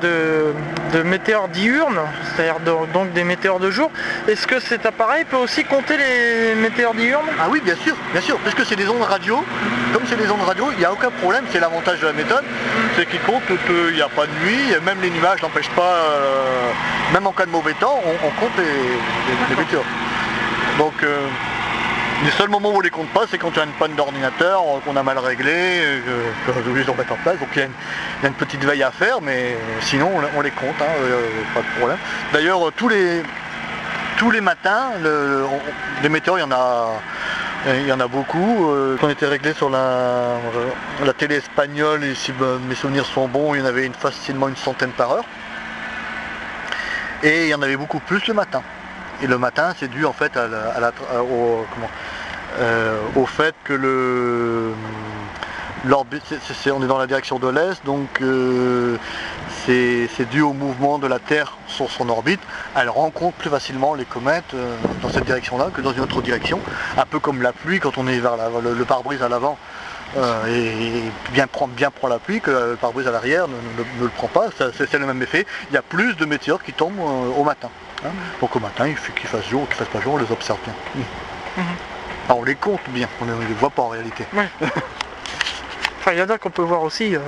météores 1.03 1.49
diurnes, 1.49 1.99
c'est-à-dire 2.35 2.57
donc 2.93 3.11
des 3.13 3.23
météores 3.23 3.59
de 3.59 3.71
jour. 3.71 3.91
Est-ce 4.27 4.47
que 4.47 4.59
cet 4.59 4.85
appareil 4.85 5.25
peut 5.25 5.37
aussi 5.37 5.63
compter 5.63 5.97
les 5.97 6.55
météores 6.55 6.93
diurnes? 6.93 7.27
Ah 7.39 7.47
oui, 7.49 7.61
bien 7.63 7.75
sûr, 7.75 7.95
bien 8.11 8.21
sûr, 8.21 8.37
parce 8.39 8.55
que 8.55 8.63
c'est 8.63 8.75
des 8.75 8.87
ondes 8.87 9.01
radio. 9.01 9.43
Comme 9.93 10.03
c'est 10.05 10.15
des 10.15 10.29
ondes 10.29 10.41
radio, 10.41 10.67
il 10.71 10.77
n'y 10.77 10.85
a 10.85 10.93
aucun 10.93 11.11
problème, 11.11 11.43
c'est 11.51 11.59
l'avantage 11.59 11.99
de 11.99 12.07
la 12.07 12.13
méthode, 12.13 12.43
c'est 12.95 13.05
qu'il 13.09 13.19
compte 13.21 13.43
qu'il 13.45 13.95
n'y 13.95 14.01
a 14.01 14.09
pas 14.09 14.25
de 14.25 14.45
nuit, 14.45 14.75
même 14.85 15.01
les 15.01 15.09
nuages 15.09 15.41
n'empêchent 15.41 15.75
pas, 15.75 15.95
euh, 15.95 16.71
même 17.13 17.27
en 17.27 17.31
cas 17.33 17.45
de 17.45 17.51
mauvais 17.51 17.73
temps, 17.73 18.01
on, 18.05 18.39
compte 18.39 18.57
les, 18.57 19.55
météores. 19.55 19.83
Donc 20.77 20.93
euh, 21.03 21.27
le 22.23 22.29
seul 22.29 22.49
moment 22.49 22.69
où 22.69 22.77
on 22.77 22.81
les 22.81 22.91
compte 22.91 23.09
pas, 23.09 23.25
c'est 23.29 23.39
quand 23.39 23.49
il 23.49 23.57
y 23.57 23.59
a 23.61 23.63
une 23.63 23.71
panne 23.71 23.95
d'ordinateur, 23.95 24.61
euh, 24.61 24.79
qu'on 24.85 24.95
a 24.95 25.01
mal 25.01 25.17
réglé, 25.17 26.01
qu'on 26.45 26.53
a 26.53 26.69
oublié 26.69 26.85
de 26.85 26.91
remettre 26.91 27.13
en 27.13 27.17
place. 27.17 27.39
Donc 27.39 27.49
il 27.55 27.61
y, 27.61 27.63
a 27.63 28.27
une, 28.27 28.33
petite 28.33 28.63
veille 28.63 28.83
à 28.83 28.91
faire, 28.91 29.21
mais 29.21 29.57
sinon 29.81 30.11
on, 30.35 30.41
les 30.41 30.51
compte, 30.51 30.79
hein, 30.81 30.85
euh, 31.01 31.27
pas 31.55 31.61
de 31.61 31.79
problème. 31.79 31.97
D'ailleurs, 32.31 32.67
euh, 32.67 32.71
tous 32.75 32.89
les, 32.89 33.23
tous 34.17 34.29
les 34.29 34.41
matins, 34.41 34.91
les 36.03 36.09
météores, 36.09 36.37
il 36.37 36.41
y 36.41 36.45
en 36.45 36.51
a. 36.51 36.89
Il 37.67 37.85
y 37.85 37.91
en 37.91 37.99
a 37.99 38.07
beaucoup. 38.07 38.73
Quand 38.99 39.05
on 39.05 39.09
était 39.11 39.27
réglé 39.27 39.53
sur 39.53 39.69
la, 39.69 40.39
télé 41.15 41.35
espagnole, 41.35 42.03
et 42.03 42.15
si 42.15 42.33
mes 42.67 42.73
souvenirs 42.73 43.05
sont 43.05 43.27
bons, 43.27 43.53
il 43.53 43.59
y 43.59 43.61
en 43.61 43.67
avait 43.67 43.87
facilement 43.99 44.47
une 44.47 44.55
centaine 44.55 44.89
par 44.89 45.11
heure. 45.11 45.25
Et 47.21 47.43
il 47.43 47.49
y 47.49 47.53
en 47.53 47.61
avait 47.61 47.77
beaucoup 47.77 47.99
plus 47.99 48.25
le 48.25 48.33
matin. 48.33 48.63
Et 49.21 49.27
le 49.27 49.37
matin, 49.37 49.73
c'est 49.77 49.87
dû 49.87 50.05
en 50.05 50.13
fait 50.13 50.35
à 50.35 50.47
la, 50.47 50.91
au, 51.21 51.63
euh, 52.59 52.99
au 53.15 53.25
fait 53.25 53.55
que 53.63 53.73
le 53.73 54.71
l'orbite, 55.83 56.21
on 56.67 56.83
est 56.83 56.87
dans 56.87 56.99
la 56.99 57.07
direction 57.07 57.39
de 57.39 57.47
l'Est, 57.47 57.83
donc 57.85 58.21
euh, 58.21 58.97
c'est 59.65 60.29
dû 60.29 60.41
au 60.41 60.53
mouvement 60.53 60.99
de 60.99 61.07
la 61.07 61.17
Terre 61.17 61.57
sur 61.67 61.89
son 61.89 62.07
orbite. 62.09 62.41
Elle 62.75 62.89
rencontre 62.89 63.35
plus 63.37 63.49
facilement 63.49 63.95
les 63.95 64.05
comètes 64.05 64.53
euh, 64.53 64.75
dans 65.01 65.09
cette 65.09 65.25
direction-là 65.25 65.69
que 65.73 65.81
dans 65.81 65.91
une 65.91 66.01
autre 66.01 66.21
direction. 66.21 66.59
Un 66.97 67.05
peu 67.05 67.19
comme 67.19 67.41
la 67.41 67.51
pluie 67.51 67.79
quand 67.79 67.97
on 67.97 68.07
est 68.07 68.19
vers 68.19 68.35
le, 68.61 68.85
pare-brise 68.85 69.23
à 69.23 69.29
l'avant. 69.29 69.57
et 70.47 71.03
bien 71.31 71.47
prend, 71.47 71.67
bien 71.67 71.89
prend 71.89 72.09
la 72.09 72.19
pluie 72.19 72.41
que 72.41 72.51
le 72.51 72.77
pare-brise 72.79 73.07
à 73.07 73.11
l'arrière 73.11 73.47
ne, 73.47 74.03
le 74.03 74.09
prend 74.09 74.27
pas, 74.27 74.49
c'est 74.57 74.93
le 74.93 75.05
même 75.07 75.21
effet. 75.23 75.47
Il 75.71 75.73
y 75.73 75.77
a 75.77 75.81
plus 75.81 76.15
de 76.15 76.25
météores 76.25 76.61
qui 76.61 76.73
tombent 76.73 76.99
au 76.99 77.43
matin. 77.43 77.69
Hein. 78.05 78.09
Donc 78.39 78.55
au 78.55 78.59
matin, 78.59 78.87
il 78.87 78.95
faut 78.95 79.13
qu'il 79.13 79.27
fasse 79.27 79.47
jour 79.47 79.63
ou 79.63 79.65
qu'il 79.65 79.75
fasse 79.75 79.87
pas 79.87 80.01
jour, 80.01 80.13
on 80.13 80.17
les 80.17 80.31
observe 80.31 80.59
bien. 80.63 81.65
Mhm 82.31 82.39
on 82.39 82.43
les 82.43 82.55
compte 82.55 82.81
bien, 82.89 83.07
on 83.21 83.25
ne 83.25 83.47
les 83.47 83.53
voit 83.53 83.69
pas 83.69 83.83
en 83.83 83.89
réalité. 83.89 84.25
enfin, 85.99 86.11
il 86.13 86.19
y 86.19 86.21
en 86.21 86.29
a 86.29 86.37
qu'on 86.37 86.49
peut 86.49 86.61
voir 86.61 86.83
aussi 86.83 87.15
euh, 87.15 87.19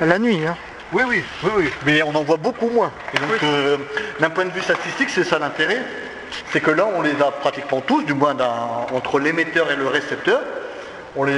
la 0.00 0.18
nuit. 0.18 0.46
Hein. 0.46 0.56
Oui, 0.92 1.02
oui, 1.08 1.22
oui, 1.42 1.50
oui, 1.56 1.72
mais 1.84 2.02
on 2.02 2.14
en 2.14 2.22
voit 2.22 2.36
beaucoup 2.36 2.70
moins. 2.70 2.92
donc, 3.14 3.42
euh, 3.42 3.76
d'un 4.20 4.30
point 4.30 4.44
de 4.44 4.50
vue 4.50 4.62
statistique, 4.62 5.10
c'est 5.10 5.24
ça 5.24 5.38
l'intérêt. 5.38 5.82
c'est 6.52 6.60
que 6.60 6.70
là, 6.70 6.86
on 6.94 7.02
les 7.02 7.20
a 7.20 7.30
pratiquement 7.32 7.80
tous, 7.80 8.04
du 8.04 8.14
moins 8.14 8.36
entre 8.94 9.18
l'émetteur 9.18 9.70
et 9.70 9.76
le 9.76 9.88
récepteur. 9.88 10.40
On 11.16 11.24
les, 11.24 11.34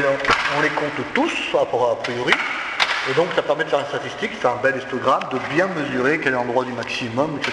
on 0.59 0.61
les 0.61 0.69
compte 0.71 1.15
tous, 1.15 1.33
a 1.59 1.65
priori. 1.65 2.35
Et 3.11 3.15
donc, 3.15 3.29
ça 3.35 3.43
permet 3.43 3.65
de 3.65 3.71
faire 3.71 3.79
une 3.79 3.87
statistique, 3.87 4.39
faire 4.39 4.53
un 4.53 4.63
bel 4.63 4.77
histogramme, 4.77 5.23
de 5.33 5.39
bien 5.55 5.69
mesurer 5.69 6.19
quel 6.19 6.33
est 6.33 6.37
l'endroit 6.37 6.65
du 6.65 6.73
maximum, 6.73 7.39
etc. 7.39 7.53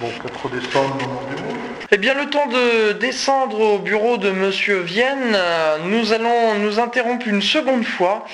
Bon, 0.00 0.08
peut-être 0.08 0.46
redescendre 0.46 0.96
dans 0.96 1.08
mon 1.08 1.20
bureau. 1.28 1.50
Eh 1.90 1.98
bien, 1.98 2.14
le 2.14 2.30
temps 2.30 2.46
de 2.46 2.92
descendre 2.92 3.60
au 3.60 3.78
bureau 3.78 4.16
de 4.16 4.30
Monsieur 4.30 4.80
Vienne, 4.80 5.36
nous 5.84 6.14
allons 6.14 6.54
nous 6.54 6.78
interrompre 6.78 7.28
une 7.28 7.42
seconde 7.42 7.84
fois 7.84 8.24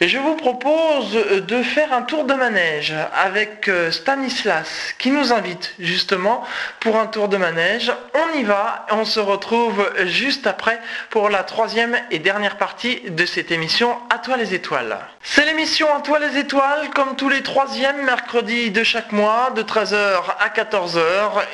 et 0.00 0.08
je 0.08 0.18
vous 0.18 0.34
propose 0.34 1.12
de 1.12 1.62
faire 1.62 1.92
un 1.92 2.02
tour 2.02 2.24
de 2.24 2.34
manège 2.34 2.94
avec 3.14 3.68
euh, 3.68 3.90
Stanislas 3.90 4.94
qui 4.98 5.10
nous 5.10 5.32
invite 5.32 5.74
justement 5.78 6.44
pour 6.80 6.98
un 6.98 7.06
tour 7.06 7.28
de 7.28 7.36
manège. 7.36 7.92
On 8.14 8.38
y 8.38 8.42
va 8.42 8.86
on 8.90 9.04
se 9.04 9.20
retrouve 9.20 9.88
juste 10.04 10.46
après 10.46 10.80
pour 11.10 11.30
la 11.30 11.42
troisième 11.44 11.96
et 12.10 12.18
dernière 12.18 12.56
partie 12.56 13.02
de 13.08 13.24
cette 13.24 13.50
émission 13.50 13.96
À 14.10 14.18
toi 14.18 14.36
les 14.36 14.54
étoiles. 14.54 14.98
C'est 15.22 15.46
l'émission 15.46 15.86
À 15.94 16.00
toi 16.00 16.18
les 16.18 16.38
étoiles 16.38 16.90
comme 16.94 17.16
tous 17.16 17.28
les 17.28 17.42
troisièmes 17.42 18.04
mercredis 18.04 18.70
de 18.70 18.82
chaque 18.82 19.12
mois 19.12 19.52
de 19.54 19.62
13h 19.62 20.22
à 20.38 20.48
14h 20.48 20.93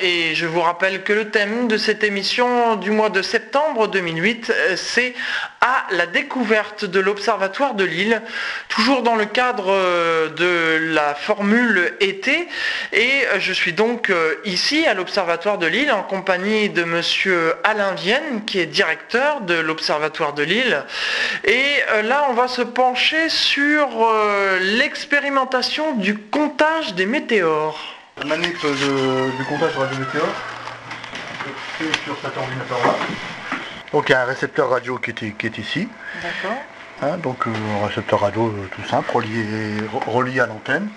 et 0.01 0.35
je 0.35 0.45
vous 0.45 0.61
rappelle 0.61 1.03
que 1.03 1.13
le 1.13 1.29
thème 1.29 1.67
de 1.67 1.77
cette 1.77 2.03
émission 2.03 2.75
du 2.75 2.91
mois 2.91 3.09
de 3.09 3.21
septembre 3.21 3.87
2008 3.87 4.49
euh, 4.49 4.75
c'est 4.75 5.13
à 5.61 5.85
la 5.91 6.05
découverte 6.05 6.85
de 6.85 6.99
l'Observatoire 6.99 7.75
de 7.75 7.83
Lille, 7.83 8.21
toujours 8.67 9.03
dans 9.03 9.15
le 9.15 9.25
cadre 9.25 9.67
euh, 9.69 10.29
de 10.29 10.93
la 10.93 11.13
formule 11.13 11.93
été. 11.99 12.47
Et 12.93 13.25
euh, 13.27 13.39
je 13.39 13.53
suis 13.53 13.73
donc 13.73 14.11
ici 14.43 14.85
à 14.85 14.93
l'Observatoire 14.93 15.57
de 15.57 15.67
Lille 15.67 15.91
en 15.91 16.03
compagnie 16.03 16.69
de 16.69 16.83
monsieur 16.83 17.53
Alain 17.63 17.93
Vienne, 17.93 18.43
qui 18.45 18.59
est 18.59 18.65
directeur 18.65 19.41
de 19.41 19.53
l'Observatoire 19.53 20.33
de 20.33 20.43
Lille. 20.43 20.83
Et 21.43 21.81
là, 22.03 22.27
on 22.29 22.33
va 22.33 22.47
se 22.47 22.61
pencher 22.61 23.29
sur 23.29 23.87
l'expérimentation 24.61 25.95
du 25.95 26.17
comptage 26.17 26.93
des 26.95 27.05
météores. 27.05 28.00
La 28.21 28.27
manip 28.27 28.53
du 28.53 29.45
comptage 29.45 29.73
des 29.89 29.97
météores, 29.97 30.27
sur 32.03 32.15
cet 32.21 32.37
ordinateur-là. 32.37 32.93
Donc 33.91 34.09
il 34.09 34.11
y 34.11 34.15
a 34.15 34.21
un 34.21 34.25
récepteur 34.25 34.69
radio 34.69 34.99
qui 34.99 35.09
est, 35.09 35.57
ici. 35.57 35.89
D'accord. 36.21 36.57
Hein, 37.01 37.17
donc 37.17 37.47
euh, 37.47 37.51
un 37.81 37.87
récepteur 37.87 38.19
radio 38.19 38.49
euh, 38.49 38.69
tout 38.75 38.87
simple, 38.87 39.09
relié, 39.11 40.39
à 40.39 40.45
l'antenne. 40.45 40.89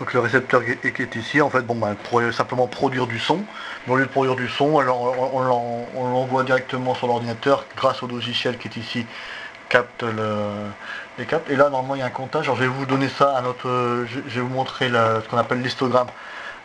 Donc 0.00 0.12
le 0.12 0.20
récepteur 0.20 0.62
qui 0.62 0.72
est, 1.02 1.16
ici, 1.16 1.40
en 1.40 1.48
fait, 1.48 1.62
bon, 1.62 1.76
ben, 1.76 1.94
pourrait 1.94 2.30
simplement 2.30 2.66
produire 2.66 3.06
du 3.06 3.18
son. 3.18 3.42
Mais 3.86 3.94
au 3.94 3.96
lieu 3.96 4.04
de 4.04 4.10
produire 4.10 4.36
du 4.36 4.48
son, 4.48 4.78
alors, 4.78 5.34
on, 5.34 5.42
l'envoie 5.42 6.44
directement 6.44 6.94
sur 6.94 7.06
l'ordinateur 7.06 7.64
grâce 7.74 8.02
au 8.02 8.06
logiciel 8.06 8.58
qui 8.58 8.68
est 8.68 8.76
ici, 8.76 9.06
capte 9.70 10.04
les 11.16 11.24
captes. 11.24 11.48
Et 11.48 11.56
là, 11.56 11.70
normalement, 11.70 11.94
il 11.94 12.00
y 12.00 12.02
a 12.02 12.06
un 12.06 12.10
comptage. 12.10 12.44
Alors, 12.44 12.56
je 12.56 12.62
vais 12.64 12.68
vous 12.68 12.84
donner 12.84 13.08
ça 13.08 13.34
à 13.34 13.40
notre, 13.40 14.04
je, 14.06 14.20
vais 14.20 14.40
vous 14.42 14.48
montrer 14.48 14.90
ce 14.90 15.26
qu'on 15.30 15.38
appelle 15.38 15.62
l'histogramme 15.62 16.08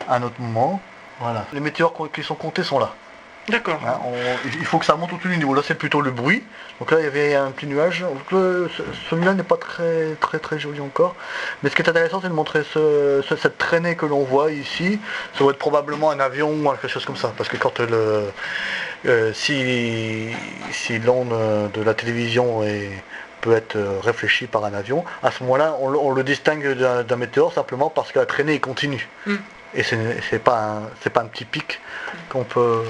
à 0.08 0.16
un 0.16 0.22
autre 0.22 0.40
moment. 0.40 0.80
Voilà. 1.20 1.46
Les 1.52 1.60
météores 1.60 1.94
qui 2.12 2.22
sont 2.22 2.34
comptés 2.34 2.62
sont 2.62 2.78
là. 2.78 2.94
D'accord. 3.48 3.80
Hein, 3.86 4.00
il 4.44 4.64
faut 4.64 4.78
que 4.78 4.84
ça 4.84 4.96
monte 4.96 5.12
au-dessus 5.12 5.28
du 5.28 5.36
niveau. 5.36 5.54
Là, 5.54 5.62
c'est 5.64 5.76
plutôt 5.76 6.00
le 6.00 6.10
bruit. 6.10 6.42
Donc 6.80 6.90
là, 6.90 6.98
il 6.98 7.04
y 7.04 7.06
avait 7.06 7.34
un 7.34 7.52
petit 7.52 7.66
nuage. 7.66 8.04
Celui-là 9.08 9.34
n'est 9.34 9.44
pas 9.44 9.56
très 9.56 10.16
très 10.20 10.38
très 10.38 10.58
joli 10.58 10.80
encore. 10.80 11.14
Mais 11.62 11.70
ce 11.70 11.76
qui 11.76 11.82
est 11.82 11.88
intéressant, 11.88 12.20
c'est 12.20 12.28
de 12.28 12.34
montrer 12.34 12.62
cette 12.64 13.58
traînée 13.58 13.94
que 13.94 14.04
l'on 14.04 14.24
voit 14.24 14.50
ici. 14.50 14.98
Ça 15.34 15.40
doit 15.40 15.52
être 15.52 15.58
probablement 15.58 16.10
un 16.10 16.18
avion 16.18 16.50
ou 16.50 16.70
quelque 16.70 16.88
chose 16.88 17.04
comme 17.04 17.16
ça. 17.16 17.32
Parce 17.36 17.48
que 17.48 17.56
quand 17.56 17.78
le, 17.78 18.24
euh, 19.06 19.32
si, 19.32 20.34
si 20.72 20.98
l'onde 20.98 21.70
de 21.72 21.82
la 21.82 21.94
télévision 21.94 22.62
peut 23.42 23.52
être 23.52 23.78
réfléchie 24.02 24.48
par 24.48 24.64
un 24.64 24.74
avion, 24.74 25.04
à 25.22 25.30
ce 25.30 25.44
moment-là, 25.44 25.76
on, 25.80 26.10
le 26.10 26.24
distingue 26.24 26.72
d'un 26.72 27.16
météore 27.16 27.52
simplement 27.52 27.90
parce 27.90 28.10
que 28.10 28.18
la 28.18 28.26
traînée 28.26 28.54
est 28.54 28.60
continue. 28.60 29.08
Hmm. 29.26 29.36
Et 29.74 29.82
ce 29.82 29.94
n'est 29.94 30.38
pas, 30.38 30.82
pas 31.12 31.20
un 31.20 31.26
petit 31.26 31.44
pic 31.44 31.80
qu'on 32.28 32.44
peut... 32.44 32.84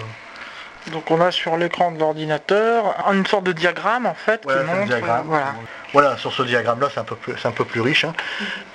Donc 0.93 1.11
on 1.11 1.21
a 1.21 1.33
sur 1.33 1.57
l'écran 1.57 1.91
de 1.91 1.99
l'ordinateur 1.99 2.95
une 3.12 3.27
sorte 3.27 3.43
de 3.43 3.51
diagramme 3.51 4.07
en 4.07 4.15
fait 4.15 4.43
qui 4.43 4.55
montre. 4.65 4.93
Euh, 4.93 5.53
voilà. 5.93 6.17
sur 6.17 6.33
ce 6.33 6.45
diagramme-là, 6.45 6.89
c'est 6.95 7.01
un 7.01 7.05
peu 7.05 7.17
plus, 7.17 7.35
un 7.45 7.51
peu 7.51 7.65
plus 7.65 7.81
riche. 7.81 8.05
Hein. 8.05 8.15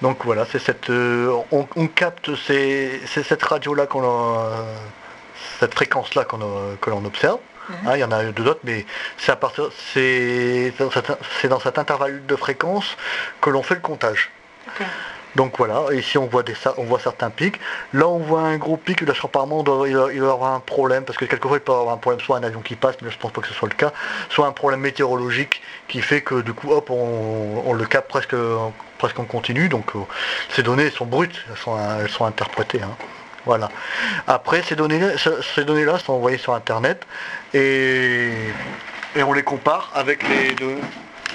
Donc 0.02 0.26
voilà, 0.26 0.46
c'est 0.52 0.60
cette, 0.60 0.90
euh, 0.90 1.34
on, 1.52 1.88
capte, 1.88 2.32
c'est 2.36 3.00
cette 3.08 3.44
radio-là 3.44 3.86
qu'on 3.86 4.46
cette 5.60 5.74
fréquence-là 5.74 6.26
qu'on 6.26 6.76
que 6.82 6.90
l'on 6.90 7.06
observe. 7.06 7.40
Mhm. 7.70 7.76
Hein, 7.88 7.92
il 7.96 8.00
y 8.00 8.04
en 8.04 8.12
a 8.12 8.24
d'autres, 8.26 8.60
mais 8.64 8.86
c'est 9.18 10.74
dans 11.48 11.60
cet 11.60 11.78
intervalle 11.78 12.26
de 12.26 12.36
fréquence 12.36 12.98
que 13.40 13.50
l'on 13.50 13.64
fait 13.64 13.76
le 13.76 13.82
comptage. 13.82 14.32
Donc 15.36 15.58
voilà, 15.58 15.94
ici 15.94 16.18
on 16.18 16.28
voit, 16.28 16.44
des, 16.44 16.54
on 16.78 16.84
voit 16.84 17.00
certains 17.00 17.30
pics. 17.30 17.60
Là 17.94 18.08
on 18.08 18.20
voit 18.20 18.42
un 18.42 18.58
gros 18.58 18.78
pic, 18.78 19.02
là 19.02 19.14
apparemment 19.24 19.60
il 19.60 19.94
doit, 19.94 20.14
y 20.14 20.20
avoir 20.20 20.54
un 20.54 20.60
problème, 20.60 21.06
parce 21.06 21.18
que 21.18 21.26
quelquefois 21.26 21.58
il 21.58 21.62
peut 21.62 21.72
avoir 21.72 21.94
un 21.94 21.98
problème, 21.98 22.20
soit 22.20 22.38
un 22.38 22.44
avion 22.44 22.62
qui 22.62 22.76
passe, 22.76 22.96
mais 23.02 23.10
je 23.10 23.18
pense 23.18 23.32
pas 23.32 23.42
que 23.42 23.48
ce 23.48 23.54
soit 23.54 23.70
le 23.70 23.76
cas, 23.76 23.94
soit 24.30 24.46
un 24.46 24.52
problème 24.52 24.82
météorologique 24.82 25.62
qui 25.88 26.02
fait 26.02 26.22
que 26.22 26.42
du 26.42 26.54
coup 26.54 26.72
hop 26.72 26.90
on, 26.90 27.74
le 27.74 27.86
capte 27.86 28.10
presque, 28.10 28.36
presque 28.98 29.20
en 29.20 29.24
continu, 29.26 29.70
donc 29.70 29.96
euh, 29.96 30.00
ces 30.50 30.64
données 30.64 30.90
sont 30.90 31.06
brutes, 31.06 31.46
elles 31.50 31.58
sont, 31.58 31.78
elles 32.00 32.10
sont 32.10 32.26
interprétées. 32.26 32.82
Hein. 32.82 32.96
Voilà. 33.46 33.70
Après 34.28 34.62
ces 34.64 34.76
données-là 34.76 35.12
ces 35.56 35.64
données 35.64 35.86
sont 35.98 36.14
envoyées 36.14 36.38
sur 36.38 36.54
internet 36.54 37.06
et, 37.54 38.32
et 39.16 39.24
on 39.24 39.34
les 39.34 39.44
compare 39.44 39.92
avec 39.96 40.28
les 40.28 40.54
deux 40.56 40.78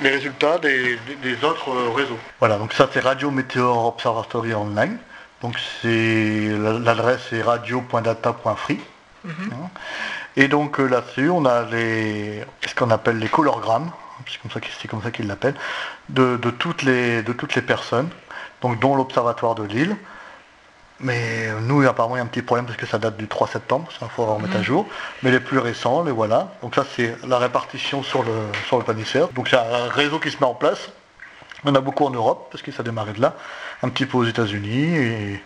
les 0.03 0.11
résultats 0.11 0.59
des, 0.59 0.99
autres 1.43 1.71
réseaux. 1.95 2.19
Voilà, 2.39 2.59
donc 2.59 2.73
ça 2.73 2.89
c'est 2.93 3.01
Radio 3.01 3.31
Météor 3.31 3.87
Observatory 3.87 4.55
Online. 4.55 4.99
Donc 5.43 5.59
c'est 5.83 6.49
l'adresse 6.83 7.33
est 7.33 7.43
radio.data.free. 7.43 8.81
Mhm. 9.25 9.33
Hein. 9.53 9.71
Et 10.37 10.49
donc 10.49 10.79
euh, 10.79 10.87
là-dessus, 10.87 11.31
on 11.31 11.45
a 11.45 11.63
les, 11.65 12.45
ce 12.67 12.75
qu'on 12.75 12.91
appelle 12.91 13.19
les 13.19 13.29
colorgrammes, 13.29 13.91
c'est 14.27 14.41
comme 14.41 14.51
ça, 14.51 14.61
comme 14.89 15.03
ça 15.03 15.11
qu'ils 15.11 15.27
l'appellent, 15.27 15.57
de, 16.09 16.37
toutes 16.59 16.83
les, 16.83 17.23
de 17.23 17.33
toutes 17.33 17.55
les 17.55 17.63
personnes, 17.63 18.09
donc 18.61 18.79
dont 18.81 18.97
l'Observatoire 18.97 19.55
de 19.55 19.65
Lille, 19.65 19.97
mais 21.01 21.51
nous, 21.63 21.87
apparemment, 21.87 22.17
il 22.17 22.19
y 22.19 22.23
a 22.23 22.25
un 22.25 22.29
petit 22.29 22.43
problème 22.43 22.65
parce 22.65 22.79
que 22.79 22.87
ça 22.87 22.99
date 22.99 23.17
du 23.17 23.29
3 23.29 23.49
septembre, 23.49 23.89
ça 23.99 24.09
faut 24.09 24.25
remettre 24.25 24.57
à 24.57 24.61
mm. 24.61 24.65
jour. 24.65 24.87
Mais 25.23 25.31
les 25.31 25.41
plus 25.41 25.59
récents, 25.59 26.03
les 26.03 26.13
voilà. 26.13 26.53
Donc 26.63 26.75
ça, 26.75 26.85
c'est 26.95 27.17
la 27.27 27.39
répartition 27.39 28.03
sur 28.03 28.23
le, 28.23 28.33
sur 28.67 28.79
le 28.79 28.85
planisphère. 28.85 29.29
Donc 29.29 29.49
c'est 29.49 29.57
un 29.57 29.89
réseau 29.91 30.19
qui 30.19 30.31
se 30.31 30.39
met 30.39 30.47
en 30.47 30.55
place. 30.55 30.91
On 31.65 31.71
en 31.71 31.75
a 31.75 31.81
beaucoup 31.81 32.05
en 32.05 32.11
Europe, 32.11 32.49
parce 32.51 32.63
que 32.63 32.73
ça 32.73 32.81
a 32.81 32.83
démarré 32.83 33.13
de 33.13 33.21
là. 33.21 33.35
Un 33.83 33.89
petit 33.91 34.07
peu 34.07 34.17
aux 34.19 34.25
États-Unis, 34.25 34.97
et, 34.97 35.43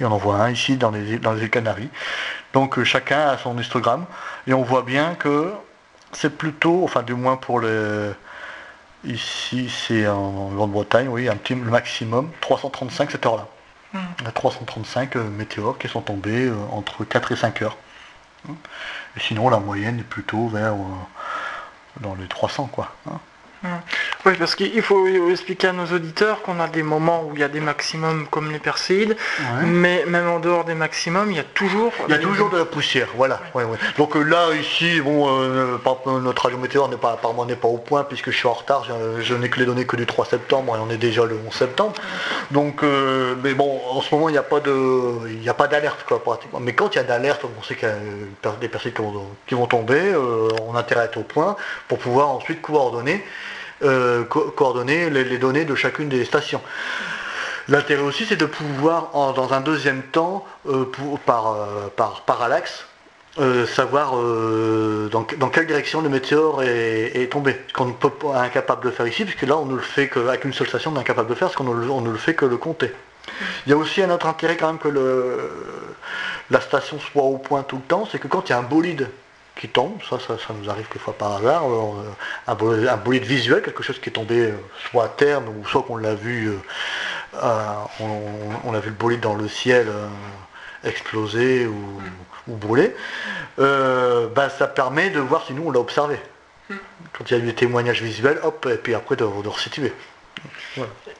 on 0.00 0.10
en 0.10 0.16
voit 0.16 0.36
un 0.36 0.50
ici 0.50 0.76
dans 0.76 0.90
les, 0.90 1.18
dans 1.18 1.32
les 1.32 1.42
îles 1.42 1.50
Canaries. 1.50 1.90
Donc 2.52 2.78
euh, 2.78 2.84
chacun 2.84 3.28
a 3.28 3.38
son 3.38 3.58
histogramme. 3.58 4.06
Et 4.46 4.54
on 4.54 4.62
voit 4.62 4.82
bien 4.82 5.14
que 5.14 5.52
c'est 6.12 6.36
plutôt, 6.36 6.82
enfin 6.84 7.02
du 7.02 7.14
moins 7.14 7.36
pour 7.36 7.60
les... 7.60 8.10
Ici, 9.04 9.68
c'est 9.68 10.06
en 10.08 10.48
Grande-Bretagne, 10.54 11.08
oui, 11.08 11.28
un 11.28 11.36
petit, 11.36 11.54
le 11.54 11.70
maximum, 11.70 12.30
335 12.40 13.10
cette 13.10 13.26
heure-là. 13.26 13.46
A 13.94 14.32
335 14.32 15.16
météores 15.16 15.78
qui 15.78 15.88
sont 15.88 16.00
tombés 16.00 16.46
euh, 16.46 16.56
entre 16.72 17.04
4 17.04 17.32
et 17.32 17.36
5 17.36 17.62
heures. 17.62 17.76
Et 18.48 19.20
sinon, 19.20 19.48
la 19.48 19.58
moyenne 19.58 20.00
est 20.00 20.04
plutôt 20.04 20.48
vers 20.48 20.74
euh, 20.74 22.00
dans 22.00 22.14
les 22.14 22.26
300, 22.26 22.68
quoi. 22.72 22.94
Oui, 24.26 24.32
parce 24.38 24.54
qu'il 24.54 24.80
faut 24.80 25.06
expliquer 25.30 25.68
à 25.68 25.72
nos 25.72 25.86
auditeurs 25.86 26.40
qu'on 26.42 26.58
a 26.58 26.66
des 26.66 26.82
moments 26.82 27.24
où 27.24 27.32
il 27.34 27.40
y 27.40 27.42
a 27.42 27.48
des 27.48 27.60
maximums 27.60 28.26
comme 28.30 28.50
les 28.50 28.58
Perséides, 28.58 29.16
mais 29.64 30.04
même 30.06 30.28
en 30.28 30.38
dehors 30.38 30.64
des 30.64 30.74
maximums, 30.74 31.30
il 31.30 31.36
y 31.36 31.40
a 31.40 31.44
toujours... 31.44 31.92
Il 32.08 32.12
y 32.12 32.14
a 32.14 32.18
toujours 32.18 32.48
de 32.48 32.56
la 32.56 32.64
poussière, 32.64 33.08
voilà. 33.16 33.40
Donc 33.98 34.16
euh, 34.16 34.22
là, 34.22 34.54
ici, 34.54 35.00
bon, 35.00 35.26
euh, 35.28 35.78
notre 36.20 36.42
radiométéore 36.42 36.88
n'est 36.88 36.96
pas, 36.96 37.12
apparemment 37.12 37.44
n'est 37.44 37.56
pas 37.56 37.68
au 37.68 37.76
point 37.76 38.04
puisque 38.04 38.30
je 38.30 38.36
suis 38.36 38.48
en 38.48 38.54
retard, 38.54 38.86
je, 39.20 39.34
n'ai 39.34 39.50
que 39.50 39.60
les 39.60 39.66
données 39.66 39.86
que 39.86 39.96
du 39.96 40.06
3 40.06 40.24
septembre 40.24 40.76
et 40.76 40.80
on 40.80 40.90
est 40.90 40.96
déjà 40.96 41.24
le 41.24 41.38
11 41.46 41.52
septembre. 41.52 41.94
Donc, 42.50 42.82
euh, 42.82 43.34
mais 43.42 43.52
bon, 43.52 43.80
en 43.90 44.00
ce 44.00 44.14
moment, 44.14 44.30
il 44.30 44.32
n'y 44.32 44.38
a 44.38 44.42
pas 44.42 44.60
de, 44.60 45.28
il 45.28 45.48
a 45.48 45.54
pas 45.54 45.68
d'alerte, 45.68 46.04
quoi, 46.06 46.22
pratiquement. 46.22 46.60
Mais 46.60 46.72
quand 46.74 46.94
il 46.94 46.96
y 46.96 47.00
a 47.00 47.04
d'alerte, 47.04 47.42
on 47.44 47.62
sait 47.62 47.76
qu'il 47.76 47.88
y 47.88 48.48
a 48.48 48.52
des 48.58 48.68
personnes 48.68 48.92
qui 49.46 49.54
vont, 49.54 49.66
tomber, 49.66 50.14
on 50.62 50.74
a 50.74 50.80
intérêt 50.80 51.02
à 51.02 51.04
être 51.04 51.18
au 51.18 51.22
point 51.22 51.56
pour 51.88 51.98
pouvoir 51.98 52.30
ensuite 52.30 52.62
coordonner 52.62 53.24
euh, 53.84 54.24
coordonner 54.24 55.10
les, 55.10 55.36
données 55.36 55.66
de 55.66 55.74
chacune 55.74 56.08
des 56.08 56.24
stations. 56.24 56.62
L'intérêt 57.68 58.02
aussi, 58.02 58.24
c'est 58.24 58.36
de 58.36 58.46
pouvoir, 58.46 59.10
dans 59.12 59.52
un 59.52 59.60
deuxième 59.60 60.02
temps, 60.02 60.46
euh, 60.68 60.86
par, 61.26 61.52
euh, 61.52 61.88
par 61.94 62.22
parallaxe, 62.22 62.86
savoir 63.66 64.12
dans, 65.10 65.24
quelle 65.24 65.66
direction 65.66 66.00
le 66.00 66.08
météore 66.08 66.62
est, 66.62 67.30
tombé. 67.30 67.56
Ce 67.68 67.72
qu'on 67.74 67.86
ne 67.86 67.92
peut 67.92 68.10
pas 68.10 68.40
incapable 68.40 68.86
de 68.86 68.90
faire 68.90 69.06
ici, 69.06 69.24
puisque 69.24 69.42
là 69.42 69.56
on 69.58 69.66
ne 69.66 69.74
le 69.74 69.82
fait 69.82 70.08
qu'avec 70.08 70.44
une 70.44 70.52
seule 70.52 70.68
station, 70.68 70.92
on 70.94 70.96
est 70.96 71.00
incapable 71.00 71.28
de 71.28 71.34
faire, 71.34 71.48
parce 71.48 71.56
qu'on 71.56 71.64
ne, 71.64 72.10
le 72.10 72.18
fait 72.18 72.34
que 72.34 72.44
le 72.46 72.56
compter. 72.56 72.92
Il 73.66 73.70
y 73.70 73.72
a 73.72 73.76
aussi 73.76 74.02
un 74.02 74.10
autre 74.10 74.26
intérêt 74.26 74.56
quand 74.56 74.68
même 74.68 74.78
que 74.78 74.88
la 76.50 76.60
station 76.60 77.00
soit 77.00 77.24
au 77.24 77.38
point 77.38 77.64
tout 77.64 77.76
le 77.76 77.82
temps, 77.82 78.08
c'est 78.10 78.18
que 78.18 78.28
quand 78.28 78.48
il 78.48 78.52
y 78.52 78.54
a 78.54 78.58
un 78.58 78.62
bolide 78.62 79.08
qui 79.56 79.68
tombe, 79.68 79.98
ça, 80.08 80.18
ça, 80.18 80.36
nous 80.58 80.68
arrive 80.68 80.86
quelquefois 80.86 81.16
par 81.16 81.36
hasard, 81.36 81.64
euh, 81.68 82.02
un, 82.48 82.96
bolide, 82.96 83.22
visuel, 83.22 83.62
quelque 83.62 83.82
chose 83.82 84.00
qui 84.00 84.08
est 84.08 84.12
tombé 84.12 84.50
euh, 84.50 84.56
soit 84.90 85.04
à 85.04 85.08
terre, 85.08 85.42
ou 85.48 85.66
soit 85.66 85.82
qu'on 85.84 85.96
l'a 85.96 86.14
vu, 86.14 86.52
euh, 87.34 87.74
on, 88.64 88.74
a 88.74 88.80
vu 88.80 88.90
le 88.90 88.96
bolide 88.96 89.20
dans 89.20 89.34
le 89.34 89.48
ciel 89.48 89.86
exploser 90.82 91.66
ou, 91.66 92.56
brûler, 92.56 92.94
ben, 93.58 94.48
ça 94.58 94.66
permet 94.66 95.10
de 95.10 95.20
voir 95.20 95.46
si 95.46 95.54
nous 95.54 95.64
on 95.66 95.70
l'a 95.70 95.80
observé. 95.80 96.18
Hmm. 96.68 96.76
Quand 97.12 97.30
il 97.30 97.36
y 97.36 97.40
a 97.40 97.42
eu 97.42 97.46
des 97.46 97.54
témoignages 97.54 98.02
visuels, 98.02 98.40
hop, 98.42 98.66
et 98.70 98.76
puis 98.76 98.94
après 98.94 99.16
de, 99.16 99.24
de 99.24 99.48
resituer. 99.48 99.92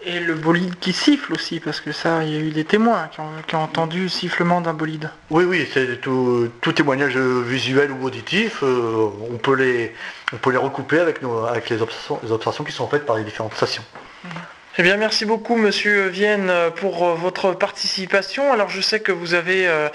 Et 0.05 0.21
le 0.21 0.35
bolide 0.35 0.79
qui 0.79 0.93
siffle 0.93 1.33
aussi, 1.33 1.61
parce 1.61 1.81
que 1.81 1.93
ça, 1.93 2.25
il 2.25 2.33
y 2.33 2.37
a 2.37 2.41
eu 2.41 2.51
des 2.51 2.65
témoins 2.65 3.09
qui 3.09 3.21
ont, 3.21 3.61
entendu 3.61 4.05
le 4.05 4.09
sifflement 4.09 4.61
d'un 4.61 4.75
bolide. 4.75 5.11
Oui, 5.31 5.45
oui, 5.45 5.69
c'est 5.73 6.01
tout, 6.01 6.51
témoignage 6.75 7.17
visuel 7.17 7.93
ou 7.93 8.05
auditif, 8.05 8.62
euh, 8.62 9.09
on, 9.31 9.37
peut 9.39 9.55
les, 9.55 9.95
on 10.33 10.37
peut 10.37 10.51
les 10.51 10.59
recouper 10.59 10.99
avec, 10.99 11.21
avec 11.49 11.71
les, 11.71 11.81
observations, 11.81 12.65
qui 12.65 12.73
sont 12.73 12.89
faites 12.89 13.07
par 13.07 13.17
les 13.17 13.25
différentes 13.25 13.55
stations. 13.55 13.85
Mhm. 14.25 14.31
Eh 14.77 14.83
bien, 14.83 14.97
merci 14.97 15.25
beaucoup, 15.25 15.55
Monsieur 15.55 16.09
Vienne, 16.09 16.53
pour 16.75 17.07
euh, 17.07 17.14
votre 17.14 17.53
participation. 17.53 18.53
Alors, 18.53 18.70
je 18.70 18.81
sais 18.81 18.99
que 18.99 19.12
vous 19.12 19.35
avez 19.35 19.68
euh, 19.68 19.89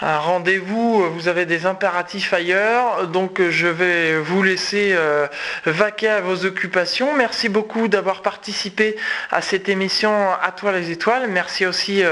un 0.00 0.18
rendez-vous, 0.18 1.02
vous 1.10 1.26
avez 1.26 1.46
des 1.46 1.66
impératifs 1.66 2.32
ailleurs, 2.32 3.08
donc 3.08 3.42
je 3.42 3.66
vais 3.66 4.16
vous 4.20 4.44
laisser 4.44 4.92
euh, 4.92 5.26
vaquer 5.64 6.10
à 6.10 6.20
vos 6.20 6.44
occupations. 6.44 7.12
Merci 7.16 7.48
beaucoup 7.48 7.88
d'avoir 7.88 8.22
participé 8.22 8.94
à 9.32 9.42
cette 9.42 9.68
émission 9.68 10.12
À 10.40 10.52
toi 10.52 10.70
les 10.70 10.92
étoiles. 10.92 11.26
Merci 11.28 11.66
aussi 11.66 12.04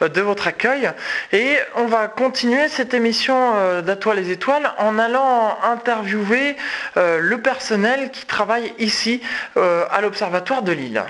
de 0.00 0.20
votre 0.22 0.46
accueil. 0.46 0.90
Et 1.32 1.58
on 1.74 1.84
va 1.84 2.08
continuer 2.08 2.68
cette 2.68 2.94
émission 2.94 3.82
d'À 3.82 3.96
toi 3.96 4.14
les 4.14 4.30
étoiles 4.30 4.72
en 4.78 4.98
allant 4.98 5.58
interviewer 5.62 6.56
le 6.96 7.36
personnel 7.36 8.10
qui 8.10 8.24
travaille 8.24 8.72
ici 8.78 9.20
à 9.56 10.00
l'Observatoire 10.00 10.62
de 10.62 10.72
Lille. 10.72 11.04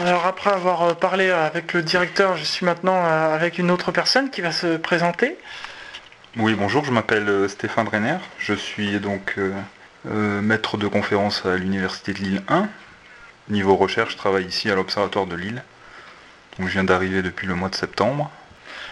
Alors 0.00 0.24
après 0.24 0.50
avoir 0.50 0.82
euh, 0.82 0.94
parlé 0.94 1.30
avec 1.30 1.74
le 1.74 1.82
directeur, 1.82 2.36
je 2.36 2.44
suis 2.44 2.64
maintenant 2.64 3.04
euh, 3.04 3.34
avec 3.34 3.58
une 3.58 3.70
autre 3.70 3.92
personne 3.92 4.30
qui 4.30 4.40
va 4.40 4.50
se 4.50 4.78
présenter. 4.78 5.36
Oui, 6.38 6.54
bonjour, 6.54 6.84
je 6.84 6.90
m'appelle 6.90 7.28
euh, 7.28 7.48
Stéphane 7.48 7.84
Brenner. 7.84 8.16
Je 8.38 8.54
suis 8.54 8.98
donc 8.98 9.36
maître 10.06 10.78
de 10.78 10.86
conférence 10.86 11.44
à 11.44 11.56
l'Université 11.56 12.14
de 12.14 12.18
Lille 12.18 12.42
1. 12.48 12.68
Niveau 13.50 13.76
recherche, 13.76 14.12
je 14.12 14.16
travaille 14.16 14.46
ici 14.46 14.70
à 14.70 14.74
l'Observatoire 14.74 15.26
de 15.26 15.36
Lille. 15.36 15.62
Donc 16.58 16.68
je 16.68 16.72
viens 16.72 16.84
d'arriver 16.84 17.20
depuis 17.20 17.46
le 17.46 17.54
mois 17.54 17.68
de 17.68 17.74
septembre. 17.74 18.30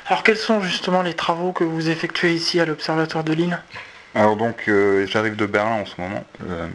Alors 0.09 0.23
quels 0.23 0.37
sont 0.37 0.61
justement 0.61 1.01
les 1.01 1.15
travaux 1.15 1.53
que 1.53 1.65
vous 1.65 1.89
effectuez 1.89 2.35
ici 2.35 2.61
à 2.61 2.67
l'Observatoire 2.67 3.25
de 3.25 3.33
Lille? 3.33 3.59
Alors 4.19 4.35
donc 4.35 4.65
euh, 4.67 5.07
j'arrive 5.07 5.37
de 5.37 5.47
Berlin 5.47 5.77
en 5.77 5.87
ce 5.87 6.01
moment, 6.01 6.25
euh, 6.51 6.67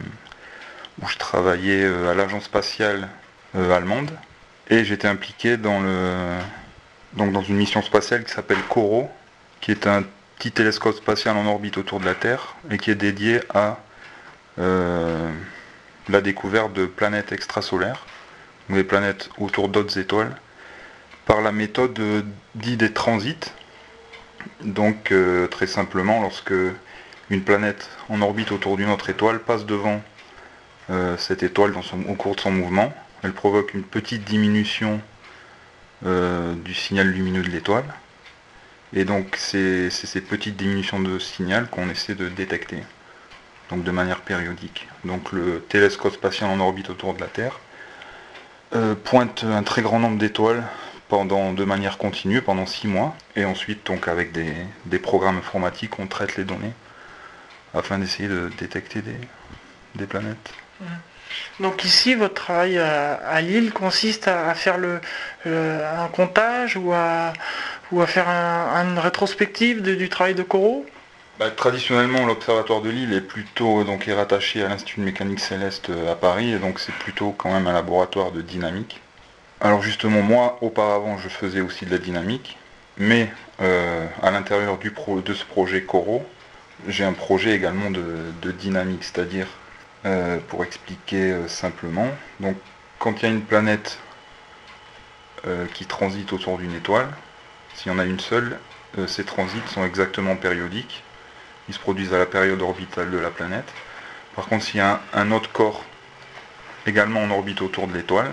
où 1.02 1.06
je 1.06 1.18
travaillais 1.18 1.84
euh, 1.84 2.10
à 2.10 2.14
l'agence 2.14 2.44
spatiale 2.44 3.08
allemande, 3.54 4.10
et 4.70 4.82
j'étais 4.82 5.08
impliqué 5.08 5.58
dans 5.58 5.80
le 5.80 6.38
donc 7.12 7.32
dans 7.32 7.42
une 7.42 7.56
mission 7.56 7.82
spatiale 7.82 8.24
qui 8.24 8.32
s'appelle 8.32 8.62
CORO, 8.70 9.10
qui 9.60 9.72
est 9.72 9.86
un 9.86 10.04
petit 10.38 10.52
télescope 10.52 10.96
spatial 10.96 11.36
en 11.36 11.46
orbite 11.46 11.76
autour 11.76 12.00
de 12.00 12.06
la 12.06 12.14
Terre 12.14 12.56
et 12.70 12.78
qui 12.78 12.90
est 12.90 12.96
dédié 12.96 13.40
à 13.54 13.78
la 14.56 16.20
découverte 16.20 16.72
de 16.72 16.86
planètes 16.86 17.30
extrasolaires, 17.30 18.06
ou 18.70 18.74
des 18.74 18.84
planètes 18.84 19.28
autour 19.38 19.68
d'autres 19.68 19.98
étoiles, 19.98 20.34
par 21.26 21.42
la 21.42 21.52
méthode 21.52 22.00
dite 22.56 22.80
des 22.80 22.92
transits. 22.92 23.52
Donc 24.62 25.14
très 25.50 25.68
simplement, 25.68 26.20
lorsque 26.20 26.54
une 27.30 27.42
planète 27.42 27.88
en 28.08 28.20
orbite 28.22 28.52
autour 28.52 28.76
d'une 28.76 28.90
autre 28.90 29.10
étoile 29.10 29.40
passe 29.40 29.64
devant 29.64 30.02
euh, 30.90 31.16
cette 31.16 31.42
étoile 31.42 31.72
dans 31.72 31.82
son, 31.82 32.02
au 32.08 32.14
cours 32.14 32.36
de 32.36 32.40
son 32.40 32.50
mouvement. 32.50 32.92
Elle 33.22 33.32
provoque 33.32 33.72
une 33.74 33.82
petite 33.82 34.24
diminution 34.24 35.00
euh, 36.04 36.54
du 36.54 36.74
signal 36.74 37.08
lumineux 37.08 37.42
de 37.42 37.48
l'étoile. 37.48 37.84
Et 38.92 39.04
donc 39.04 39.36
c'est 39.36 39.90
ces 39.90 40.20
petites 40.20 40.56
diminutions 40.56 41.00
de 41.00 41.18
signal 41.18 41.66
qu'on 41.68 41.88
essaie 41.88 42.14
de 42.14 42.28
détecter, 42.28 42.84
donc 43.70 43.82
de 43.82 43.90
manière 43.90 44.20
périodique. 44.20 44.86
Donc 45.04 45.32
le 45.32 45.60
télescope 45.68 46.14
spatial 46.14 46.50
en 46.50 46.60
orbite 46.60 46.90
autour 46.90 47.14
de 47.14 47.20
la 47.20 47.26
Terre 47.26 47.58
euh, 48.76 48.94
pointe 48.94 49.44
un 49.44 49.62
très 49.62 49.82
grand 49.82 49.98
nombre 49.98 50.18
d'étoiles 50.18 50.62
pendant 51.08 51.52
de 51.52 51.64
manière 51.64 51.98
continue 51.98 52.40
pendant 52.40 52.66
six 52.66 52.86
mois. 52.86 53.16
Et 53.34 53.44
ensuite 53.44 53.84
donc 53.86 54.06
avec 54.06 54.30
des, 54.30 54.52
des 54.86 54.98
programmes 54.98 55.38
informatiques 55.38 55.98
on 55.98 56.06
traite 56.06 56.36
les 56.36 56.44
données 56.44 56.72
afin 57.74 57.98
d'essayer 57.98 58.28
de 58.28 58.50
détecter 58.58 59.02
des, 59.94 60.06
planètes. 60.06 60.52
Donc 61.60 61.84
ici, 61.84 62.14
votre 62.14 62.34
travail 62.34 62.78
à, 62.78 63.40
Lille 63.40 63.72
consiste 63.72 64.28
à, 64.28 64.54
faire 64.54 64.78
le, 64.78 65.00
un 65.46 66.08
comptage 66.08 66.76
ou 66.76 66.92
à, 66.92 67.32
ou 67.92 68.00
à 68.02 68.06
faire 68.06 68.28
une 68.28 68.98
rétrospective 68.98 69.82
du 69.82 70.08
travail 70.08 70.34
de 70.34 70.42
Corot? 70.42 70.86
Bah, 71.38 71.50
Traditionnellement, 71.50 72.26
l'Observatoire 72.26 72.80
de 72.80 72.90
Lille 72.90 73.12
est 73.12 73.20
plutôt 73.20 73.82
donc, 73.82 74.06
est 74.06 74.14
rattaché 74.14 74.62
à 74.62 74.68
l'Institut 74.68 75.00
de 75.00 75.04
mécanique 75.04 75.40
céleste 75.40 75.90
à 76.10 76.14
Paris, 76.14 76.52
et 76.52 76.58
donc 76.58 76.78
c'est 76.78 76.94
plutôt 76.94 77.32
quand 77.32 77.52
même 77.52 77.66
un 77.66 77.72
laboratoire 77.72 78.30
de 78.30 78.40
dynamique. 78.40 79.00
Alors 79.60 79.82
justement, 79.82 80.20
moi, 80.20 80.58
auparavant, 80.60 81.18
je 81.18 81.28
faisais 81.28 81.60
aussi 81.60 81.86
de 81.86 81.90
la 81.90 81.98
dynamique, 81.98 82.58
mais 82.98 83.30
euh, 83.60 84.06
à 84.22 84.30
l'intérieur 84.30 84.78
de 84.78 85.34
ce 85.34 85.44
projet 85.44 85.82
Corot, 85.82 86.24
j'ai 86.88 87.04
un 87.04 87.12
projet 87.12 87.54
également 87.54 87.90
de, 87.90 88.50
dynamique, 88.52 89.04
c'est-à-dire, 89.04 89.46
euh, 90.04 90.38
pour 90.48 90.64
expliquer 90.64 91.32
euh, 91.32 91.48
simplement, 91.48 92.08
donc 92.40 92.56
quand 92.98 93.22
il 93.22 93.22
y 93.22 93.26
a 93.26 93.30
une 93.30 93.42
planète 93.42 93.98
euh, 95.46 95.66
qui 95.72 95.86
transite 95.86 96.32
autour 96.32 96.58
d'une 96.58 96.74
étoile, 96.74 97.08
s'il 97.74 97.90
y 97.90 97.94
en 97.94 97.98
a 97.98 98.04
une 98.04 98.20
seule, 98.20 98.58
ces 99.08 99.24
transits 99.24 99.66
sont 99.66 99.84
exactement 99.84 100.36
périodiques, 100.36 101.02
ils 101.68 101.74
se 101.74 101.80
produisent 101.80 102.14
à 102.14 102.18
la 102.18 102.26
période 102.26 102.62
orbitale 102.62 103.10
de 103.10 103.18
la 103.18 103.30
planète. 103.30 103.66
Par 104.36 104.46
contre, 104.46 104.64
s'il 104.64 104.76
y 104.76 104.80
a 104.80 105.00
un, 105.12 105.32
autre 105.32 105.50
corps 105.50 105.84
également 106.86 107.24
en 107.24 107.30
orbite 107.32 107.60
autour 107.60 107.88
de 107.88 107.94
l'étoile, 107.94 108.32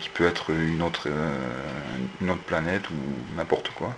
qui 0.00 0.08
peut 0.08 0.26
être 0.26 0.50
une 0.50 0.80
autre, 0.80 1.10
planète 2.46 2.88
ou 2.88 2.94
n'importe 3.36 3.68
quoi, 3.74 3.94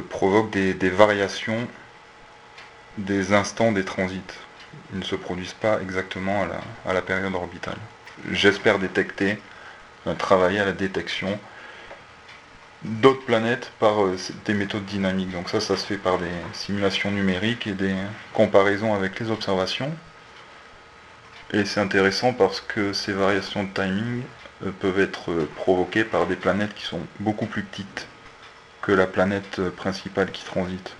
provoque 0.00 0.50
des, 0.50 0.90
variations 0.90 1.68
des 2.98 3.32
instants 3.32 3.72
des 3.72 3.84
transits. 3.84 4.20
Ils 4.92 5.00
ne 5.00 5.04
se 5.04 5.16
produisent 5.16 5.54
pas 5.54 5.80
exactement 5.80 6.46
à 6.86 6.92
la, 6.92 7.02
période 7.02 7.34
orbitale. 7.34 7.76
J'espère 8.30 8.78
détecter, 8.78 9.38
euh, 10.06 10.14
travailler 10.14 10.60
à 10.60 10.64
la 10.64 10.72
détection 10.72 11.38
d'autres 12.82 13.24
planètes 13.24 13.72
par 13.78 14.04
euh, 14.04 14.16
des 14.44 14.54
méthodes 14.54 14.84
dynamiques. 14.84 15.30
Donc 15.30 15.48
ça, 15.48 15.60
ça 15.60 15.76
se 15.76 15.86
fait 15.86 15.96
par 15.96 16.18
des 16.18 16.30
simulations 16.52 17.10
numériques 17.10 17.66
et 17.66 17.72
des 17.72 17.94
comparaisons 18.32 18.94
avec 18.94 19.18
les 19.20 19.30
observations. 19.30 19.92
Et 21.52 21.64
c'est 21.64 21.80
intéressant 21.80 22.32
parce 22.32 22.60
que 22.60 22.92
ces 22.92 23.12
variations 23.12 23.64
de 23.64 23.68
timing 23.68 24.22
peuvent 24.80 25.00
être 25.00 25.32
provoquées 25.56 26.04
par 26.04 26.26
des 26.26 26.36
planètes 26.36 26.74
qui 26.74 26.84
sont 26.84 27.00
beaucoup 27.20 27.46
plus 27.46 27.62
petites 27.62 28.06
que 28.84 28.92
la 28.92 29.06
planète 29.06 29.62
principale 29.70 30.30
qui 30.30 30.44
transite. 30.44 30.94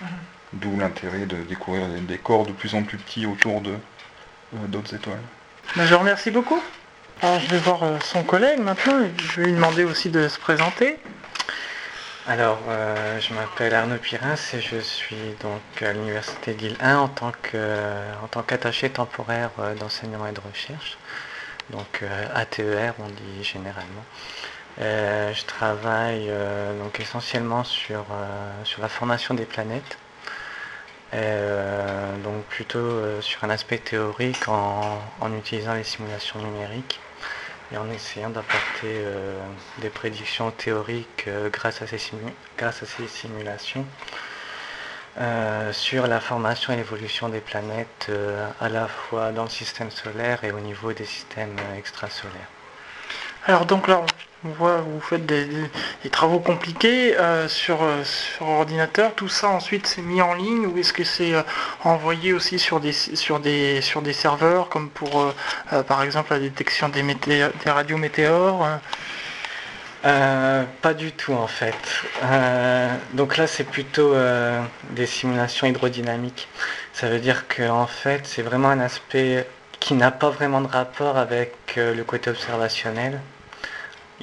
Mhm. 0.00 0.08
D'où 0.54 0.78
l'intérêt 0.78 1.26
de 1.26 1.36
découvrir 1.42 1.88
des, 1.88 2.18
corps 2.18 2.46
de 2.46 2.52
plus 2.52 2.76
en 2.76 2.84
plus 2.84 2.96
petits 2.96 3.26
autour 3.26 3.60
de 3.60 3.72
euh, 3.72 4.66
d'autres 4.68 4.94
étoiles. 4.94 5.18
Ben, 5.74 5.84
je 5.84 5.94
remercie 5.96 6.30
beaucoup. 6.30 6.62
Alors 7.22 7.40
je 7.40 7.48
vais 7.48 7.58
voir 7.58 7.82
euh, 7.82 7.98
son 8.04 8.22
collègue 8.22 8.60
maintenant 8.60 9.00
et 9.02 9.10
je 9.20 9.40
vais 9.40 9.46
lui 9.48 9.54
demander 9.54 9.82
aussi 9.82 10.10
de 10.10 10.28
se 10.28 10.38
présenter. 10.38 10.98
Alors, 12.26 12.60
euh, 12.68 13.20
je 13.20 13.34
m'appelle 13.34 13.74
Arnaud 13.74 13.98
Pirins 13.98 14.36
et 14.54 14.60
je 14.60 14.78
suis 14.78 15.34
donc 15.40 15.82
à 15.82 15.92
l'Université 15.92 16.54
d'Île 16.54 16.76
1 16.80 16.96
en 16.96 17.08
tant 17.08 17.32
qu'attaché 18.46 18.88
temporaire 18.90 19.50
d'enseignement 19.78 20.26
et 20.26 20.32
de 20.32 20.40
recherche. 20.40 20.96
Donc 21.70 22.02
ATER, 22.34 22.92
on 22.98 23.08
dit 23.08 23.42
généralement. 23.44 24.04
Euh, 24.80 25.32
je 25.32 25.44
travaille 25.44 26.26
euh, 26.28 26.76
donc 26.82 26.98
essentiellement 26.98 27.62
sur, 27.62 28.00
euh, 28.10 28.64
sur 28.64 28.82
la 28.82 28.88
formation 28.88 29.34
des 29.34 29.44
planètes, 29.44 29.98
donc 32.24 32.42
plutôt 32.48 33.20
sur 33.20 33.44
un 33.44 33.50
aspect 33.50 33.78
théorique 33.78 34.48
en, 34.48 34.98
utilisant 35.38 35.74
les 35.74 35.84
simulations 35.84 36.40
numériques 36.40 36.98
et 37.72 37.76
en 37.76 37.88
essayant 37.90 38.30
d'apporter 38.30 39.04
des 39.78 39.90
prédictions 39.90 40.50
théoriques 40.50 41.28
grâce, 41.52 41.82
à 41.82 41.86
ces 41.86 43.06
simulations. 43.06 43.86
sur 45.70 46.08
la 46.08 46.18
formation 46.18 46.72
et 46.72 46.76
l'évolution 46.76 47.28
des 47.28 47.40
planètes 47.40 48.10
à 48.60 48.68
la 48.68 48.88
fois 48.88 49.30
dans 49.30 49.44
le 49.44 49.50
système 49.50 49.92
solaire 49.92 50.42
et 50.42 50.50
au 50.50 50.58
niveau 50.58 50.92
des 50.92 51.06
systèmes 51.06 51.56
extrasolaires. 51.78 52.50
Alors 53.46 53.66
donc 53.66 53.86
là, 53.86 54.00
vous 54.44 55.00
faites 55.00 55.24
des, 55.24 55.46
travaux 56.10 56.38
compliqués 56.38 57.16
euh, 57.16 57.48
sur, 57.48 57.82
euh, 57.82 58.04
sur, 58.04 58.46
ordinateur. 58.46 59.14
Tout 59.14 59.28
ça 59.28 59.48
ensuite 59.48 59.86
c'est 59.86 60.02
mis 60.02 60.20
en 60.20 60.34
ligne 60.34 60.66
ou 60.66 60.78
est-ce 60.78 60.92
que 60.92 61.04
c'est 61.04 61.34
euh, 61.34 61.42
envoyé 61.82 62.32
aussi 62.34 62.58
sur 62.58 62.80
des, 62.80 62.92
sur, 62.92 63.40
des, 63.40 63.80
sur 63.80 64.02
des 64.02 64.12
serveurs 64.12 64.68
comme 64.68 64.90
pour 64.90 65.32
par 65.88 66.02
exemple 66.02 66.32
la 66.32 66.38
détection 66.38 66.88
des, 66.88 67.02
des 67.02 67.70
radios 67.70 67.96
météores? 67.96 68.68
Pas 70.02 70.94
du 70.94 71.12
tout 71.12 71.32
en 71.32 71.46
fait. 71.46 71.74
donc 73.14 73.38
là 73.38 73.46
c'est 73.46 73.64
plutôt 73.64 74.14
des 74.90 75.06
simulations 75.06 75.66
hydrodynamiques. 75.66 76.48
Ça 76.92 77.08
veut 77.08 77.20
dire 77.20 77.48
que 77.48 77.68
en 77.68 77.86
fait 77.86 78.26
c'est 78.26 78.42
vraiment 78.42 78.68
un 78.68 78.80
aspect 78.80 79.46
qui 79.80 79.94
n'a 79.94 80.10
pas 80.10 80.30
vraiment 80.30 80.60
de 80.60 80.68
rapport 80.68 81.16
avec 81.16 81.54
le 81.76 82.02
côté 82.02 82.30
observationnel. 82.30 83.20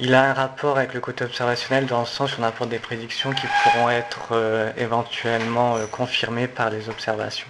Il 0.04 0.16
a 0.16 0.30
un 0.30 0.32
rapport 0.32 0.78
avec 0.78 0.94
le 0.94 1.00
côté 1.00 1.24
observationnel 1.24 1.86
dans 1.86 2.00
le 2.00 2.06
sens 2.06 2.36
où 2.36 2.40
on 2.40 2.42
apporte 2.42 2.68
des 2.68 2.80
prédictions 2.80 3.30
qui 3.30 3.46
pourront 3.46 3.88
être 3.88 4.30
euh, 4.32 4.72
éventuellement 4.76 5.76
euh, 5.76 5.86
confirmées 5.86 6.48
par 6.48 6.70
les 6.70 6.88
observations. 6.88 7.46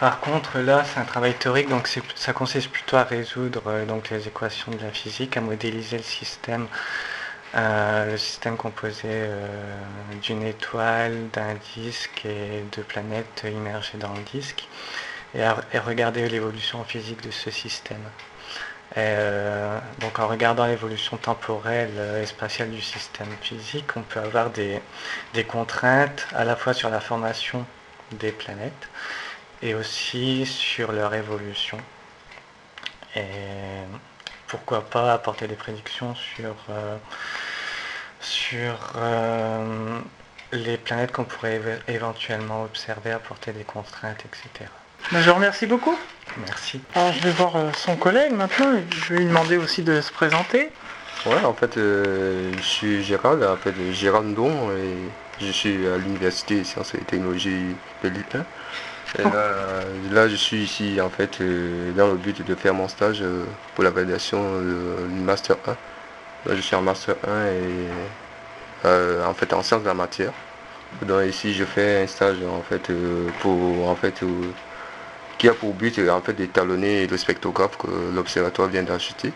Par 0.00 0.18
contre, 0.18 0.58
là, 0.58 0.82
c'est 0.84 0.98
un 0.98 1.04
travail 1.04 1.34
théorique, 1.34 1.68
donc 1.68 1.88
ça 2.16 2.32
consiste 2.32 2.70
plutôt 2.70 2.96
à 2.96 3.04
résoudre 3.04 3.62
euh, 3.68 3.86
donc, 3.86 4.10
les 4.10 4.26
équations 4.26 4.72
de 4.72 4.82
la 4.82 4.90
physique, 4.90 5.36
à 5.36 5.40
modéliser 5.40 5.96
le 5.96 6.02
système, 6.02 6.66
le 7.54 8.16
système 8.16 8.56
composé 8.56 9.28
d'une 10.22 10.42
étoile, 10.42 11.28
d'un 11.32 11.54
disque 11.76 12.24
et 12.24 12.64
de 12.76 12.82
planètes 12.82 13.44
immergées 13.44 13.98
dans 13.98 14.12
le 14.12 14.22
disque, 14.22 14.66
et 15.36 15.44
à 15.44 15.54
regarder 15.86 16.28
l'évolution 16.28 16.82
physique 16.82 17.22
de 17.22 17.30
ce 17.30 17.52
système. 17.52 18.02
Euh, 18.96 19.78
donc 20.00 20.18
en 20.18 20.28
regardant 20.28 20.66
l'évolution 20.66 21.16
temporelle 21.16 22.20
et 22.22 22.26
spatiale 22.26 22.70
du 22.70 22.82
système 22.82 23.30
physique, 23.40 23.96
on 23.96 24.02
peut 24.02 24.20
avoir 24.20 24.50
des, 24.50 24.82
contraintes 25.48 26.26
à 26.34 26.44
la 26.44 26.56
fois 26.56 26.74
sur 26.74 26.90
la 26.90 27.00
formation 27.00 27.64
des 28.12 28.32
planètes 28.32 28.88
et 29.62 29.74
aussi 29.74 30.44
sur 30.44 30.92
leur 30.92 31.14
évolution. 31.14 31.78
Et 33.16 33.22
pourquoi 34.46 34.82
pas 34.82 35.12
apporter 35.14 35.48
des 35.48 35.56
prédictions 35.56 36.14
sur, 36.14 36.54
euh, 36.70 36.96
sur 38.20 38.92
euh, 38.96 40.00
les 40.52 40.76
planètes 40.76 41.12
qu'on 41.12 41.24
pourrait 41.24 41.60
éventuellement 41.88 42.64
observer, 42.64 43.12
apporter 43.12 43.52
des 43.52 43.64
contraintes, 43.64 44.24
etc. 44.26 44.70
Ben, 45.10 45.20
je 45.20 45.28
vous 45.28 45.34
remercie 45.34 45.66
beaucoup. 45.66 45.96
Merci. 46.46 46.80
Alors 46.94 47.12
je 47.12 47.20
vais 47.20 47.30
voir 47.30 47.56
euh, 47.56 47.70
son 47.74 47.96
collègue 47.96 48.32
maintenant 48.32 48.72
je 48.90 49.12
vais 49.12 49.20
lui 49.20 49.26
demander 49.26 49.56
aussi 49.56 49.82
de 49.82 50.00
se 50.00 50.12
présenter. 50.12 50.70
Ouais, 51.26 51.44
en 51.44 51.52
fait, 51.52 51.76
euh, 51.76 52.50
je 52.56 52.62
suis 52.62 53.04
Gérald, 53.04 53.44
en 53.44 53.56
fait, 53.56 53.74
Gérald 53.92 54.26
Ndon, 54.28 54.70
et 54.72 55.44
je 55.44 55.52
suis 55.52 55.86
à 55.86 55.96
l'Université 55.96 56.64
sciences 56.64 56.94
et 56.94 56.98
technologies 56.98 57.76
de 58.02 58.08
Lille. 58.08 58.24
Et 59.18 59.22
là, 60.10 60.26
je 60.26 60.34
suis 60.34 60.64
ici, 60.64 61.00
en 61.00 61.10
fait, 61.10 61.40
euh, 61.40 61.92
dans 61.92 62.08
le 62.08 62.14
but 62.14 62.44
de 62.44 62.54
faire 62.56 62.74
mon 62.74 62.88
stage 62.88 63.22
pour 63.74 63.84
la 63.84 63.90
validation 63.90 64.42
du 64.62 65.20
Master 65.20 65.56
1. 65.64 65.70
Là, 66.46 66.56
je 66.56 66.60
suis 66.60 66.74
en 66.74 66.82
Master 66.82 67.14
1 67.28 67.46
et 67.46 69.24
en 69.24 69.34
fait 69.34 69.52
en 69.52 69.62
sciences 69.62 69.82
de 69.82 69.88
la 69.88 69.94
matière. 69.94 70.32
Donc 71.02 71.24
ici, 71.24 71.54
je 71.54 71.64
fais 71.64 72.02
un 72.02 72.06
stage 72.08 72.38
en 72.42 72.62
fait 72.62 72.90
pour 73.40 73.88
en 73.88 73.94
fait 73.94 74.24
qui 75.42 75.48
a 75.48 75.54
pour 75.54 75.74
but 75.74 75.98
en 76.08 76.20
fait 76.20 76.34
d'étalonner 76.34 77.08
le 77.08 77.16
spectrographe 77.16 77.76
que 77.76 77.88
l'observatoire 78.14 78.68
vient 78.68 78.84
d'acheter. 78.84 79.32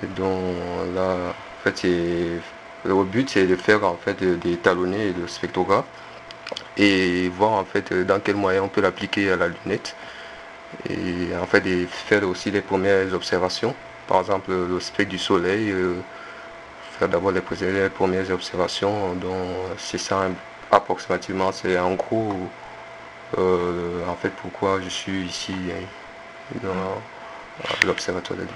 Et 0.00 0.06
donc 0.06 0.54
là, 0.94 1.16
en 1.32 1.64
fait, 1.64 1.82
le 1.82 3.02
but 3.02 3.28
c'est 3.28 3.44
de 3.48 3.56
faire 3.56 3.82
en 3.82 3.96
fait 3.96 4.22
d'étalonner 4.22 5.12
le 5.12 5.26
spectrographe 5.26 5.86
et 6.76 7.28
voir 7.30 7.50
en 7.54 7.64
fait 7.64 7.92
dans 7.92 8.20
quel 8.20 8.36
moyen 8.36 8.62
on 8.62 8.68
peut 8.68 8.80
l'appliquer 8.80 9.32
à 9.32 9.34
la 9.34 9.48
lunette 9.48 9.96
et 10.88 11.36
en 11.36 11.46
fait 11.46 11.62
de 11.62 11.84
faire 11.86 12.22
aussi 12.28 12.52
les 12.52 12.60
premières 12.60 13.12
observations. 13.12 13.74
Par 14.06 14.20
exemple 14.20 14.52
le 14.52 14.78
spectre 14.78 15.10
du 15.10 15.18
soleil, 15.18 15.72
euh, 15.72 15.96
faire 16.96 17.08
d'abord 17.08 17.32
les, 17.32 17.42
les, 17.72 17.88
premières 17.88 18.30
observations. 18.30 19.14
Donc 19.14 19.48
c'est 19.78 19.98
ça 19.98 20.28
approximativement, 20.70 21.50
c'est 21.50 21.76
en 21.76 21.94
gros 21.94 22.36
euh, 23.38 24.06
en 24.08 24.14
fait 24.14 24.30
pourquoi 24.30 24.80
je 24.82 24.88
suis 24.88 25.22
ici 25.22 25.54
dans 26.62 27.00
l'observatoire 27.86 28.38
de 28.38 28.46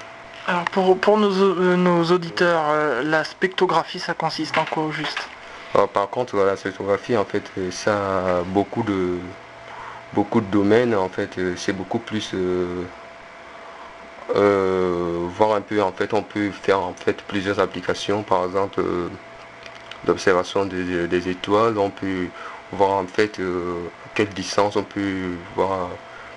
Alors 0.47 0.65
pour, 0.67 0.97
pour 0.99 1.19
nos, 1.19 1.33
euh, 1.33 2.05
auditeurs, 2.11 2.65
euh, 2.69 3.03
la 3.03 3.25
spectrographie 3.25 3.99
ça 3.99 4.15
consiste 4.15 4.57
en 4.59 4.65
quoi 4.65 4.85
au 4.85 4.93
juste? 4.93 5.29
Par 5.93 6.09
contre 6.09 6.37
la 6.37 6.57
spectrographie 6.57 7.17
en 7.17 7.25
fait 7.25 7.43
ça 7.71 8.39
a 8.39 8.43
beaucoup 8.43 8.83
de 8.83 9.19
beaucoup 10.15 10.41
de 10.41 10.47
domaines 10.47 10.95
en 10.95 11.09
fait 11.09 11.39
c'est 11.57 11.75
beaucoup 11.75 11.99
plus 11.99 12.35
voir 14.35 15.55
un 15.55 15.61
peu 15.61 15.83
en 15.83 15.93
fait 15.93 16.15
on 16.15 16.23
peut 16.23 16.51
faire 16.51 16.81
en 16.81 16.95
fait 16.95 17.21
plusieurs 17.23 17.61
applications 17.61 18.23
par 18.23 18.45
exemple 18.45 18.83
l'observation 20.07 20.65
des, 20.65 21.07
des, 21.07 21.29
étoiles 21.29 21.77
on 21.77 21.91
peut 21.91 22.29
voir 22.73 22.91
en 22.93 23.07
fait 23.07 23.39
quelle 24.19 24.31
distance 24.31 24.75
on 24.75 24.83
peut 24.83 25.37
voir 25.55 25.91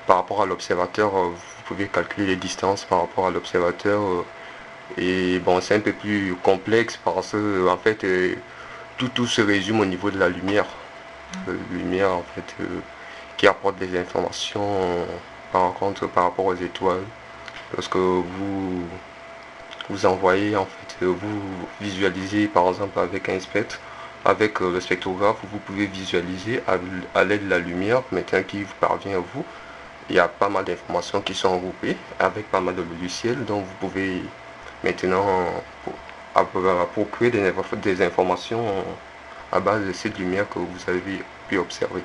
par 0.05 0.17
rapport 0.17 0.43
à 0.43 0.45
l'observateur. 0.45 1.17
Euh, 1.17 1.29
vous 1.29 1.63
pouvez 1.65 1.88
calculer 1.88 2.27
les 2.27 2.36
distances 2.36 2.86
par 2.86 2.99
rapport 3.01 3.25
à 3.25 3.32
l'observateur. 3.32 3.99
Euh, 4.03 4.25
et 4.99 5.39
bon, 5.39 5.59
c'est 5.61 5.75
un 5.75 5.79
peu 5.79 5.93
plus 5.93 6.36
complexe 6.43 6.99
parce 7.03 7.32
que 7.32 7.67
en 7.67 7.77
fait, 7.77 8.03
euh, 8.03 8.36
tout, 8.97 9.07
tout 9.09 9.25
se 9.25 9.41
résume 9.41 9.79
au 9.79 9.86
niveau 9.86 10.11
de 10.11 10.19
la 10.19 10.29
lumière. 10.29 10.67
lumière 11.71 12.11
en 12.11 12.25
fait 12.36 12.49
qui 13.38 13.47
apporte 13.47 13.77
des 13.77 13.97
informations 13.97 14.67
par 15.51 15.73
contre 15.73 16.07
par 16.07 16.25
rapport 16.25 16.45
aux 16.45 16.55
étoiles. 16.55 17.05
Lorsque 17.73 17.95
vous 17.95 18.86
vous 19.89 20.05
envoyez 20.05 20.55
en 20.55 20.67
fait, 20.67 21.05
vous 21.05 21.41
visualisez 21.79 22.47
par 22.47 22.67
exemple 22.67 22.99
avec 22.99 23.29
un 23.29 23.39
spectre 23.39 23.79
avec 24.26 24.61
euh, 24.61 24.72
le 24.72 24.80
spectrographe, 24.80 25.38
vous 25.51 25.59
pouvez 25.59 25.88
visualiser 25.88 26.61
à, 26.67 27.24
l'aide 27.24 27.45
de 27.45 27.49
la 27.49 27.59
lumière 27.59 28.03
maintenant 28.11 28.43
qui 28.43 28.63
vous 28.63 28.74
parvient 28.80 29.17
à 29.17 29.19
vous. 29.19 29.45
Il 30.09 30.15
y 30.15 30.19
a 30.19 30.28
pas 30.28 30.49
mal 30.49 30.65
d'informations 30.65 31.22
qui 31.22 31.34
sont 31.34 31.53
regroupées 31.53 31.95
avec 32.19 32.49
pas 32.51 32.59
mal 32.59 32.76
de 32.76 32.84
logiciels 32.84 33.45
dont 33.45 33.61
vous 33.61 33.74
pouvez 33.80 34.24
maintenant 34.84 35.26
procurer 36.93 37.30
des, 37.32 37.53
des 37.82 38.05
informations 38.05 38.84
à 39.51 39.59
base 39.59 39.86
de 39.86 39.93
cette 39.93 40.17
lumière 40.17 40.47
que 40.49 40.59
vous 40.59 40.80
avez 40.89 41.22
pu 41.47 41.57
observer. 41.57 42.03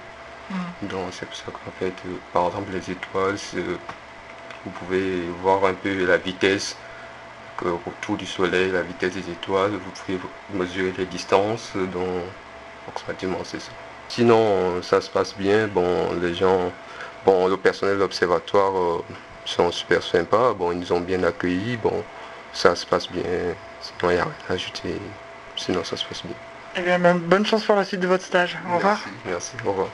Mm. 0.50 0.86
Donc 0.88 1.08
c'est 1.12 1.26
pour 1.26 1.36
ça 1.36 1.44
qu'en 1.46 1.70
fait, 1.78 1.94
euh, 2.06 2.16
par 2.32 2.46
exemple 2.48 2.72
les 2.72 2.90
étoiles, 2.90 3.36
vous 4.64 4.70
pouvez 4.72 5.22
voir 5.42 5.64
un 5.64 5.74
peu 5.74 6.06
la 6.06 6.16
vitesse 6.16 6.76
autour 7.62 8.16
du 8.16 8.26
soleil, 8.26 8.70
la 8.70 8.82
vitesse 8.82 9.14
des 9.14 9.30
étoiles, 9.30 9.72
vous 9.72 9.90
pouvez 9.90 10.18
mesurer 10.52 10.92
les 10.96 11.06
distances, 11.06 11.72
donc 11.74 12.06
approximativement 12.88 13.38
c'est 13.44 13.60
ça. 13.60 13.72
Sinon, 14.08 14.82
ça 14.82 15.00
se 15.00 15.10
passe 15.10 15.34
bien, 15.36 15.66
bon, 15.66 16.12
les 16.20 16.34
gens, 16.34 16.70
bon, 17.24 17.48
le 17.48 17.56
personnel 17.56 17.96
de 17.96 18.00
l'observatoire 18.00 18.76
euh, 18.76 19.04
sont 19.44 19.72
super 19.72 20.02
sympas, 20.02 20.54
bon, 20.54 20.72
ils 20.72 20.78
nous 20.78 20.92
ont 20.92 21.00
bien 21.00 21.22
accueillis, 21.24 21.76
bon, 21.76 22.04
ça 22.52 22.76
se 22.76 22.86
passe 22.86 23.10
bien, 23.10 23.22
sinon 23.80 24.10
il 24.10 24.14
n'y 24.14 24.20
a 24.20 24.24
rien 24.24 24.32
à 24.48 24.52
ajouter, 24.52 24.96
sinon 25.56 25.82
ça 25.82 25.96
se 25.96 26.04
passe 26.04 26.22
bien. 26.22 26.36
Eh 26.78 26.82
bien, 26.82 27.14
bonne 27.14 27.46
chance 27.46 27.64
pour 27.64 27.74
la 27.74 27.84
suite 27.84 28.00
de 28.00 28.06
votre 28.06 28.24
stage. 28.24 28.58
Au 28.70 28.76
revoir. 28.76 29.00
Merci, 29.24 29.52
au 29.64 29.70
revoir. 29.70 29.88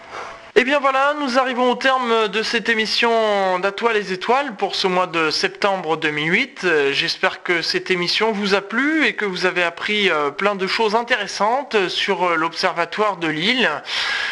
Et 0.55 0.61
eh 0.61 0.65
bien 0.65 0.81
voilà, 0.81 1.15
nous 1.19 1.39
arrivons 1.39 1.71
au 1.71 1.77
terme 1.77 2.29
de 2.29 2.43
cette 2.43 2.69
émission 2.69 3.59
d'Atoile 3.61 3.95
les 3.95 4.13
étoiles 4.13 4.55
pour 4.55 4.75
ce 4.75 4.87
mois 4.87 5.07
de 5.07 5.31
septembre 5.31 5.97
2008. 5.97 6.61
Euh, 6.65 6.93
j'espère 6.93 7.43
que 7.43 7.63
cette 7.63 7.91
émission 7.91 8.33
vous 8.33 8.55
a 8.55 8.61
plu 8.61 9.07
et 9.07 9.15
que 9.15 9.25
vous 9.25 9.47
avez 9.47 9.63
appris 9.63 10.11
euh, 10.11 10.31
plein 10.31 10.55
de 10.55 10.67
choses 10.67 10.95
intéressantes 10.95 11.89
sur 11.89 12.25
euh, 12.25 12.37
l'Observatoire 12.37 13.17
de 13.17 13.29
Lille. 13.29 13.71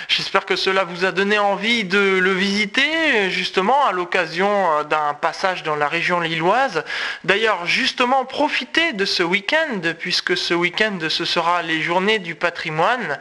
J'espère 0.08 0.44
que 0.44 0.56
cela 0.56 0.84
vous 0.84 1.06
a 1.06 1.12
donné 1.12 1.38
envie 1.38 1.84
de 1.84 1.98
le 1.98 2.32
visiter 2.32 3.30
justement 3.30 3.86
à 3.86 3.92
l'occasion 3.92 4.84
d'un 4.90 5.14
passage 5.14 5.62
dans 5.62 5.76
la 5.76 5.88
région 5.88 6.20
lilloise. 6.20 6.84
D'ailleurs, 7.24 7.64
justement, 7.64 8.26
profitez 8.26 8.92
de 8.92 9.06
ce 9.06 9.22
week-end 9.22 9.80
puisque 9.98 10.36
ce 10.36 10.52
week-end 10.52 10.98
ce 11.08 11.24
sera 11.24 11.62
les 11.62 11.80
journées 11.80 12.18
du 12.18 12.34
patrimoine. 12.34 13.18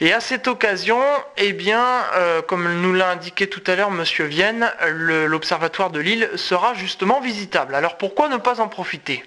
Et 0.00 0.12
à 0.12 0.20
cette 0.20 0.46
occasion, 0.48 1.02
eh 1.36 1.52
bien, 1.52 1.84
comme 2.46 2.80
nous 2.80 2.92
l'a 2.92 3.10
indiqué 3.10 3.48
tout 3.48 3.62
à 3.66 3.76
l'heure 3.76 3.90
Monsieur 3.90 4.24
Vienne, 4.24 4.70
l'observatoire 4.88 5.90
de 5.90 6.00
Lille 6.00 6.30
sera 6.36 6.74
justement 6.74 7.20
visitable. 7.20 7.74
Alors 7.74 7.96
pourquoi 7.98 8.28
ne 8.28 8.36
pas 8.36 8.60
en 8.60 8.68
profiter? 8.68 9.24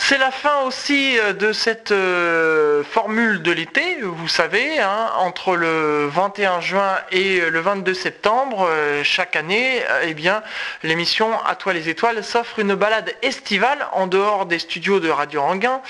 C'est 0.00 0.16
la 0.16 0.30
fin 0.30 0.62
aussi 0.62 1.18
euh, 1.18 1.34
de 1.34 1.52
cette 1.52 1.92
euh, 1.92 2.82
formule 2.82 3.42
de 3.42 3.52
l'été, 3.52 3.98
vous 4.00 4.28
savez, 4.28 4.78
hein, 4.78 5.10
entre 5.18 5.54
le 5.54 6.06
21 6.06 6.60
juin 6.60 6.96
et 7.10 7.40
le 7.40 7.60
22 7.60 7.92
septembre, 7.92 8.68
euh, 8.70 9.02
chaque 9.04 9.36
année, 9.36 9.82
eh 10.04 10.14
bien, 10.14 10.42
l'émission 10.82 11.28
À 11.44 11.56
toi 11.56 11.72
les 11.72 11.90
étoiles 11.90 12.24
s'offre 12.24 12.58
une 12.58 12.74
balade 12.74 13.12
estivale 13.22 13.86
en 13.92 14.06
dehors 14.06 14.46
des 14.46 14.58
studios 14.58 15.00
de 15.00 15.10
Radio 15.10 15.42
Anguin. 15.42 15.82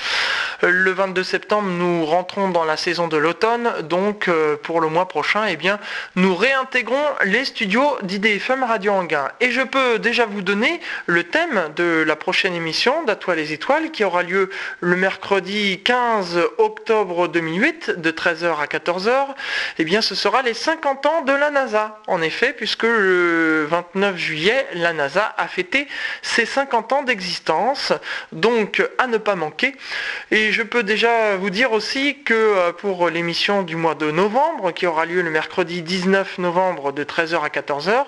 Le 0.63 0.91
22 0.91 1.23
septembre, 1.23 1.69
nous 1.69 2.05
rentrons 2.05 2.49
dans 2.49 2.65
la 2.65 2.77
saison 2.77 3.07
de 3.07 3.17
l'automne, 3.17 3.73
donc 3.83 4.29
pour 4.65 4.81
le 4.81 4.89
mois 4.89 5.07
prochain, 5.07 5.45
eh 5.47 5.57
bien, 5.57 5.79
nous 6.17 6.28
réintégrons 6.35 6.97
les 7.25 7.45
studios 7.45 7.97
d'IDFM 8.03 8.65
Radio 8.65 8.93
Anguin. 8.93 9.29
Et 9.41 9.51
je 9.51 9.63
peux 9.63 9.99
déjà 9.99 10.27
vous 10.27 10.43
donner 10.43 10.81
le 11.07 11.25
thème 11.25 11.71
de 11.77 12.05
la 12.07 12.17
prochaine 12.17 12.55
émission 12.55 13.05
d'À 13.05 13.17
toi 13.17 13.35
les 13.35 13.53
étoiles 13.53 13.91
qui 13.91 14.05
aura 14.05 14.23
lieu 14.23 14.51
le 14.81 14.97
mercredi 14.97 15.81
15 15.85 16.39
octobre 16.59 17.29
2008 17.29 17.91
de 17.99 18.11
13h 18.11 18.61
à 18.61 18.67
14h, 18.67 19.29
eh 19.79 19.85
bien 19.85 20.01
ce 20.01 20.15
sera 20.15 20.43
les 20.43 20.55
50 20.55 21.07
ans 21.07 21.23
de 21.23 21.33
la 21.33 21.51
NASA. 21.51 22.01
En 22.07 22.21
effet, 22.23 22.53
puisque 22.53 22.85
le 22.85 23.67
29 23.71 24.17
juillet, 24.17 24.67
la 24.75 24.93
NASA 24.93 25.35
a 25.37 25.49
fêté 25.49 25.89
ses 26.23 26.47
50 26.47 26.93
ans 26.93 27.03
d'existence, 27.03 27.93
donc 28.33 28.83
à 28.99 29.07
ne 29.07 29.19
pas 29.19 29.35
manquer. 29.35 29.75
Et 30.31 30.53
je 30.53 30.63
peux 30.63 30.83
déjà 30.83 31.37
vous 31.37 31.51
dire 31.51 31.73
aussi 31.73 32.19
que 32.25 32.35
euh, 32.35 32.73
pour 32.73 33.09
l'émission 33.09 33.63
du 33.63 33.77
mois 33.77 33.95
de 33.95 34.11
novembre, 34.11 34.73
qui 34.73 34.87
aura 34.87 35.07
lieu 35.07 35.23
le 35.23 35.31
mercredi 35.31 35.83
19 35.83 36.18
novembre 36.39 36.93
de 36.93 37.05
13h 37.05 37.43
à 37.43 37.49
14h, 37.49 38.05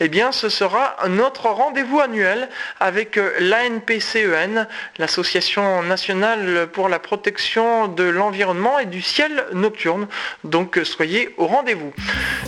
eh 0.00 0.08
bien 0.08 0.32
ce 0.32 0.48
sera 0.48 0.96
notre 1.08 1.46
rendez-vous 1.46 2.00
annuel 2.00 2.48
avec 2.80 3.18
euh, 3.18 3.32
l'ANPCEN, 3.40 4.68
l'association 4.98 5.82
nationale 5.82 6.68
pour 6.72 6.88
la 6.88 6.98
protection 6.98 7.88
de 7.88 8.04
l'environnement 8.04 8.78
et 8.78 8.86
du 8.86 9.02
ciel 9.02 9.44
nocturne. 9.52 10.06
Donc 10.44 10.80
soyez 10.84 11.34
au 11.38 11.46
rendez-vous. 11.46 11.92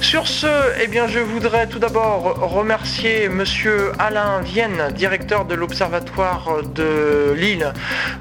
Sur 0.00 0.26
ce, 0.26 0.46
eh 0.82 0.86
bien, 0.86 1.06
je 1.06 1.18
voudrais 1.18 1.66
tout 1.66 1.78
d'abord 1.78 2.38
remercier 2.40 3.28
Monsieur 3.28 3.92
Alain 3.98 4.40
Vienne, 4.40 4.90
directeur 4.92 5.44
de 5.44 5.54
l'Observatoire 5.54 6.62
de 6.62 7.34
Lille, 7.36 7.72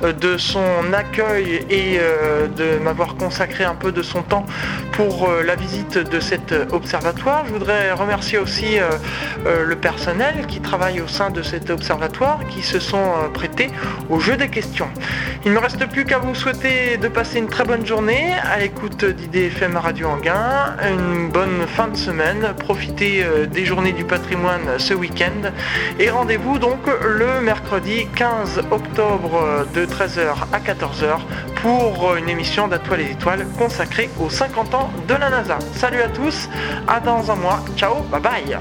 de 0.02 0.38
son 0.38 0.94
accueil 0.94 1.66
et 1.70 1.98
euh, 2.00 2.48
de 2.48 2.78
m'avoir 2.80 3.16
consacré 3.16 3.64
un 3.64 3.76
peu 3.76 3.92
de 3.92 4.02
son 4.02 4.22
temps 4.22 4.46
pour 4.94 5.30
euh, 5.30 5.44
la 5.44 5.56
visite 5.56 5.98
de 5.98 6.20
cet 6.20 6.52
observatoire. 6.52 6.83
Je 6.86 7.52
voudrais 7.52 7.92
remercier 7.92 8.38
aussi 8.38 8.80
euh, 8.80 9.66
le 9.66 9.76
personnel 9.76 10.46
qui 10.48 10.62
travaille 10.62 11.02
au 11.02 11.08
sein 11.08 11.30
de 11.30 11.42
cet 11.42 11.70
observatoire, 11.70 12.40
qui 12.48 12.62
se 12.62 12.80
sont 12.80 13.14
prêtés 13.34 13.70
au 14.10 14.20
jeu 14.20 14.38
des 14.38 14.50
questions. 14.50 14.88
Il 15.46 15.52
ne 15.52 15.56
me 15.56 15.62
reste 15.62 15.86
plus 15.90 16.06
qu'à 16.06 16.20
vous 16.20 16.36
souhaiter 16.36 16.98
de 16.98 17.08
passer 17.10 17.40
une 17.40 17.48
très 17.48 17.66
bonne 17.66 17.86
journée 17.86 18.34
à 18.50 18.60
l'écoute 18.60 19.04
d'IDFM 19.04 19.76
Radio 19.76 20.08
Anguin, 20.08 20.76
une 20.90 21.30
bonne 21.30 21.68
fin 21.68 21.88
de 21.88 21.98
semaine, 21.98 22.54
profitez 22.60 23.24
euh, 23.24 23.46
des 23.46 23.66
journées 23.66 23.94
du 23.94 24.06
patrimoine 24.06 24.78
ce 24.78 24.94
week-end. 24.94 25.52
Et 26.00 26.10
rendez-vous 26.10 26.60
donc 26.60 26.80
le 27.02 27.42
mercredi 27.42 28.08
15 28.16 28.64
octobre 28.72 29.66
de 29.74 29.86
13h 29.86 30.36
à 30.52 30.60
14h 30.60 31.20
pour 31.62 32.16
une 32.16 32.30
émission 32.30 32.68
d'Atoile 32.68 32.94
les 32.96 33.12
étoiles 33.12 33.46
consacrée 33.58 34.10
aux 34.20 34.30
50 34.30 34.74
ans 34.76 34.90
de 35.08 35.14
la 35.14 35.30
NASA. 35.30 35.58
Salut 35.76 36.02
à 36.02 36.10
tous, 36.10 36.50
à 36.88 37.00
dans 37.00 37.30
un 37.32 37.36
mois, 37.36 37.60
ciao, 37.76 38.02
bye 38.12 38.22
bye 38.22 38.58